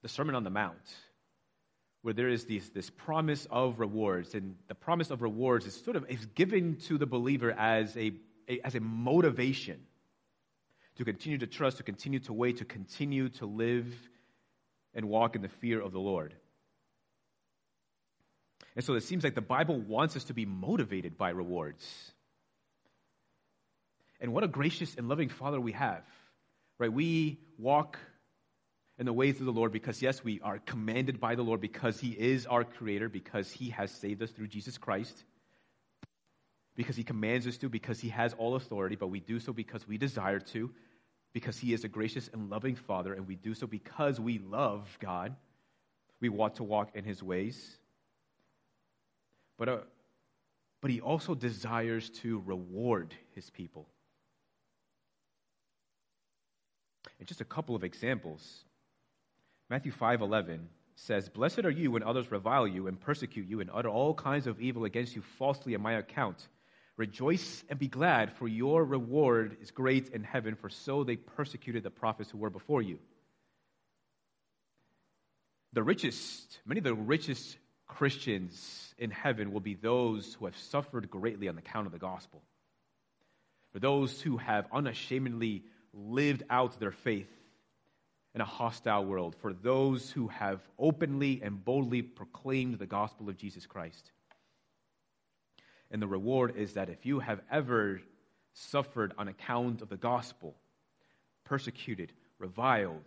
the 0.00 0.08
Sermon 0.08 0.34
on 0.34 0.42
the 0.42 0.50
Mount, 0.50 0.96
where 2.00 2.14
there 2.14 2.30
is 2.30 2.46
this, 2.46 2.66
this 2.70 2.88
promise 2.88 3.46
of 3.50 3.78
rewards. 3.78 4.34
And 4.34 4.56
the 4.68 4.74
promise 4.74 5.10
of 5.10 5.20
rewards 5.20 5.66
is 5.66 5.74
sort 5.84 5.96
of 5.96 6.06
is 6.08 6.24
given 6.34 6.76
to 6.86 6.96
the 6.96 7.06
believer 7.06 7.52
as 7.52 7.94
a, 7.94 8.12
a 8.48 8.60
as 8.64 8.74
a 8.74 8.80
motivation 8.80 9.78
to 10.96 11.04
continue 11.04 11.38
to 11.38 11.46
trust, 11.46 11.78
to 11.78 11.82
continue 11.82 12.20
to 12.20 12.32
wait, 12.32 12.58
to 12.58 12.64
continue 12.64 13.28
to 13.30 13.46
live 13.46 13.86
and 14.94 15.08
walk 15.08 15.36
in 15.36 15.42
the 15.42 15.48
fear 15.48 15.80
of 15.80 15.92
the 15.92 15.98
Lord. 15.98 16.34
And 18.74 18.84
so 18.84 18.94
it 18.94 19.02
seems 19.02 19.24
like 19.24 19.34
the 19.34 19.40
Bible 19.40 19.78
wants 19.78 20.16
us 20.16 20.24
to 20.24 20.34
be 20.34 20.46
motivated 20.46 21.18
by 21.18 21.30
rewards. 21.30 21.86
And 24.20 24.32
what 24.32 24.44
a 24.44 24.48
gracious 24.48 24.94
and 24.96 25.08
loving 25.08 25.28
Father 25.28 25.60
we 25.60 25.72
have, 25.72 26.04
right? 26.78 26.92
We 26.92 27.40
walk 27.58 27.98
in 28.98 29.06
the 29.06 29.12
ways 29.12 29.40
of 29.40 29.46
the 29.46 29.52
Lord 29.52 29.72
because, 29.72 30.00
yes, 30.00 30.22
we 30.22 30.40
are 30.42 30.58
commanded 30.58 31.20
by 31.20 31.34
the 31.34 31.42
Lord 31.42 31.60
because 31.60 31.98
He 31.98 32.10
is 32.10 32.46
our 32.46 32.64
Creator, 32.64 33.08
because 33.08 33.50
He 33.50 33.70
has 33.70 33.90
saved 33.90 34.22
us 34.22 34.30
through 34.30 34.48
Jesus 34.48 34.78
Christ 34.78 35.24
because 36.82 36.96
he 36.96 37.04
commands 37.04 37.46
us 37.46 37.56
to, 37.58 37.68
because 37.68 38.00
he 38.00 38.08
has 38.08 38.34
all 38.34 38.56
authority, 38.56 38.96
but 38.96 39.06
we 39.06 39.20
do 39.20 39.38
so 39.38 39.52
because 39.52 39.86
we 39.86 39.96
desire 39.96 40.40
to, 40.40 40.68
because 41.32 41.56
he 41.56 41.72
is 41.72 41.84
a 41.84 41.88
gracious 41.88 42.28
and 42.32 42.50
loving 42.50 42.74
Father, 42.74 43.14
and 43.14 43.28
we 43.28 43.36
do 43.36 43.54
so 43.54 43.68
because 43.68 44.18
we 44.18 44.40
love 44.40 44.98
God. 44.98 45.36
We 46.20 46.28
want 46.28 46.56
to 46.56 46.64
walk 46.64 46.90
in 46.96 47.04
his 47.04 47.22
ways. 47.22 47.78
But, 49.56 49.68
uh, 49.68 49.78
but 50.80 50.90
he 50.90 51.00
also 51.00 51.36
desires 51.36 52.10
to 52.22 52.42
reward 52.44 53.14
his 53.36 53.48
people. 53.48 53.86
And 57.20 57.28
just 57.28 57.40
a 57.40 57.44
couple 57.44 57.76
of 57.76 57.84
examples. 57.84 58.64
Matthew 59.70 59.92
5:11 59.92 60.68
says, 60.96 61.28
"Blessed 61.28 61.64
are 61.64 61.70
you 61.70 61.92
when 61.92 62.02
others 62.02 62.32
revile 62.32 62.66
you 62.66 62.88
and 62.88 63.00
persecute 63.00 63.46
you 63.46 63.60
and 63.60 63.70
utter 63.72 63.88
all 63.88 64.14
kinds 64.14 64.48
of 64.48 64.60
evil 64.60 64.84
against 64.84 65.14
you 65.14 65.22
falsely 65.22 65.76
on 65.76 65.80
my 65.82 65.92
account. 65.92 66.48
Rejoice 66.96 67.64
and 67.68 67.78
be 67.78 67.88
glad, 67.88 68.32
for 68.32 68.46
your 68.46 68.84
reward 68.84 69.56
is 69.60 69.70
great 69.70 70.10
in 70.10 70.24
heaven, 70.24 70.54
for 70.56 70.68
so 70.68 71.04
they 71.04 71.16
persecuted 71.16 71.82
the 71.82 71.90
prophets 71.90 72.30
who 72.30 72.38
were 72.38 72.50
before 72.50 72.82
you." 72.82 72.98
The 75.72 75.82
richest, 75.82 76.60
many 76.66 76.78
of 76.78 76.84
the 76.84 76.94
richest 76.94 77.56
Christians 77.86 78.94
in 78.98 79.10
heaven 79.10 79.52
will 79.52 79.60
be 79.60 79.74
those 79.74 80.34
who 80.34 80.44
have 80.44 80.56
suffered 80.56 81.10
greatly 81.10 81.48
on 81.48 81.58
account 81.58 81.86
of 81.86 81.92
the 81.92 81.98
gospel. 81.98 82.42
For 83.72 83.78
those 83.78 84.20
who 84.20 84.36
have 84.36 84.68
unashamedly 84.70 85.64
lived 85.94 86.42
out 86.50 86.78
their 86.78 86.92
faith 86.92 87.30
in 88.34 88.40
a 88.40 88.46
hostile 88.46 89.04
world, 89.04 89.34
for 89.36 89.52
those 89.52 90.10
who 90.10 90.28
have 90.28 90.60
openly 90.78 91.42
and 91.42 91.64
boldly 91.64 92.02
proclaimed 92.02 92.78
the 92.78 92.86
gospel 92.86 93.28
of 93.28 93.36
Jesus 93.36 93.66
Christ. 93.66 94.12
And 95.92 96.00
the 96.00 96.06
reward 96.06 96.56
is 96.56 96.72
that 96.72 96.88
if 96.88 97.04
you 97.04 97.20
have 97.20 97.40
ever 97.50 98.00
suffered 98.54 99.12
on 99.18 99.28
account 99.28 99.82
of 99.82 99.90
the 99.90 99.96
gospel, 99.96 100.56
persecuted, 101.44 102.12
reviled, 102.38 103.04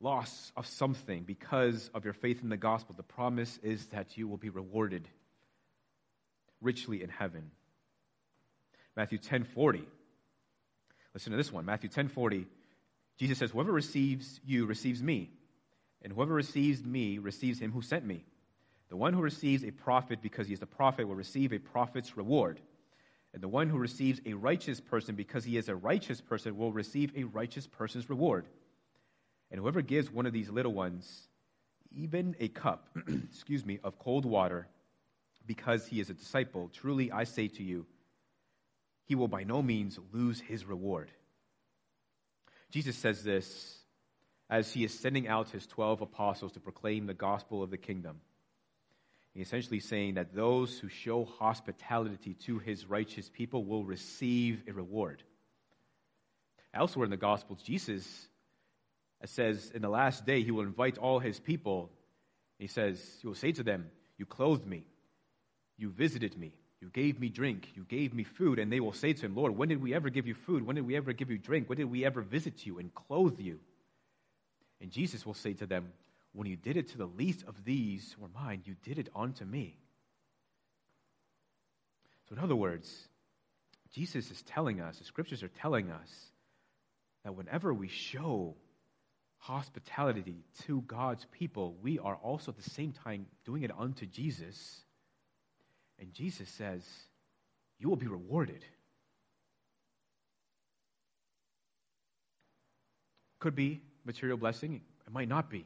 loss 0.00 0.52
of 0.56 0.66
something 0.66 1.22
because 1.22 1.90
of 1.94 2.04
your 2.04 2.12
faith 2.12 2.42
in 2.42 2.48
the 2.48 2.56
gospel, 2.56 2.96
the 2.96 3.04
promise 3.04 3.58
is 3.62 3.86
that 3.86 4.18
you 4.18 4.26
will 4.26 4.36
be 4.36 4.50
rewarded 4.50 5.08
richly 6.60 7.02
in 7.02 7.08
heaven. 7.08 7.52
Matthew 8.96 9.18
10:40. 9.18 9.86
Listen 11.14 11.30
to 11.30 11.36
this 11.36 11.52
one. 11.52 11.64
Matthew 11.64 11.88
10:40. 11.88 12.46
Jesus 13.16 13.38
says, 13.38 13.52
"Whoever 13.52 13.72
receives 13.72 14.40
you 14.44 14.66
receives 14.66 15.00
me, 15.00 15.30
and 16.02 16.12
whoever 16.12 16.34
receives 16.34 16.84
me 16.84 17.18
receives 17.18 17.60
him 17.60 17.70
who 17.72 17.82
sent 17.82 18.04
me. 18.04 18.24
The 18.88 18.96
one 18.96 19.12
who 19.12 19.20
receives 19.20 19.64
a 19.64 19.70
prophet 19.70 20.20
because 20.22 20.46
he 20.46 20.54
is 20.54 20.62
a 20.62 20.66
prophet 20.66 21.06
will 21.06 21.14
receive 21.14 21.52
a 21.52 21.58
prophet's 21.58 22.16
reward." 22.16 22.60
And 23.34 23.42
the 23.42 23.48
one 23.48 23.68
who 23.68 23.78
receives 23.78 24.20
a 24.24 24.32
righteous 24.32 24.80
person 24.80 25.14
because 25.14 25.44
he 25.44 25.56
is 25.56 25.68
a 25.68 25.76
righteous 25.76 26.20
person 26.20 26.56
will 26.56 26.72
receive 26.72 27.12
a 27.14 27.24
righteous 27.24 27.66
person's 27.66 28.08
reward. 28.08 28.48
And 29.50 29.60
whoever 29.60 29.82
gives 29.82 30.10
one 30.10 30.26
of 30.26 30.32
these 30.32 30.48
little 30.50 30.72
ones 30.72 31.28
even 31.94 32.36
a 32.38 32.48
cup, 32.48 32.88
excuse 33.30 33.64
me, 33.64 33.78
of 33.82 33.98
cold 33.98 34.24
water 34.24 34.68
because 35.46 35.86
he 35.86 36.00
is 36.00 36.10
a 36.10 36.14
disciple, 36.14 36.70
truly 36.72 37.10
I 37.10 37.24
say 37.24 37.48
to 37.48 37.62
you, 37.62 37.86
he 39.06 39.14
will 39.14 39.28
by 39.28 39.44
no 39.44 39.62
means 39.62 39.98
lose 40.12 40.40
his 40.40 40.66
reward. 40.66 41.10
Jesus 42.70 42.96
says 42.96 43.24
this 43.24 43.78
as 44.50 44.70
he 44.72 44.84
is 44.84 44.98
sending 44.98 45.26
out 45.28 45.50
his 45.50 45.66
12 45.66 46.02
apostles 46.02 46.52
to 46.52 46.60
proclaim 46.60 47.06
the 47.06 47.14
gospel 47.14 47.62
of 47.62 47.70
the 47.70 47.78
kingdom. 47.78 48.20
Essentially 49.40 49.80
saying 49.80 50.14
that 50.14 50.34
those 50.34 50.78
who 50.78 50.88
show 50.88 51.24
hospitality 51.24 52.34
to 52.46 52.58
his 52.58 52.86
righteous 52.86 53.28
people 53.28 53.64
will 53.64 53.84
receive 53.84 54.62
a 54.68 54.72
reward. 54.72 55.22
Elsewhere 56.74 57.04
in 57.04 57.10
the 57.10 57.16
Gospels, 57.16 57.62
Jesus 57.62 58.28
uh, 59.22 59.26
says, 59.26 59.70
In 59.74 59.82
the 59.82 59.88
last 59.88 60.26
day, 60.26 60.42
he 60.42 60.50
will 60.50 60.64
invite 60.64 60.98
all 60.98 61.18
his 61.18 61.38
people. 61.38 61.90
He 62.58 62.66
says, 62.66 63.00
He 63.20 63.28
will 63.28 63.34
say 63.34 63.52
to 63.52 63.62
them, 63.62 63.90
You 64.16 64.26
clothed 64.26 64.66
me, 64.66 64.84
you 65.76 65.90
visited 65.90 66.36
me. 66.36 66.52
You 66.80 66.88
gave 66.90 67.18
me 67.18 67.28
drink. 67.28 67.72
You 67.74 67.84
gave 67.84 68.14
me 68.14 68.22
food. 68.22 68.58
And 68.58 68.72
they 68.72 68.80
will 68.80 68.92
say 68.92 69.12
to 69.12 69.26
him, 69.26 69.34
Lord, 69.34 69.56
when 69.56 69.68
did 69.68 69.82
we 69.82 69.94
ever 69.94 70.10
give 70.10 70.26
you 70.26 70.34
food? 70.34 70.64
When 70.64 70.76
did 70.76 70.86
we 70.86 70.96
ever 70.96 71.12
give 71.12 71.30
you 71.30 71.38
drink? 71.38 71.68
When 71.68 71.78
did 71.78 71.90
we 71.90 72.04
ever 72.04 72.22
visit 72.22 72.64
you 72.66 72.78
and 72.78 72.94
clothe 72.94 73.40
you? 73.40 73.58
And 74.80 74.90
Jesus 74.90 75.26
will 75.26 75.34
say 75.34 75.54
to 75.54 75.66
them, 75.66 75.92
When 76.32 76.46
you 76.46 76.56
did 76.56 76.76
it 76.76 76.88
to 76.88 76.98
the 76.98 77.06
least 77.06 77.44
of 77.46 77.64
these 77.64 78.14
who 78.18 78.24
are 78.24 78.44
mine, 78.44 78.62
you 78.64 78.76
did 78.84 78.98
it 78.98 79.08
unto 79.14 79.44
me. 79.44 79.76
So, 82.28 82.36
in 82.36 82.42
other 82.42 82.56
words, 82.56 83.08
Jesus 83.94 84.30
is 84.30 84.42
telling 84.42 84.80
us, 84.80 84.98
the 84.98 85.04
scriptures 85.04 85.42
are 85.42 85.48
telling 85.48 85.90
us, 85.90 86.10
that 87.24 87.34
whenever 87.34 87.74
we 87.74 87.88
show 87.88 88.54
hospitality 89.38 90.44
to 90.66 90.82
God's 90.82 91.26
people, 91.32 91.76
we 91.82 91.98
are 91.98 92.16
also 92.16 92.52
at 92.52 92.56
the 92.56 92.70
same 92.70 92.92
time 92.92 93.26
doing 93.44 93.62
it 93.62 93.70
unto 93.76 94.06
Jesus 94.06 94.84
and 95.98 96.12
Jesus 96.14 96.48
says, 96.50 96.82
You 97.78 97.88
will 97.88 97.96
be 97.96 98.06
rewarded. 98.06 98.64
Could 103.40 103.54
be 103.54 103.80
material 104.04 104.38
blessing, 104.38 104.80
it 105.06 105.12
might 105.12 105.28
not 105.28 105.50
be. 105.50 105.64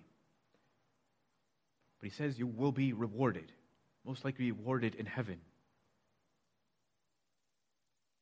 But 2.03 2.11
he 2.11 2.16
says 2.16 2.36
you 2.36 2.48
will 2.48 2.72
be 2.72 2.92
rewarded, 2.92 3.53
most 4.05 4.24
likely 4.24 4.50
rewarded 4.50 4.96
in 4.96 5.07
heaven. 5.07 5.38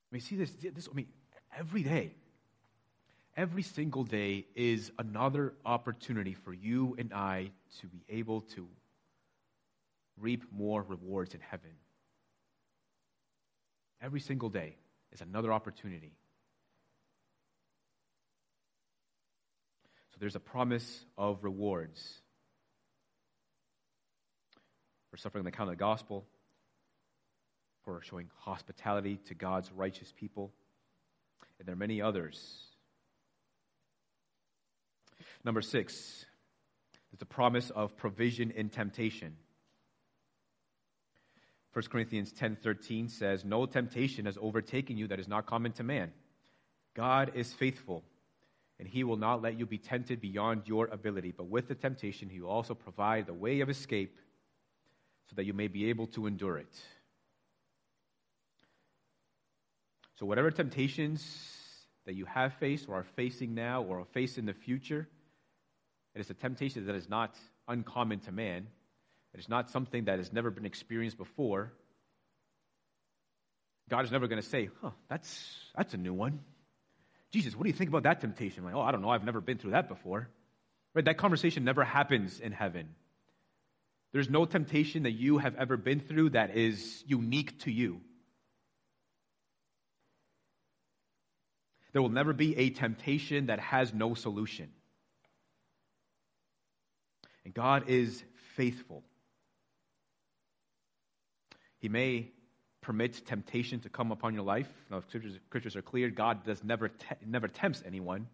I 0.05 0.15
mean, 0.15 0.21
see 0.21 0.37
this, 0.37 0.51
this 0.51 0.87
I 0.87 0.95
mean, 0.95 1.07
every 1.59 1.83
day, 1.83 2.13
every 3.39 3.63
single 3.63 4.05
day 4.05 4.45
is 4.55 4.93
another 4.99 5.55
opportunity 5.65 6.35
for 6.35 6.53
you 6.53 6.95
and 6.99 7.15
I 7.15 7.53
to 7.81 7.87
be 7.87 8.05
able 8.11 8.43
to 8.55 8.69
reap 10.19 10.45
more 10.53 10.83
rewards 10.83 11.33
in 11.33 11.41
heaven. 11.41 11.71
Every 14.03 14.21
single 14.21 14.51
day 14.51 14.77
is 15.11 15.23
another 15.23 15.55
opportunity. 15.55 16.13
So 20.11 20.19
there's 20.21 20.37
a 20.37 20.41
promise 20.41 21.07
of 21.17 21.45
rewards 21.45 22.20
for 25.11 25.17
suffering 25.17 25.43
on 25.43 25.47
account 25.49 25.71
of 25.71 25.77
the 25.77 25.81
gospel, 25.81 26.25
for 27.85 28.01
showing 28.03 28.31
hospitality 28.39 29.19
to 29.27 29.35
God's 29.35 29.71
righteous 29.73 30.13
people, 30.17 30.53
and 31.59 31.67
there 31.67 31.73
are 31.73 31.79
many 31.79 32.01
others. 32.01 32.63
Number 35.45 35.63
six, 35.63 36.25
there's 37.11 37.23
a 37.23 37.27
promise 37.27 37.71
of 37.71 37.97
provision 37.97 38.51
in 38.51 38.69
temptation. 38.69 39.37
1 41.73 41.85
Corinthians 41.91 42.33
10:13 42.33 43.09
says, 43.09 43.45
"No 43.45 43.67
temptation 43.67 44.27
has 44.27 44.37
overtaken 44.39 44.97
you 44.97 45.07
that 45.09 45.21
is 45.21 45.29
not 45.29 45.47
common 45.47 45.73
to 45.73 45.83
man. 45.83 46.13
God 46.95 47.35
is 47.35 47.53
faithful, 47.55 48.05
and 48.79 48.89
he 48.89 49.05
will 49.05 49.17
not 49.17 49.41
let 49.41 49.59
you 49.59 49.67
be 49.67 49.79
tempted 49.79 50.21
beyond 50.21 50.67
your 50.67 50.87
ability, 50.89 51.31
but 51.31 51.45
with 51.45 51.69
the 51.69 51.75
temptation 51.75 52.29
he 52.29 52.41
will 52.41 52.51
also 52.51 52.75
provide 52.75 53.27
the 53.27 53.35
way 53.35 53.61
of 53.61 53.71
escape 53.71 54.19
so 55.29 55.37
that 55.37 55.45
you 55.45 55.53
may 55.53 55.69
be 55.69 55.91
able 55.91 56.07
to 56.09 56.27
endure 56.27 56.59
it." 56.59 56.85
So 60.17 60.27
whatever 60.27 60.51
temptations 60.51 61.23
that 62.05 62.15
you 62.15 62.25
have 62.27 62.55
faced 62.55 62.89
or 62.89 62.97
are 62.97 63.07
facing 63.17 63.55
now 63.55 63.83
or 63.83 64.01
are 64.01 64.05
faced 64.07 64.39
in 64.39 64.47
the 64.47 64.55
future, 64.55 65.09
it 66.15 66.21
is 66.21 66.31
a 66.31 66.35
temptation 66.35 66.87
that 66.87 66.95
is 66.95 67.09
not 67.09 67.39
uncommon 67.69 68.21
to 68.21 68.33
man 68.33 68.67
it 69.35 69.41
is 69.41 69.49
not 69.49 69.71
something 69.71 70.05
that 70.05 70.19
has 70.19 70.33
never 70.33 70.51
been 70.51 70.67
experienced 70.67 71.17
before. 71.17 71.73
God 73.89 74.05
is 74.05 74.11
never 74.11 74.29
going 74.29 74.41
to 74.41 74.49
say, 74.49 74.71
huh, 74.81 74.91
that's, 75.09 75.55
that's 75.77 75.95
a 75.95 75.97
new 75.97 76.15
one. 76.15 76.41
Jesus, 77.33 77.55
what 77.55 77.65
do 77.65 77.71
you 77.71 77.77
think 77.77 77.91
about 77.91 78.05
that 78.05 78.21
temptation? 78.21 78.65
Like, 78.65 78.75
oh, 78.75 78.81
I 78.81 78.91
don't 78.91 79.03
know. 79.03 79.11
I've 79.11 79.25
never 79.25 79.41
been 79.41 79.59
through 79.59 79.73
that 79.73 79.89
before. 79.89 80.29
Right? 80.95 81.05
That 81.05 81.17
conversation 81.17 81.65
never 81.65 81.85
happens 81.85 82.41
in 82.41 82.51
heaven. 82.51 82.89
There's 84.13 84.29
no 84.29 84.45
temptation 84.45 85.05
that 85.05 85.13
you 85.13 85.39
have 85.39 85.55
ever 85.57 85.77
been 85.77 86.01
through 86.01 86.31
that 86.31 86.57
is 86.57 87.05
unique 87.07 87.61
to 87.61 87.71
you. 87.71 88.01
There 91.93 92.03
will 92.03 92.09
never 92.09 92.33
be 92.33 92.57
a 92.57 92.71
temptation 92.71 93.47
that 93.47 93.59
has 93.61 93.93
no 93.93 94.15
solution. 94.15 94.71
And 97.45 97.55
God 97.55 97.89
is 97.89 98.23
faithful. 98.57 99.03
He 101.79 101.89
may 101.89 102.31
permit 102.81 103.27
temptation 103.27 103.81
to 103.81 103.89
come 103.89 104.13
upon 104.13 104.35
your 104.35 104.43
life. 104.43 104.69
Now, 104.91 104.99
if 104.99 105.05
scriptures, 105.09 105.39
scriptures 105.47 105.77
are 105.77 105.83
clear, 105.83 106.11
God 106.11 106.45
does 106.45 106.63
never, 106.63 106.89
te- 106.89 107.07
never 107.27 107.49
tempts 107.49 107.83
anyone. 107.87 108.29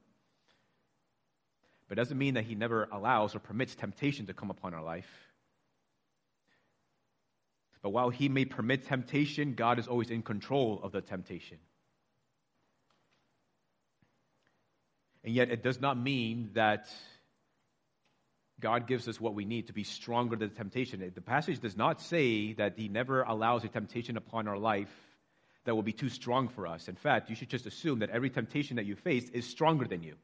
But 1.88 1.98
it 1.98 2.00
doesn't 2.00 2.18
mean 2.18 2.34
that 2.34 2.44
He 2.44 2.54
never 2.54 2.88
allows 2.90 3.34
or 3.34 3.38
permits 3.38 3.74
temptation 3.74 4.26
to 4.26 4.34
come 4.34 4.50
upon 4.50 4.74
our 4.74 4.82
life. 4.82 5.08
But 7.82 7.90
while 7.90 8.10
He 8.10 8.28
may 8.28 8.44
permit 8.44 8.86
temptation, 8.86 9.54
God 9.54 9.78
is 9.78 9.86
always 9.88 10.10
in 10.10 10.22
control 10.22 10.80
of 10.82 10.92
the 10.92 11.00
temptation. 11.00 11.58
And 15.24 15.34
yet, 15.34 15.50
it 15.50 15.62
does 15.62 15.80
not 15.80 15.98
mean 15.98 16.50
that 16.54 16.88
God 18.60 18.86
gives 18.86 19.06
us 19.08 19.20
what 19.20 19.34
we 19.34 19.44
need 19.44 19.66
to 19.66 19.72
be 19.72 19.84
stronger 19.84 20.36
than 20.36 20.48
the 20.48 20.54
temptation. 20.54 21.12
The 21.14 21.20
passage 21.20 21.60
does 21.60 21.76
not 21.76 22.00
say 22.00 22.54
that 22.54 22.74
He 22.76 22.88
never 22.88 23.22
allows 23.22 23.64
a 23.64 23.68
temptation 23.68 24.16
upon 24.16 24.48
our 24.48 24.58
life 24.58 24.92
that 25.64 25.74
will 25.74 25.82
be 25.82 25.92
too 25.92 26.08
strong 26.08 26.48
for 26.48 26.66
us. 26.66 26.88
In 26.88 26.94
fact, 26.94 27.28
you 27.28 27.36
should 27.36 27.50
just 27.50 27.66
assume 27.66 27.98
that 27.98 28.10
every 28.10 28.30
temptation 28.30 28.76
that 28.76 28.86
you 28.86 28.96
face 28.96 29.28
is 29.30 29.46
stronger 29.46 29.84
than 29.84 30.02
you. 30.02 30.14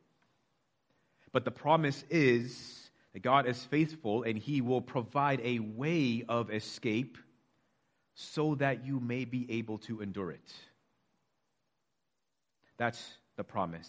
But 1.33 1.45
the 1.45 1.51
promise 1.51 2.05
is 2.11 2.91
that 3.13 3.23
God 3.23 3.47
is 3.47 3.63
faithful 3.65 4.23
and 4.23 4.39
He 4.39 4.61
will 4.61 4.81
provide 4.81 5.41
a 5.43 5.59
way 5.59 6.25
of 6.29 6.51
escape 6.51 7.19
so 8.15 8.55
that 8.57 8.85
you 8.85 9.01
may 9.01 9.25
be 9.25 9.47
able 9.59 9.79
to 9.79 10.01
endure 10.01 10.31
it. 10.31 10.53
That's 12.77 13.03
the 13.37 13.45
promise, 13.45 13.89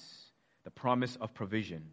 the 0.64 0.72
promise 0.72 1.16
of 1.20 1.34
provision. 1.34 1.84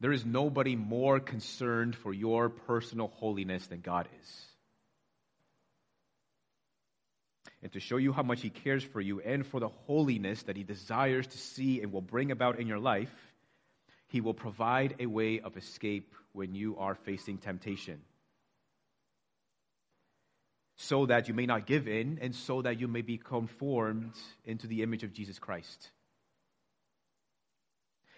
There 0.00 0.12
is 0.12 0.26
nobody 0.26 0.76
more 0.76 1.20
concerned 1.20 1.96
for 1.96 2.12
your 2.12 2.48
personal 2.48 3.08
holiness 3.08 3.66
than 3.66 3.80
God 3.80 4.08
is. 4.20 4.46
And 7.62 7.72
to 7.72 7.80
show 7.80 7.96
you 7.96 8.12
how 8.12 8.22
much 8.22 8.42
He 8.42 8.50
cares 8.50 8.84
for 8.84 9.00
you 9.00 9.20
and 9.20 9.46
for 9.46 9.58
the 9.58 9.68
holiness 9.68 10.42
that 10.44 10.56
He 10.56 10.62
desires 10.62 11.26
to 11.26 11.38
see 11.38 11.80
and 11.80 11.92
will 11.92 12.02
bring 12.02 12.30
about 12.30 12.60
in 12.60 12.66
your 12.66 12.78
life, 12.78 13.12
He 14.08 14.20
will 14.20 14.34
provide 14.34 14.96
a 15.00 15.06
way 15.06 15.40
of 15.40 15.56
escape 15.56 16.14
when 16.32 16.54
you 16.54 16.76
are 16.78 16.94
facing 16.94 17.38
temptation. 17.38 18.00
So 20.86 21.06
that 21.06 21.26
you 21.26 21.34
may 21.34 21.46
not 21.46 21.66
give 21.66 21.88
in 21.88 22.20
and 22.22 22.32
so 22.32 22.62
that 22.62 22.78
you 22.78 22.86
may 22.86 23.02
be 23.02 23.18
conformed 23.18 24.12
into 24.44 24.68
the 24.68 24.84
image 24.84 25.02
of 25.02 25.12
Jesus 25.12 25.36
Christ. 25.36 25.90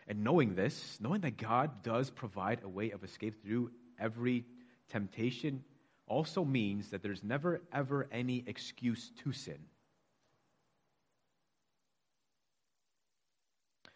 And 0.07 0.23
knowing 0.23 0.55
this, 0.55 0.99
knowing 1.01 1.23
that 1.23 1.39
God 1.39 1.83
does 1.83 2.11
provide 2.11 2.61
a 2.63 2.69
way 2.69 2.91
of 2.91 3.05
escape 3.05 3.43
through 3.43 3.71
every 3.99 4.45
temptation, 4.91 5.65
also 6.07 6.45
means 6.45 6.91
that 6.91 7.03
there's 7.03 7.25
never, 7.25 7.63
ever 7.73 8.07
any 8.13 8.45
excuse 8.47 9.13
to 9.25 9.33
sin. 9.33 9.59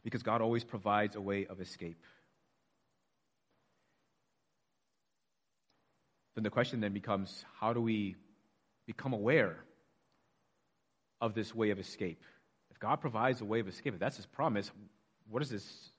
Because 0.02 0.22
God 0.22 0.40
always 0.40 0.64
provides 0.64 1.14
a 1.14 1.20
way 1.20 1.44
of 1.44 1.60
escape. 1.60 2.02
Then 6.34 6.42
the 6.42 6.50
question 6.50 6.80
then 6.80 6.94
becomes 6.94 7.44
how 7.60 7.74
do 7.74 7.82
we 7.82 8.16
become 8.96 9.12
aware 9.12 9.64
of 11.20 11.34
this 11.34 11.54
way 11.54 11.70
of 11.70 11.78
escape? 11.78 12.22
If 12.70 12.78
God 12.78 13.00
provides 13.00 13.40
a 13.40 13.44
way 13.44 13.60
of 13.60 13.68
escape, 13.68 13.94
if 13.94 14.00
that's 14.00 14.16
his 14.16 14.26
promise, 14.26 14.70
what 15.28 15.40
does 15.40 15.50
this 15.50 15.92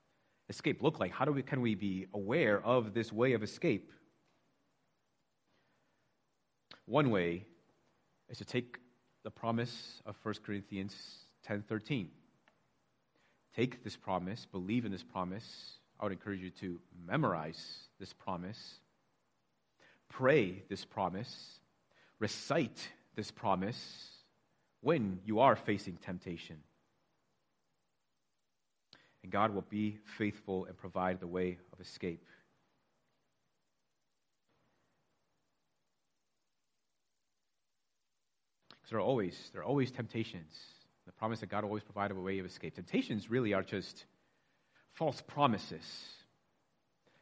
escape 0.49 0.83
look 0.83 0.99
like? 0.99 1.11
How 1.11 1.25
do 1.25 1.31
we, 1.31 1.41
can 1.41 1.61
we 1.61 1.75
be 1.75 2.07
aware 2.13 2.63
of 2.63 2.93
this 2.93 3.11
way 3.11 3.33
of 3.33 3.43
escape? 3.43 3.91
One 6.85 7.09
way 7.09 7.45
is 8.29 8.37
to 8.39 8.45
take 8.45 8.77
the 9.23 9.31
promise 9.31 10.01
of 10.05 10.15
1 10.21 10.35
Corinthians 10.45 10.93
10:13. 11.47 12.07
Take 13.55 13.83
this 13.83 13.95
promise, 13.95 14.45
believe 14.45 14.85
in 14.85 14.91
this 14.91 15.03
promise. 15.03 15.79
I 15.99 16.05
would 16.05 16.11
encourage 16.11 16.41
you 16.41 16.49
to 16.61 16.79
memorize 17.05 17.89
this 17.99 18.11
promise. 18.11 18.79
Pray 20.09 20.63
this 20.69 20.83
promise. 20.83 21.59
Recite 22.23 22.87
this 23.17 23.31
promise 23.31 24.07
when 24.79 25.19
you 25.25 25.41
are 25.41 25.57
facing 25.57 25.97
temptation 25.97 26.55
and 29.23 29.29
God 29.29 29.53
will 29.53 29.65
be 29.69 29.97
faithful 30.17 30.63
and 30.63 30.77
provide 30.77 31.19
the 31.19 31.27
way 31.27 31.57
of 31.73 31.81
escape. 31.81 32.25
Because 38.69 38.91
there 38.91 38.99
are 38.99 39.01
always 39.01 39.49
there 39.51 39.61
are 39.61 39.65
always 39.65 39.91
temptations. 39.91 40.55
The 41.05 41.11
promise 41.11 41.41
that 41.41 41.49
God 41.49 41.63
will 41.63 41.71
always 41.71 41.83
provide 41.83 42.11
a 42.11 42.15
way 42.15 42.39
of 42.39 42.45
escape. 42.45 42.75
Temptations 42.75 43.29
really 43.29 43.53
are 43.53 43.63
just 43.63 44.05
false 44.93 45.21
promises. 45.21 45.83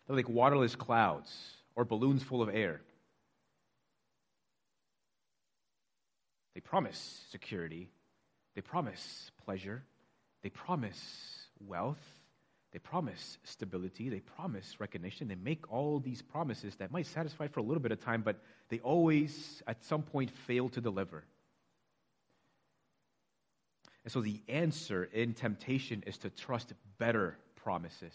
They're 0.06 0.16
like 0.16 0.30
waterless 0.30 0.76
clouds 0.76 1.36
or 1.76 1.86
balloons 1.86 2.22
full 2.22 2.44
of 2.44 2.50
air. 2.54 2.82
They 6.62 6.70
promise 6.70 7.26
security. 7.32 7.90
They 8.56 8.62
promise 8.62 9.32
pleasure. 9.46 9.84
They 10.42 10.50
promise 10.50 11.48
wealth, 11.68 12.02
they 12.72 12.80
promise 12.80 13.38
stability, 13.44 14.10
they 14.10 14.22
promise 14.22 14.80
recognition, 14.80 15.28
they 15.28 15.36
make 15.36 15.72
all 15.72 16.00
these 16.00 16.22
promises 16.22 16.76
that 16.78 16.92
might 16.92 17.06
satisfy 17.06 17.48
for 17.48 17.60
a 17.60 17.64
little 17.64 17.82
bit 17.82 17.92
of 17.92 18.04
time, 18.04 18.22
but 18.24 18.42
they 18.70 18.80
always, 18.80 19.62
at 19.68 19.84
some 19.84 20.02
point, 20.02 20.32
fail 20.32 20.70
to 20.70 20.82
deliver. 20.82 21.24
And 24.04 24.12
so 24.12 24.22
the 24.22 24.42
answer 24.48 25.04
in 25.04 25.34
temptation 25.36 26.04
is 26.08 26.18
to 26.20 26.32
trust 26.32 26.74
better 26.98 27.38
promises. 27.56 28.14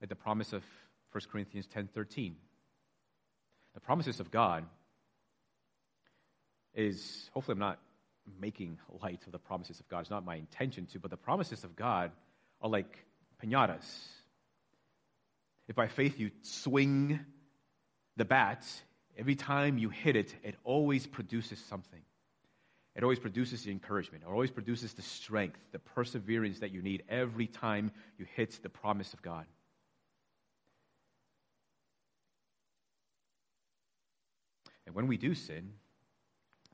Like 0.00 0.10
the 0.10 0.16
promise 0.16 0.52
of 0.52 0.62
1 1.12 1.22
Corinthians 1.30 1.66
10:13. 1.66 2.34
The 3.72 3.80
promises 3.80 4.20
of 4.20 4.30
God 4.30 4.66
is 6.74 7.30
hopefully 7.32 7.54
I'm 7.54 7.60
not 7.60 7.78
making 8.40 8.78
light 9.02 9.22
of 9.26 9.32
the 9.32 9.38
promises 9.38 9.80
of 9.80 9.88
God. 9.88 10.00
It's 10.00 10.10
not 10.10 10.24
my 10.24 10.36
intention 10.36 10.86
to, 10.86 10.98
but 10.98 11.10
the 11.10 11.16
promises 11.16 11.64
of 11.64 11.76
God 11.76 12.10
are 12.60 12.70
like 12.70 12.98
pinatas. 13.42 13.84
If 15.68 15.76
by 15.76 15.88
faith 15.88 16.18
you 16.18 16.30
swing 16.42 17.20
the 18.16 18.24
bat, 18.24 18.66
every 19.16 19.34
time 19.34 19.78
you 19.78 19.88
hit 19.88 20.16
it, 20.16 20.34
it 20.42 20.56
always 20.64 21.06
produces 21.06 21.58
something. 21.58 22.00
It 22.96 23.02
always 23.02 23.18
produces 23.18 23.64
the 23.64 23.72
encouragement. 23.72 24.22
It 24.24 24.30
always 24.30 24.50
produces 24.50 24.92
the 24.94 25.02
strength, 25.02 25.58
the 25.72 25.80
perseverance 25.80 26.60
that 26.60 26.70
you 26.70 26.80
need 26.80 27.02
every 27.08 27.46
time 27.46 27.90
you 28.18 28.26
hit 28.36 28.60
the 28.62 28.68
promise 28.68 29.12
of 29.12 29.20
God. 29.20 29.46
And 34.86 34.94
when 34.94 35.08
we 35.08 35.16
do 35.16 35.34
sin, 35.34 35.72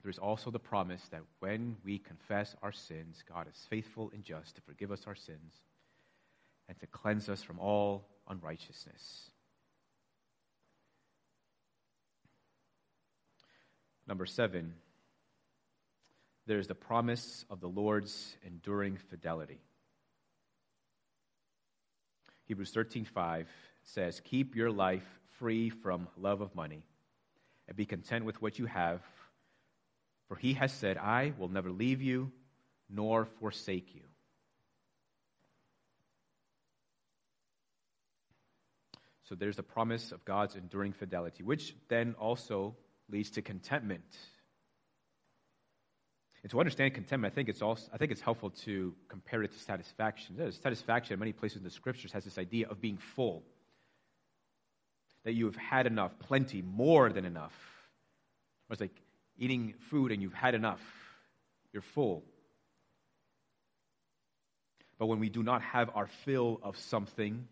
there's 0.03 0.19
also 0.19 0.51
the 0.51 0.59
promise 0.59 1.03
that 1.11 1.23
when 1.41 1.77
we 1.85 1.99
confess 1.99 2.55
our 2.63 2.73
sins, 2.73 3.23
God 3.29 3.47
is 3.49 3.67
faithful 3.69 4.11
and 4.15 4.25
just 4.25 4.57
to 4.57 4.63
forgive 4.63 4.91
us 4.91 5.05
our 5.07 5.15
sins 5.15 5.53
and 6.69 6.79
to 6.81 6.87
cleanse 6.87 7.29
us 7.29 7.43
from 7.43 7.59
all 7.59 8.07
unrighteousness. 8.29 9.31
Number 14.07 14.27
seven, 14.27 14.75
there's 16.47 16.67
the 16.67 16.75
promise 16.75 17.45
of 17.51 17.61
the 17.61 17.69
Lord's 17.69 18.37
enduring 18.45 18.97
fidelity. 18.97 19.61
Hebrews 22.47 22.73
13:5 22.73 23.49
says, 23.83 24.21
"Keep 24.21 24.57
your 24.57 24.71
life 24.71 25.21
free 25.39 25.71
from 25.71 26.09
love 26.17 26.41
of 26.41 26.55
money 26.55 26.83
and 27.69 27.77
be 27.77 27.87
content 27.87 28.25
with 28.25 28.43
what 28.43 28.59
you 28.59 28.67
have, 28.67 29.05
for 30.31 30.37
he 30.37 30.53
has 30.53 30.73
said, 30.73 30.97
I 30.97 31.33
will 31.39 31.49
never 31.49 31.73
leave 31.73 32.01
you 32.01 32.31
nor 32.89 33.25
forsake 33.25 33.97
you. 33.97 34.03
So 39.25 39.35
there's 39.35 39.57
the 39.57 39.65
promise 39.65 40.13
of 40.13 40.25
God's 40.25 40.55
enduring 40.55 40.93
fidelity, 40.93 41.43
which 41.43 41.75
then 41.89 42.15
also 42.17 42.77
leads 43.09 43.31
to 43.31 43.43
contentment. 43.43 44.05
And 46.45 46.51
to 46.53 46.61
understand 46.61 46.95
contentment, 46.95 47.33
I 47.33 47.35
think 47.35 47.49
it's 47.49 47.61
also 47.61 47.91
I 47.93 47.97
think 47.97 48.13
it's 48.13 48.21
helpful 48.21 48.51
to 48.51 48.95
compare 49.09 49.43
it 49.43 49.51
to 49.51 49.59
satisfaction. 49.59 50.37
Satisfaction 50.53 51.15
in 51.15 51.19
many 51.19 51.33
places 51.33 51.59
in 51.59 51.65
the 51.65 51.71
scriptures 51.71 52.13
has 52.13 52.23
this 52.23 52.39
idea 52.39 52.69
of 52.69 52.81
being 52.81 52.99
full. 52.99 53.43
That 55.25 55.33
you 55.33 55.47
have 55.47 55.57
had 55.57 55.89
enough, 55.89 56.13
plenty, 56.21 56.63
more 56.63 57.11
than 57.11 57.25
enough. 57.25 57.59
It's 58.71 58.81
like 58.81 58.95
eating 59.41 59.75
food 59.89 60.13
and 60.13 60.23
you've 60.23 60.35
had 60.35 60.55
enough, 60.55 60.81
you're 61.73 61.83
full. 61.83 62.23
But 64.99 65.07
when 65.07 65.19
we 65.19 65.31
do 65.31 65.43
not 65.43 65.63
have 65.63 65.91
our 65.95 66.07
fill 66.07 66.61
of 66.63 66.79
something, 66.79 67.49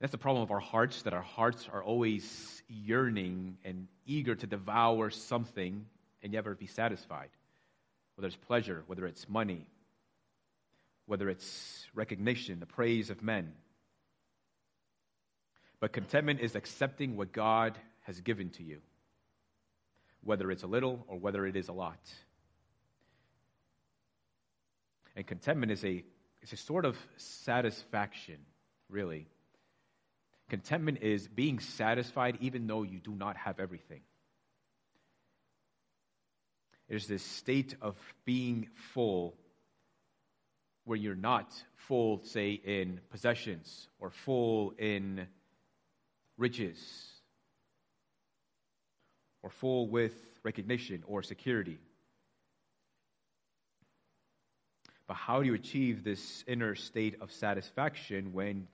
that's 0.00 0.12
the 0.12 0.18
problem 0.18 0.42
of 0.42 0.50
our 0.50 0.60
hearts, 0.60 1.02
that 1.02 1.14
our 1.14 1.22
hearts 1.22 1.66
are 1.72 1.82
always 1.82 2.62
yearning 2.68 3.56
and 3.64 3.88
eager 4.06 4.34
to 4.34 4.46
devour 4.46 5.10
something 5.10 5.86
and 6.22 6.32
never 6.32 6.54
be 6.54 6.66
satisfied. 6.66 7.30
Whether 8.14 8.28
it's 8.28 8.36
pleasure, 8.36 8.84
whether 8.86 9.06
it's 9.06 9.28
money, 9.28 9.66
whether 11.06 11.30
it's 11.30 11.86
recognition, 11.94 12.60
the 12.60 12.66
praise 12.66 13.08
of 13.08 13.22
men. 13.22 13.54
But 15.80 15.92
contentment 15.92 16.40
is 16.40 16.54
accepting 16.54 17.16
what 17.16 17.32
God 17.32 17.78
has 18.02 18.20
given 18.20 18.50
to 18.50 18.62
you 18.62 18.80
whether 20.22 20.50
it's 20.50 20.62
a 20.62 20.66
little 20.66 21.04
or 21.08 21.18
whether 21.18 21.46
it 21.46 21.56
is 21.56 21.68
a 21.68 21.72
lot. 21.72 21.98
And 25.16 25.26
contentment 25.26 25.72
is 25.72 25.84
a, 25.84 26.04
it's 26.42 26.52
a 26.52 26.56
sort 26.56 26.84
of 26.84 26.96
satisfaction, 27.16 28.38
really. 28.88 29.26
Contentment 30.48 31.02
is 31.02 31.26
being 31.26 31.58
satisfied 31.58 32.38
even 32.40 32.66
though 32.66 32.82
you 32.82 33.00
do 33.00 33.12
not 33.12 33.36
have 33.36 33.60
everything. 33.60 34.00
There's 36.88 37.06
this 37.06 37.22
state 37.22 37.74
of 37.82 37.96
being 38.24 38.68
full 38.94 39.34
where 40.84 40.96
you're 40.96 41.14
not 41.14 41.52
full, 41.76 42.22
say, 42.24 42.52
in 42.52 43.00
possessions 43.10 43.88
or 43.98 44.10
full 44.10 44.72
in 44.78 45.26
riches 46.38 47.07
or 49.48 49.50
full 49.50 49.88
with 49.88 50.12
recognition 50.42 51.02
or 51.06 51.22
security. 51.22 51.78
But 55.06 55.14
how 55.14 55.40
do 55.40 55.46
you 55.46 55.54
achieve 55.54 56.04
this 56.04 56.44
inner 56.46 56.74
state 56.74 57.22
of 57.22 57.32
satisfaction 57.32 58.34
when 58.34 58.68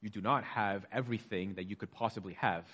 you 0.00 0.08
do 0.08 0.22
not 0.22 0.42
have 0.44 0.86
everything 0.90 1.56
that 1.56 1.68
you 1.68 1.76
could 1.76 1.90
possibly 1.90 2.32
have? 2.40 2.64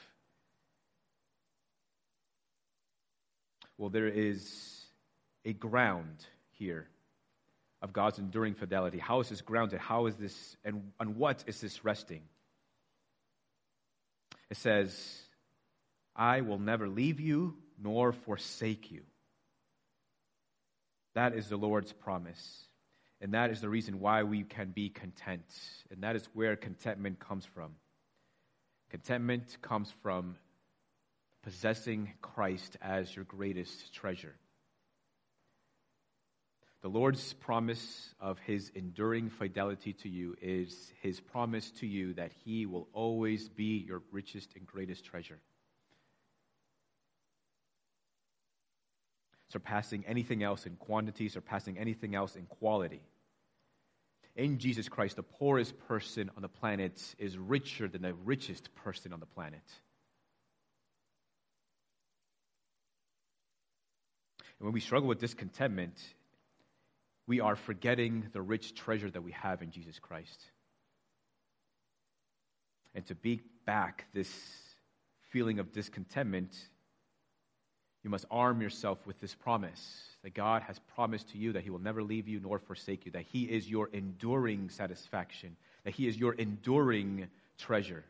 Well, 3.76 3.90
there 3.90 4.06
is 4.06 4.80
a 5.44 5.52
ground 5.52 6.24
here 6.60 6.86
of 7.82 7.92
God's 7.92 8.20
enduring 8.20 8.54
fidelity. 8.54 8.98
How 8.98 9.18
is 9.18 9.30
this 9.30 9.40
grounded? 9.40 9.80
How 9.80 10.06
is 10.06 10.14
this, 10.14 10.56
and 10.64 10.92
on 11.00 11.16
what 11.16 11.42
is 11.48 11.60
this 11.60 11.84
resting? 11.84 12.22
It 14.48 14.58
says, 14.58 15.24
I 16.14 16.40
will 16.42 16.58
never 16.58 16.88
leave 16.88 17.20
you 17.20 17.56
nor 17.82 18.12
forsake 18.12 18.90
you. 18.90 19.02
That 21.14 21.34
is 21.34 21.48
the 21.48 21.56
Lord's 21.56 21.92
promise. 21.92 22.64
And 23.20 23.34
that 23.34 23.50
is 23.50 23.60
the 23.60 23.68
reason 23.68 24.00
why 24.00 24.22
we 24.22 24.44
can 24.44 24.70
be 24.70 24.88
content. 24.88 25.44
And 25.90 26.02
that 26.02 26.16
is 26.16 26.26
where 26.32 26.56
contentment 26.56 27.18
comes 27.18 27.44
from. 27.44 27.72
Contentment 28.90 29.58
comes 29.60 29.92
from 30.02 30.36
possessing 31.42 32.12
Christ 32.22 32.76
as 32.80 33.14
your 33.14 33.24
greatest 33.24 33.92
treasure. 33.94 34.34
The 36.82 36.88
Lord's 36.88 37.34
promise 37.34 38.14
of 38.20 38.38
his 38.38 38.70
enduring 38.74 39.28
fidelity 39.28 39.92
to 39.94 40.08
you 40.08 40.34
is 40.40 40.92
his 41.02 41.20
promise 41.20 41.70
to 41.72 41.86
you 41.86 42.14
that 42.14 42.32
he 42.44 42.64
will 42.64 42.88
always 42.94 43.50
be 43.50 43.84
your 43.86 44.02
richest 44.10 44.56
and 44.56 44.66
greatest 44.66 45.04
treasure. 45.04 45.40
Surpassing 49.50 50.04
anything 50.06 50.42
else 50.42 50.64
in 50.64 50.76
quantity, 50.76 51.28
surpassing 51.28 51.76
anything 51.76 52.14
else 52.14 52.36
in 52.36 52.46
quality. 52.46 53.02
In 54.36 54.58
Jesus 54.58 54.88
Christ, 54.88 55.16
the 55.16 55.24
poorest 55.24 55.78
person 55.88 56.30
on 56.36 56.42
the 56.42 56.48
planet 56.48 57.02
is 57.18 57.36
richer 57.36 57.88
than 57.88 58.02
the 58.02 58.14
richest 58.14 58.74
person 58.76 59.12
on 59.12 59.20
the 59.20 59.26
planet. 59.26 59.62
And 64.58 64.66
when 64.66 64.72
we 64.72 64.80
struggle 64.80 65.08
with 65.08 65.18
discontentment, 65.18 65.98
we 67.26 67.40
are 67.40 67.56
forgetting 67.56 68.28
the 68.32 68.42
rich 68.42 68.74
treasure 68.74 69.10
that 69.10 69.22
we 69.22 69.32
have 69.32 69.62
in 69.62 69.72
Jesus 69.72 69.98
Christ. 69.98 70.40
And 72.94 73.04
to 73.06 73.14
beat 73.14 73.42
back 73.66 74.06
this 74.12 74.30
feeling 75.30 75.58
of 75.58 75.72
discontentment, 75.72 76.56
you 78.02 78.10
must 78.10 78.24
arm 78.30 78.60
yourself 78.60 78.98
with 79.06 79.20
this 79.20 79.34
promise 79.34 80.02
that 80.22 80.34
God 80.34 80.62
has 80.62 80.78
promised 80.94 81.30
to 81.30 81.38
you 81.38 81.52
that 81.52 81.62
He 81.62 81.70
will 81.70 81.78
never 81.78 82.02
leave 82.02 82.28
you 82.28 82.40
nor 82.40 82.58
forsake 82.58 83.06
you, 83.06 83.12
that 83.12 83.26
He 83.30 83.44
is 83.44 83.68
your 83.68 83.88
enduring 83.92 84.70
satisfaction, 84.70 85.56
that 85.84 85.94
He 85.94 86.06
is 86.06 86.16
your 86.16 86.32
enduring 86.34 87.28
treasure. 87.58 88.04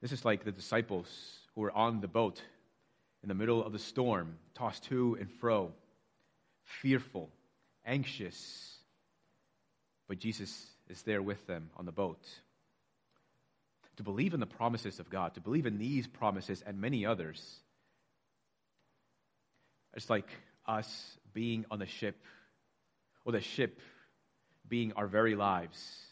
This 0.00 0.12
is 0.12 0.24
like 0.24 0.44
the 0.44 0.52
disciples 0.52 1.08
who 1.54 1.60
were 1.60 1.72
on 1.72 2.00
the 2.00 2.08
boat 2.08 2.42
in 3.22 3.28
the 3.28 3.34
middle 3.34 3.64
of 3.64 3.72
the 3.72 3.78
storm, 3.78 4.36
tossed 4.54 4.84
to 4.84 5.16
and 5.20 5.30
fro, 5.30 5.72
fearful, 6.64 7.30
anxious. 7.86 8.74
But 10.08 10.18
Jesus 10.18 10.66
is 10.88 11.02
there 11.02 11.22
with 11.22 11.46
them 11.46 11.70
on 11.76 11.86
the 11.86 11.92
boat. 11.92 12.26
To 13.96 14.02
believe 14.02 14.34
in 14.34 14.40
the 14.40 14.46
promises 14.46 15.00
of 15.00 15.10
God, 15.10 15.34
to 15.34 15.40
believe 15.40 15.66
in 15.66 15.78
these 15.78 16.06
promises 16.06 16.62
and 16.66 16.80
many 16.80 17.04
others, 17.04 17.60
it's 19.94 20.08
like 20.08 20.28
us 20.66 21.18
being 21.34 21.66
on 21.70 21.78
the 21.78 21.86
ship, 21.86 22.16
or 23.24 23.32
the 23.32 23.40
ship 23.40 23.80
being 24.68 24.92
our 24.94 25.06
very 25.06 25.34
lives 25.34 26.02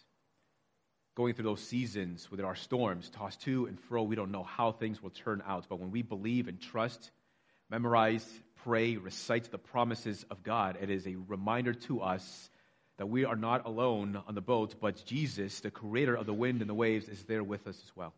going 1.20 1.34
through 1.34 1.44
those 1.44 1.60
seasons 1.60 2.26
there 2.32 2.46
are 2.46 2.56
storms, 2.56 3.10
tossed 3.10 3.42
to 3.42 3.66
and 3.66 3.78
fro. 3.78 4.02
We 4.02 4.16
don't 4.16 4.30
know 4.30 4.42
how 4.42 4.72
things 4.72 5.02
will 5.02 5.10
turn 5.10 5.42
out. 5.46 5.66
But 5.68 5.78
when 5.78 5.90
we 5.90 6.00
believe 6.00 6.48
and 6.48 6.58
trust, 6.58 7.10
memorize, 7.68 8.26
pray, 8.64 8.96
recite 8.96 9.50
the 9.50 9.58
promises 9.58 10.24
of 10.30 10.42
God, 10.42 10.78
it 10.80 10.88
is 10.88 11.06
a 11.06 11.16
reminder 11.16 11.74
to 11.74 12.00
us 12.00 12.50
that 13.00 13.06
we 13.06 13.24
are 13.24 13.34
not 13.34 13.64
alone 13.64 14.22
on 14.28 14.34
the 14.34 14.42
boat, 14.42 14.74
but 14.78 15.02
Jesus, 15.06 15.60
the 15.60 15.70
creator 15.70 16.14
of 16.14 16.26
the 16.26 16.34
wind 16.34 16.60
and 16.60 16.68
the 16.68 16.74
waves, 16.74 17.08
is 17.08 17.24
there 17.24 17.42
with 17.42 17.66
us 17.66 17.80
as 17.82 17.96
well. 17.96 18.12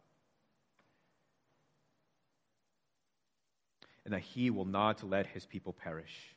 And 4.04 4.12
that 4.12 4.22
he 4.22 4.50
will 4.50 4.64
not 4.64 5.08
let 5.08 5.28
his 5.28 5.46
people 5.46 5.72
perish. 5.72 6.34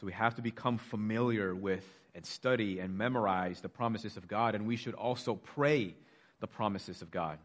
So 0.00 0.06
we 0.06 0.12
have 0.12 0.34
to 0.34 0.42
become 0.42 0.76
familiar 0.76 1.54
with 1.54 1.86
and 2.16 2.26
study 2.26 2.80
and 2.80 2.98
memorize 2.98 3.60
the 3.60 3.68
promises 3.68 4.16
of 4.16 4.26
God, 4.26 4.56
and 4.56 4.66
we 4.66 4.74
should 4.74 4.94
also 4.94 5.36
pray 5.36 5.94
the 6.40 6.48
promises 6.48 7.02
of 7.02 7.12
God. 7.12 7.38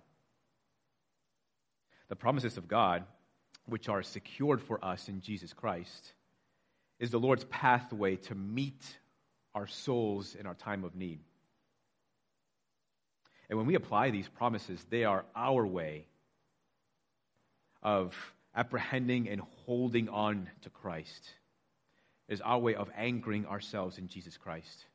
The 2.09 2.15
promises 2.15 2.57
of 2.57 2.67
God, 2.67 3.03
which 3.67 3.87
are 3.87 4.01
secured 4.01 4.63
for 4.63 4.83
us 4.83 5.09
in 5.09 5.21
Jesus 5.21 5.53
Christ, 5.53 6.13
is 6.99 7.11
the 7.11 7.19
Lord's 7.19 7.45
pathway 7.45 8.15
to 8.15 8.35
meet 8.35 8.83
our 9.53 9.67
souls 9.67 10.35
in 10.35 10.45
our 10.45 10.55
time 10.55 10.83
of 10.83 10.95
need. 10.95 11.19
And 13.49 13.57
when 13.57 13.67
we 13.67 13.75
apply 13.75 14.09
these 14.09 14.27
promises, 14.27 14.85
they 14.89 15.03
are 15.03 15.23
our 15.35 15.65
way 15.65 16.05
of 17.81 18.15
apprehending 18.55 19.29
and 19.29 19.41
holding 19.65 20.09
on 20.09 20.49
to 20.61 20.69
Christ 20.69 21.29
is 22.27 22.41
our 22.41 22.59
way 22.59 22.75
of 22.75 22.89
anchoring 22.97 23.45
ourselves 23.45 23.97
in 23.97 24.07
Jesus 24.09 24.35
Christ. 24.37 24.85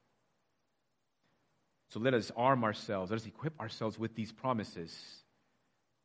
So 1.88 2.00
let 2.00 2.14
us 2.14 2.30
arm 2.36 2.64
ourselves, 2.64 3.10
let 3.10 3.20
us 3.20 3.26
equip 3.26 3.58
ourselves 3.60 3.98
with 3.98 4.14
these 4.14 4.32
promises 4.32 4.94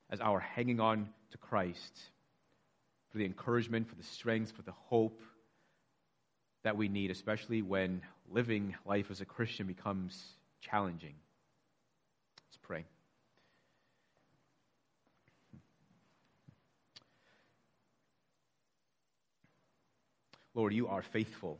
as 0.09 0.21
our 0.21 0.39
hanging 0.39 0.79
on 0.79 1.09
to 1.31 1.37
Christ 1.37 1.99
for 3.11 3.17
the 3.17 3.25
encouragement, 3.25 3.89
for 3.89 3.95
the 3.95 4.03
strength, 4.03 4.51
for 4.51 4.61
the 4.61 4.71
hope 4.71 5.19
that 6.67 6.75
we 6.75 6.89
need, 6.89 7.11
especially 7.11 7.61
when 7.61 8.01
living 8.29 8.75
life 8.85 9.09
as 9.09 9.21
a 9.21 9.25
Christian 9.25 9.67
becomes 9.67 10.21
challenging. 10.59 11.13
Let's 12.45 12.57
pray. 12.61 12.83
Lord, 20.53 20.73
you 20.73 20.89
are 20.89 21.01
faithful. 21.01 21.57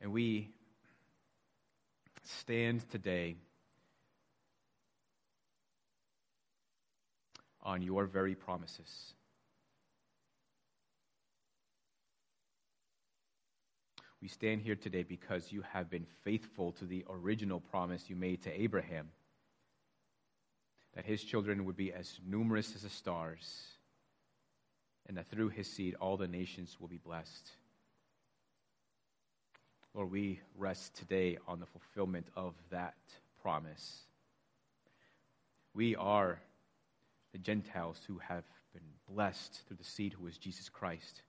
And 0.00 0.12
we 0.12 0.48
stand 2.40 2.90
today 2.90 3.36
on 7.62 7.82
your 7.82 8.06
very 8.06 8.34
promises. 8.34 9.14
We 14.26 14.30
stand 14.30 14.62
here 14.62 14.74
today 14.74 15.04
because 15.04 15.52
you 15.52 15.62
have 15.72 15.88
been 15.88 16.04
faithful 16.24 16.72
to 16.80 16.84
the 16.84 17.04
original 17.08 17.60
promise 17.60 18.10
you 18.10 18.16
made 18.16 18.42
to 18.42 18.60
Abraham 18.60 19.08
that 20.96 21.04
his 21.04 21.22
children 21.22 21.64
would 21.64 21.76
be 21.76 21.92
as 21.92 22.18
numerous 22.28 22.74
as 22.74 22.82
the 22.82 22.90
stars 22.90 23.68
and 25.06 25.16
that 25.16 25.28
through 25.28 25.50
his 25.50 25.70
seed 25.70 25.94
all 26.00 26.16
the 26.16 26.26
nations 26.26 26.76
will 26.80 26.88
be 26.88 26.96
blessed. 26.96 27.52
Lord, 29.94 30.10
we 30.10 30.40
rest 30.58 30.96
today 30.96 31.38
on 31.46 31.60
the 31.60 31.66
fulfillment 31.66 32.26
of 32.34 32.54
that 32.70 32.96
promise. 33.42 34.00
We 35.72 35.94
are 35.94 36.40
the 37.30 37.38
Gentiles 37.38 38.00
who 38.08 38.18
have 38.18 38.42
been 38.72 38.82
blessed 39.08 39.62
through 39.68 39.76
the 39.76 39.84
seed 39.84 40.14
who 40.14 40.26
is 40.26 40.36
Jesus 40.36 40.68
Christ. 40.68 41.22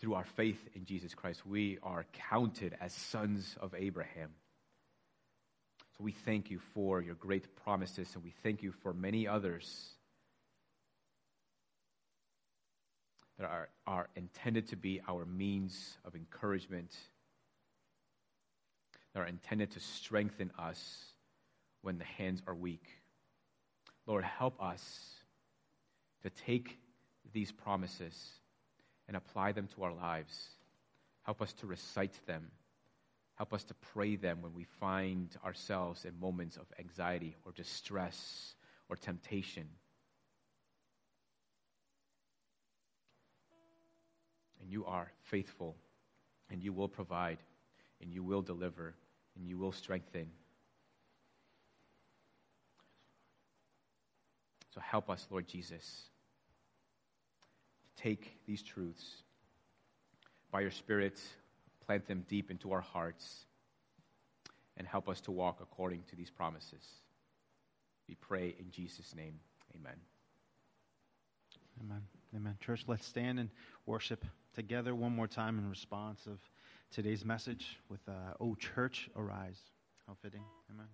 Through 0.00 0.14
our 0.14 0.24
faith 0.24 0.58
in 0.74 0.84
Jesus 0.84 1.14
Christ, 1.14 1.46
we 1.46 1.78
are 1.82 2.04
counted 2.30 2.76
as 2.80 2.92
sons 2.92 3.56
of 3.60 3.74
Abraham. 3.74 4.30
So 5.96 6.04
we 6.04 6.12
thank 6.12 6.50
you 6.50 6.58
for 6.74 7.00
your 7.00 7.14
great 7.14 7.56
promises, 7.56 8.10
and 8.14 8.22
we 8.22 8.34
thank 8.42 8.62
you 8.62 8.72
for 8.82 8.92
many 8.92 9.26
others 9.26 9.88
that 13.38 13.46
are, 13.46 13.68
are 13.86 14.08
intended 14.16 14.68
to 14.68 14.76
be 14.76 15.00
our 15.08 15.24
means 15.24 15.96
of 16.04 16.14
encouragement, 16.14 16.94
that 19.14 19.20
are 19.20 19.26
intended 19.26 19.70
to 19.72 19.80
strengthen 19.80 20.50
us 20.58 21.06
when 21.80 21.96
the 21.96 22.04
hands 22.04 22.42
are 22.46 22.54
weak. 22.54 22.86
Lord, 24.06 24.24
help 24.24 24.62
us 24.62 24.82
to 26.22 26.30
take 26.30 26.78
these 27.32 27.50
promises 27.50 28.14
and 29.08 29.16
apply 29.16 29.52
them 29.52 29.68
to 29.74 29.84
our 29.84 29.92
lives. 29.92 30.48
Help 31.22 31.42
us 31.42 31.52
to 31.54 31.66
recite 31.66 32.18
them. 32.26 32.50
Help 33.36 33.52
us 33.52 33.64
to 33.64 33.74
pray 33.92 34.16
them 34.16 34.40
when 34.40 34.54
we 34.54 34.64
find 34.80 35.28
ourselves 35.44 36.04
in 36.04 36.18
moments 36.18 36.56
of 36.56 36.66
anxiety 36.78 37.36
or 37.44 37.52
distress 37.52 38.54
or 38.88 38.96
temptation. 38.96 39.68
And 44.60 44.70
you 44.70 44.86
are 44.86 45.12
faithful, 45.24 45.76
and 46.50 46.62
you 46.62 46.72
will 46.72 46.88
provide, 46.88 47.38
and 48.00 48.12
you 48.12 48.22
will 48.22 48.42
deliver, 48.42 48.94
and 49.36 49.46
you 49.46 49.58
will 49.58 49.72
strengthen. 49.72 50.30
So 54.74 54.80
help 54.80 55.08
us, 55.08 55.26
Lord 55.30 55.46
Jesus, 55.46 56.10
take 57.96 58.38
these 58.46 58.62
truths 58.62 59.22
by 60.50 60.60
your 60.60 60.70
Spirit, 60.70 61.20
plant 61.84 62.06
them 62.06 62.24
deep 62.28 62.50
into 62.50 62.72
our 62.72 62.80
hearts, 62.80 63.46
and 64.76 64.86
help 64.86 65.08
us 65.08 65.20
to 65.22 65.32
walk 65.32 65.58
according 65.60 66.02
to 66.10 66.16
these 66.16 66.30
promises. 66.30 66.84
We 68.08 68.14
pray 68.14 68.54
in 68.58 68.70
Jesus' 68.70 69.14
name. 69.16 69.40
Amen. 69.74 69.96
Amen. 71.80 72.02
Amen. 72.34 72.56
Church, 72.60 72.84
let's 72.86 73.06
stand 73.06 73.38
and 73.38 73.50
worship 73.86 74.24
together 74.54 74.94
one 74.94 75.14
more 75.14 75.26
time 75.26 75.58
in 75.58 75.68
response 75.68 76.26
of 76.26 76.38
today's 76.90 77.24
message 77.24 77.78
with 77.88 78.00
uh, 78.08 78.34
"O 78.40 78.54
Church, 78.54 79.10
Arise." 79.16 79.60
How 80.06 80.16
fitting. 80.22 80.42
Amen. 80.70 80.86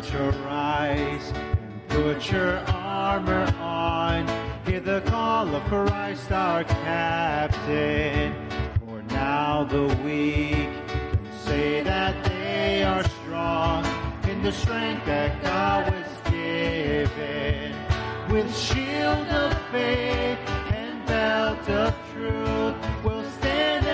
Church, 0.00 0.14
arise 0.14 1.32
and 1.34 1.88
put 1.88 2.30
your 2.30 2.58
armor 2.68 3.44
on. 3.58 4.26
Hear 4.64 4.80
the 4.80 5.02
call 5.02 5.54
of 5.54 5.62
Christ 5.64 6.32
our 6.32 6.64
captain. 6.64 8.34
For 8.80 9.02
now 9.12 9.64
the 9.64 9.86
weak 10.02 10.70
can 10.88 11.28
say 11.44 11.82
that 11.82 12.24
they 12.24 12.82
are 12.82 13.04
strong 13.04 13.84
in 14.28 14.42
the 14.42 14.52
strength 14.52 15.04
that 15.06 15.42
God 15.42 15.92
was 15.92 16.32
given. 16.32 17.74
With 18.30 18.56
shield 18.56 19.28
of 19.28 19.52
faith 19.70 20.38
and 20.72 21.04
belt 21.06 21.68
of 21.68 21.94
truth, 22.12 22.74
we'll 23.04 23.28
stand 23.32 23.86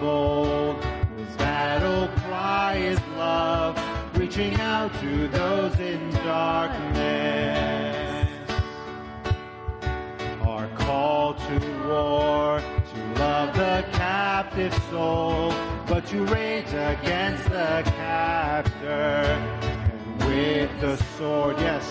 bold 0.00 0.82
whose 0.84 1.36
battle 1.36 2.08
cry 2.22 2.76
is 2.76 2.98
love, 3.16 3.78
reaching 4.16 4.54
out 4.60 4.92
to 5.00 5.28
those 5.28 5.78
in 5.80 6.10
darkness. 6.24 8.28
Our 10.42 10.68
call 10.76 11.34
to 11.34 11.88
war, 11.88 12.60
to 12.60 13.20
love 13.20 13.56
the 13.56 13.84
captive 13.92 14.74
soul, 14.90 15.52
but 15.86 16.06
to 16.06 16.24
rage 16.26 16.68
against 16.68 17.44
the 17.44 17.82
captor. 17.84 18.88
And 18.88 20.18
with 20.24 20.80
the 20.80 20.96
sword, 21.16 21.58
yes, 21.58 21.84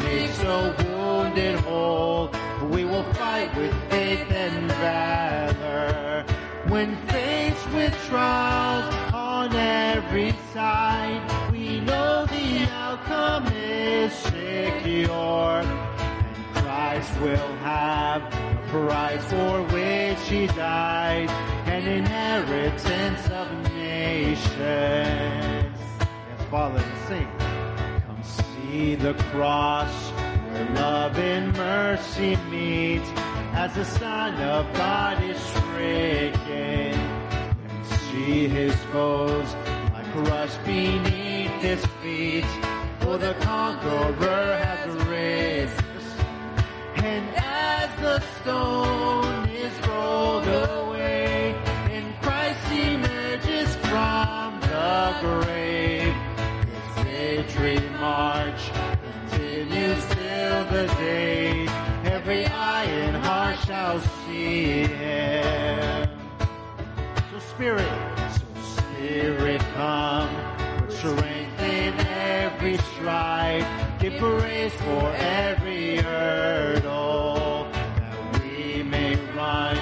makes 0.00 0.38
the 0.38 0.74
wounded 0.88 1.58
whole, 1.60 2.30
we 2.70 2.84
will 2.84 3.04
fight 3.14 3.54
with 3.56 3.74
faith 3.90 4.30
and 4.30 4.70
valor. 4.72 5.51
When 6.72 6.96
faced 7.08 7.68
with 7.72 7.94
trials 8.06 8.94
on 9.12 9.54
every 9.54 10.32
side, 10.54 11.20
we 11.52 11.80
know 11.80 12.24
the 12.24 12.66
outcome 12.72 13.46
is 13.52 14.10
secure. 14.14 15.60
And 15.60 16.54
Christ 16.54 17.20
will 17.20 17.52
have 17.56 18.22
a 18.22 18.58
prize 18.70 19.22
for 19.24 19.62
which 19.64 20.26
he 20.30 20.46
died, 20.46 21.28
an 21.66 21.86
inheritance 21.86 23.28
of 23.28 23.52
nations. 23.74 24.48
Yes, 24.56 26.48
Father, 26.50 26.82
sing. 27.06 27.28
Come 28.06 28.22
see 28.22 28.94
the 28.94 29.12
cross 29.30 29.92
where 30.48 30.70
love 30.70 31.18
and 31.18 31.54
mercy 31.54 32.36
meet 32.50 33.02
as 33.52 33.74
the 33.74 33.84
Son 33.84 34.34
of 34.34 34.72
God 34.74 35.22
is 35.22 35.38
stricken. 35.38 36.94
And 37.68 37.86
see 37.86 38.48
his 38.48 38.74
foes 38.92 39.54
lie 39.92 40.04
crushed 40.12 40.64
beneath 40.64 41.50
his 41.60 41.84
feet, 42.02 42.46
for 43.00 43.18
the 43.18 43.34
conqueror 43.40 44.58
has 44.58 44.90
risen. 45.06 45.84
And 46.96 47.28
as 47.36 47.90
the 48.00 48.20
stone 48.40 49.48
is 49.48 49.72
rolled 49.86 50.46
away, 50.46 51.54
and 51.90 52.14
Christ 52.22 52.72
emerges 52.72 53.74
from 53.86 54.60
the 54.60 55.16
grave, 55.20 56.14
his 56.72 57.04
victory 57.04 57.80
march 58.00 58.70
continues 59.30 60.04
till 60.06 60.64
the 60.66 60.86
day 60.98 61.66
every 62.04 62.46
eye 62.46 62.84
shall 63.72 64.00
see 64.26 64.84
him. 64.84 66.06
So 67.30 67.38
Spirit, 67.38 67.88
so 68.36 68.46
Spirit 68.76 69.62
come, 69.72 70.28
put 70.76 70.92
strength 70.92 71.62
in 71.62 71.94
every 72.44 72.76
stride, 72.76 73.64
give 73.98 74.18
grace 74.18 74.74
for 74.74 75.14
every 75.16 75.96
hurdle, 75.96 77.66
that 77.72 78.42
we 78.42 78.82
may 78.82 79.16
run 79.34 79.78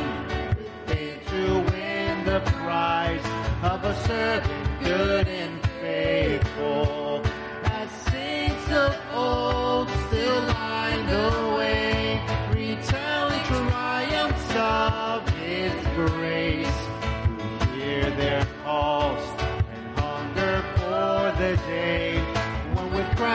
to 0.86 1.44
win 1.72 2.24
the 2.24 2.40
prize 2.46 3.26
of 3.64 3.82
a 3.82 3.94
servant 4.06 4.84
good 4.84 5.26
and 5.26 5.60
faithful. 5.80 7.29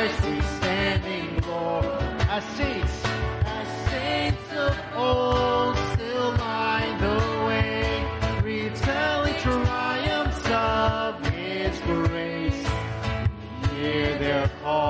When 0.06 0.12
with 0.12 0.22
Christ 0.22 0.26
we 0.26 0.42
stand 0.58 1.06
in 1.06 1.40
glory. 1.40 1.88
As 2.30 2.44
saints, 2.56 3.06
as 3.46 3.90
saints 3.90 4.52
of 4.54 4.78
old 4.96 5.78
still 5.94 6.32
line 6.32 7.00
the 7.02 7.46
way, 7.48 8.42
retelling 8.44 9.36
triumphs 9.36 10.46
of 10.50 11.26
His 11.28 11.80
grace. 11.82 12.68
We 13.62 13.78
hear 13.78 14.18
their 14.20 14.52
calls 14.64 14.85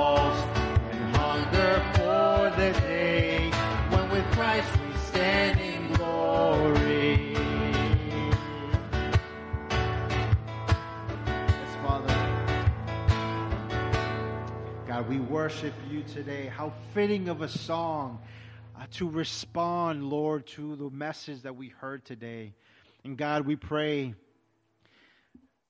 worship 15.46 15.74
you 15.88 16.02
today. 16.12 16.46
How 16.46 16.72
fitting 16.92 17.28
of 17.28 17.40
a 17.40 17.46
song 17.46 18.18
uh, 18.74 18.86
to 18.94 19.08
respond, 19.08 20.02
Lord, 20.02 20.44
to 20.48 20.74
the 20.74 20.90
message 20.90 21.42
that 21.42 21.54
we 21.54 21.68
heard 21.68 22.04
today. 22.04 22.52
And 23.04 23.16
God, 23.16 23.46
we 23.46 23.54
pray, 23.54 24.14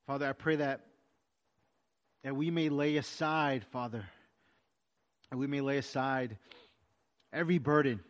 Father, 0.06 0.26
I 0.26 0.32
pray 0.32 0.56
that 0.56 0.80
that 2.24 2.34
we 2.34 2.50
may 2.50 2.70
lay 2.70 2.96
aside, 2.96 3.66
Father, 3.70 4.06
and 5.30 5.38
we 5.38 5.46
may 5.46 5.60
lay 5.60 5.76
aside 5.76 6.38
every 7.30 7.58
burden 7.58 8.00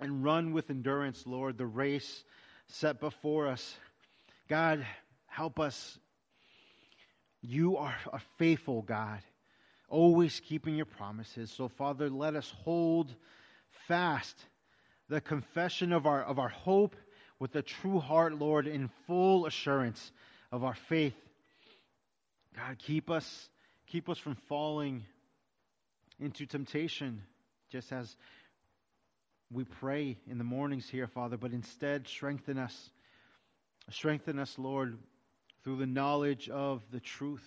and 0.00 0.24
run 0.24 0.54
with 0.54 0.70
endurance, 0.70 1.24
Lord, 1.26 1.58
the 1.58 1.66
race 1.66 2.24
set 2.68 2.98
before 2.98 3.46
us. 3.46 3.76
God, 4.48 4.86
help 5.26 5.60
us. 5.60 5.98
You 7.42 7.76
are 7.76 7.94
a 8.10 8.20
faithful 8.38 8.80
God, 8.80 9.20
always 9.88 10.40
keeping 10.40 10.74
your 10.74 10.86
promises. 10.86 11.50
So, 11.50 11.68
Father, 11.68 12.10
let 12.10 12.34
us 12.34 12.52
hold 12.64 13.14
fast 13.86 14.36
the 15.08 15.20
confession 15.20 15.92
of 15.92 16.06
our, 16.06 16.22
of 16.22 16.38
our 16.38 16.48
hope 16.48 16.96
with 17.38 17.54
a 17.54 17.62
true 17.62 18.00
heart, 18.00 18.34
Lord, 18.34 18.66
in 18.66 18.90
full 19.06 19.46
assurance 19.46 20.12
of 20.50 20.64
our 20.64 20.74
faith. 20.74 21.14
God, 22.56 22.78
keep 22.78 23.10
us, 23.10 23.48
keep 23.86 24.08
us 24.08 24.18
from 24.18 24.36
falling 24.48 25.04
into 26.18 26.46
temptation, 26.46 27.22
just 27.70 27.92
as 27.92 28.16
we 29.52 29.64
pray 29.64 30.16
in 30.28 30.38
the 30.38 30.44
mornings 30.44 30.88
here, 30.88 31.06
Father, 31.06 31.36
but 31.36 31.52
instead 31.52 32.08
strengthen 32.08 32.58
us. 32.58 32.90
Strengthen 33.90 34.38
us, 34.38 34.58
Lord, 34.58 34.98
through 35.62 35.76
the 35.76 35.86
knowledge 35.86 36.48
of 36.48 36.82
the 36.90 36.98
truth. 36.98 37.44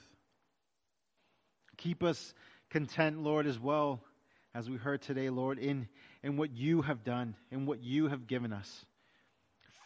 Keep 1.79 2.03
us 2.03 2.33
content, 2.69 3.23
Lord, 3.23 3.47
as 3.47 3.57
well, 3.57 4.01
as 4.53 4.69
we 4.69 4.75
heard 4.75 5.01
today, 5.01 5.29
Lord, 5.29 5.57
in, 5.57 5.87
in 6.21 6.35
what 6.35 6.51
you 6.51 6.81
have 6.81 7.03
done, 7.03 7.35
in 7.51 7.65
what 7.65 7.81
you 7.81 8.09
have 8.09 8.27
given 8.27 8.51
us. 8.51 8.85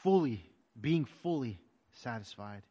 Fully, 0.01 0.43
being 0.79 1.05
fully 1.21 1.59
satisfied. 1.91 2.63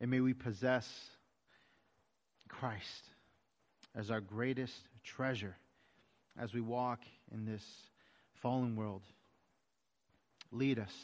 And 0.00 0.10
may 0.10 0.20
we 0.20 0.34
possess 0.34 0.88
Christ 2.48 3.04
as 3.94 4.10
our 4.10 4.20
greatest 4.20 4.76
treasure 5.04 5.56
as 6.36 6.52
we 6.52 6.60
walk 6.60 7.00
in 7.32 7.44
this 7.44 7.64
fallen 8.34 8.74
world. 8.74 9.02
Lead 10.50 10.78
us. 10.78 10.94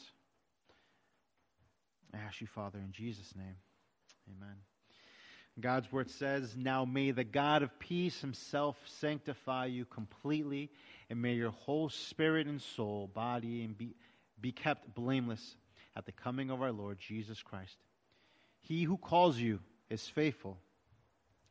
I 2.13 2.17
ask 2.17 2.41
you, 2.41 2.47
Father, 2.47 2.79
in 2.79 2.91
Jesus' 2.91 3.33
name. 3.35 3.55
Amen. 4.29 4.55
God's 5.59 5.89
word 5.91 6.09
says, 6.09 6.55
Now 6.57 6.83
may 6.83 7.11
the 7.11 7.23
God 7.23 7.63
of 7.63 7.79
peace 7.79 8.19
himself 8.19 8.77
sanctify 8.99 9.67
you 9.67 9.85
completely, 9.85 10.69
and 11.09 11.21
may 11.21 11.33
your 11.33 11.51
whole 11.51 11.89
spirit 11.89 12.47
and 12.47 12.61
soul, 12.61 13.09
body, 13.13 13.63
and 13.63 13.77
be, 13.77 13.95
be 14.39 14.51
kept 14.51 14.93
blameless 14.93 15.55
at 15.95 16.05
the 16.05 16.11
coming 16.11 16.49
of 16.49 16.61
our 16.61 16.73
Lord 16.73 16.99
Jesus 16.99 17.41
Christ. 17.41 17.77
He 18.59 18.83
who 18.83 18.97
calls 18.97 19.37
you 19.37 19.59
is 19.89 20.07
faithful. 20.07 20.57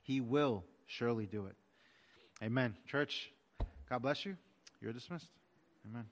He 0.03 0.21
will 0.21 0.65
surely 0.87 1.27
do 1.27 1.47
it. 1.47 1.57
Amen. 2.43 2.75
Church, 2.87 3.31
God 3.89 4.03
bless 4.03 4.27
you. 4.27 4.37
You're 4.83 4.93
dismissed. 4.93 5.29
Amen. 5.89 6.05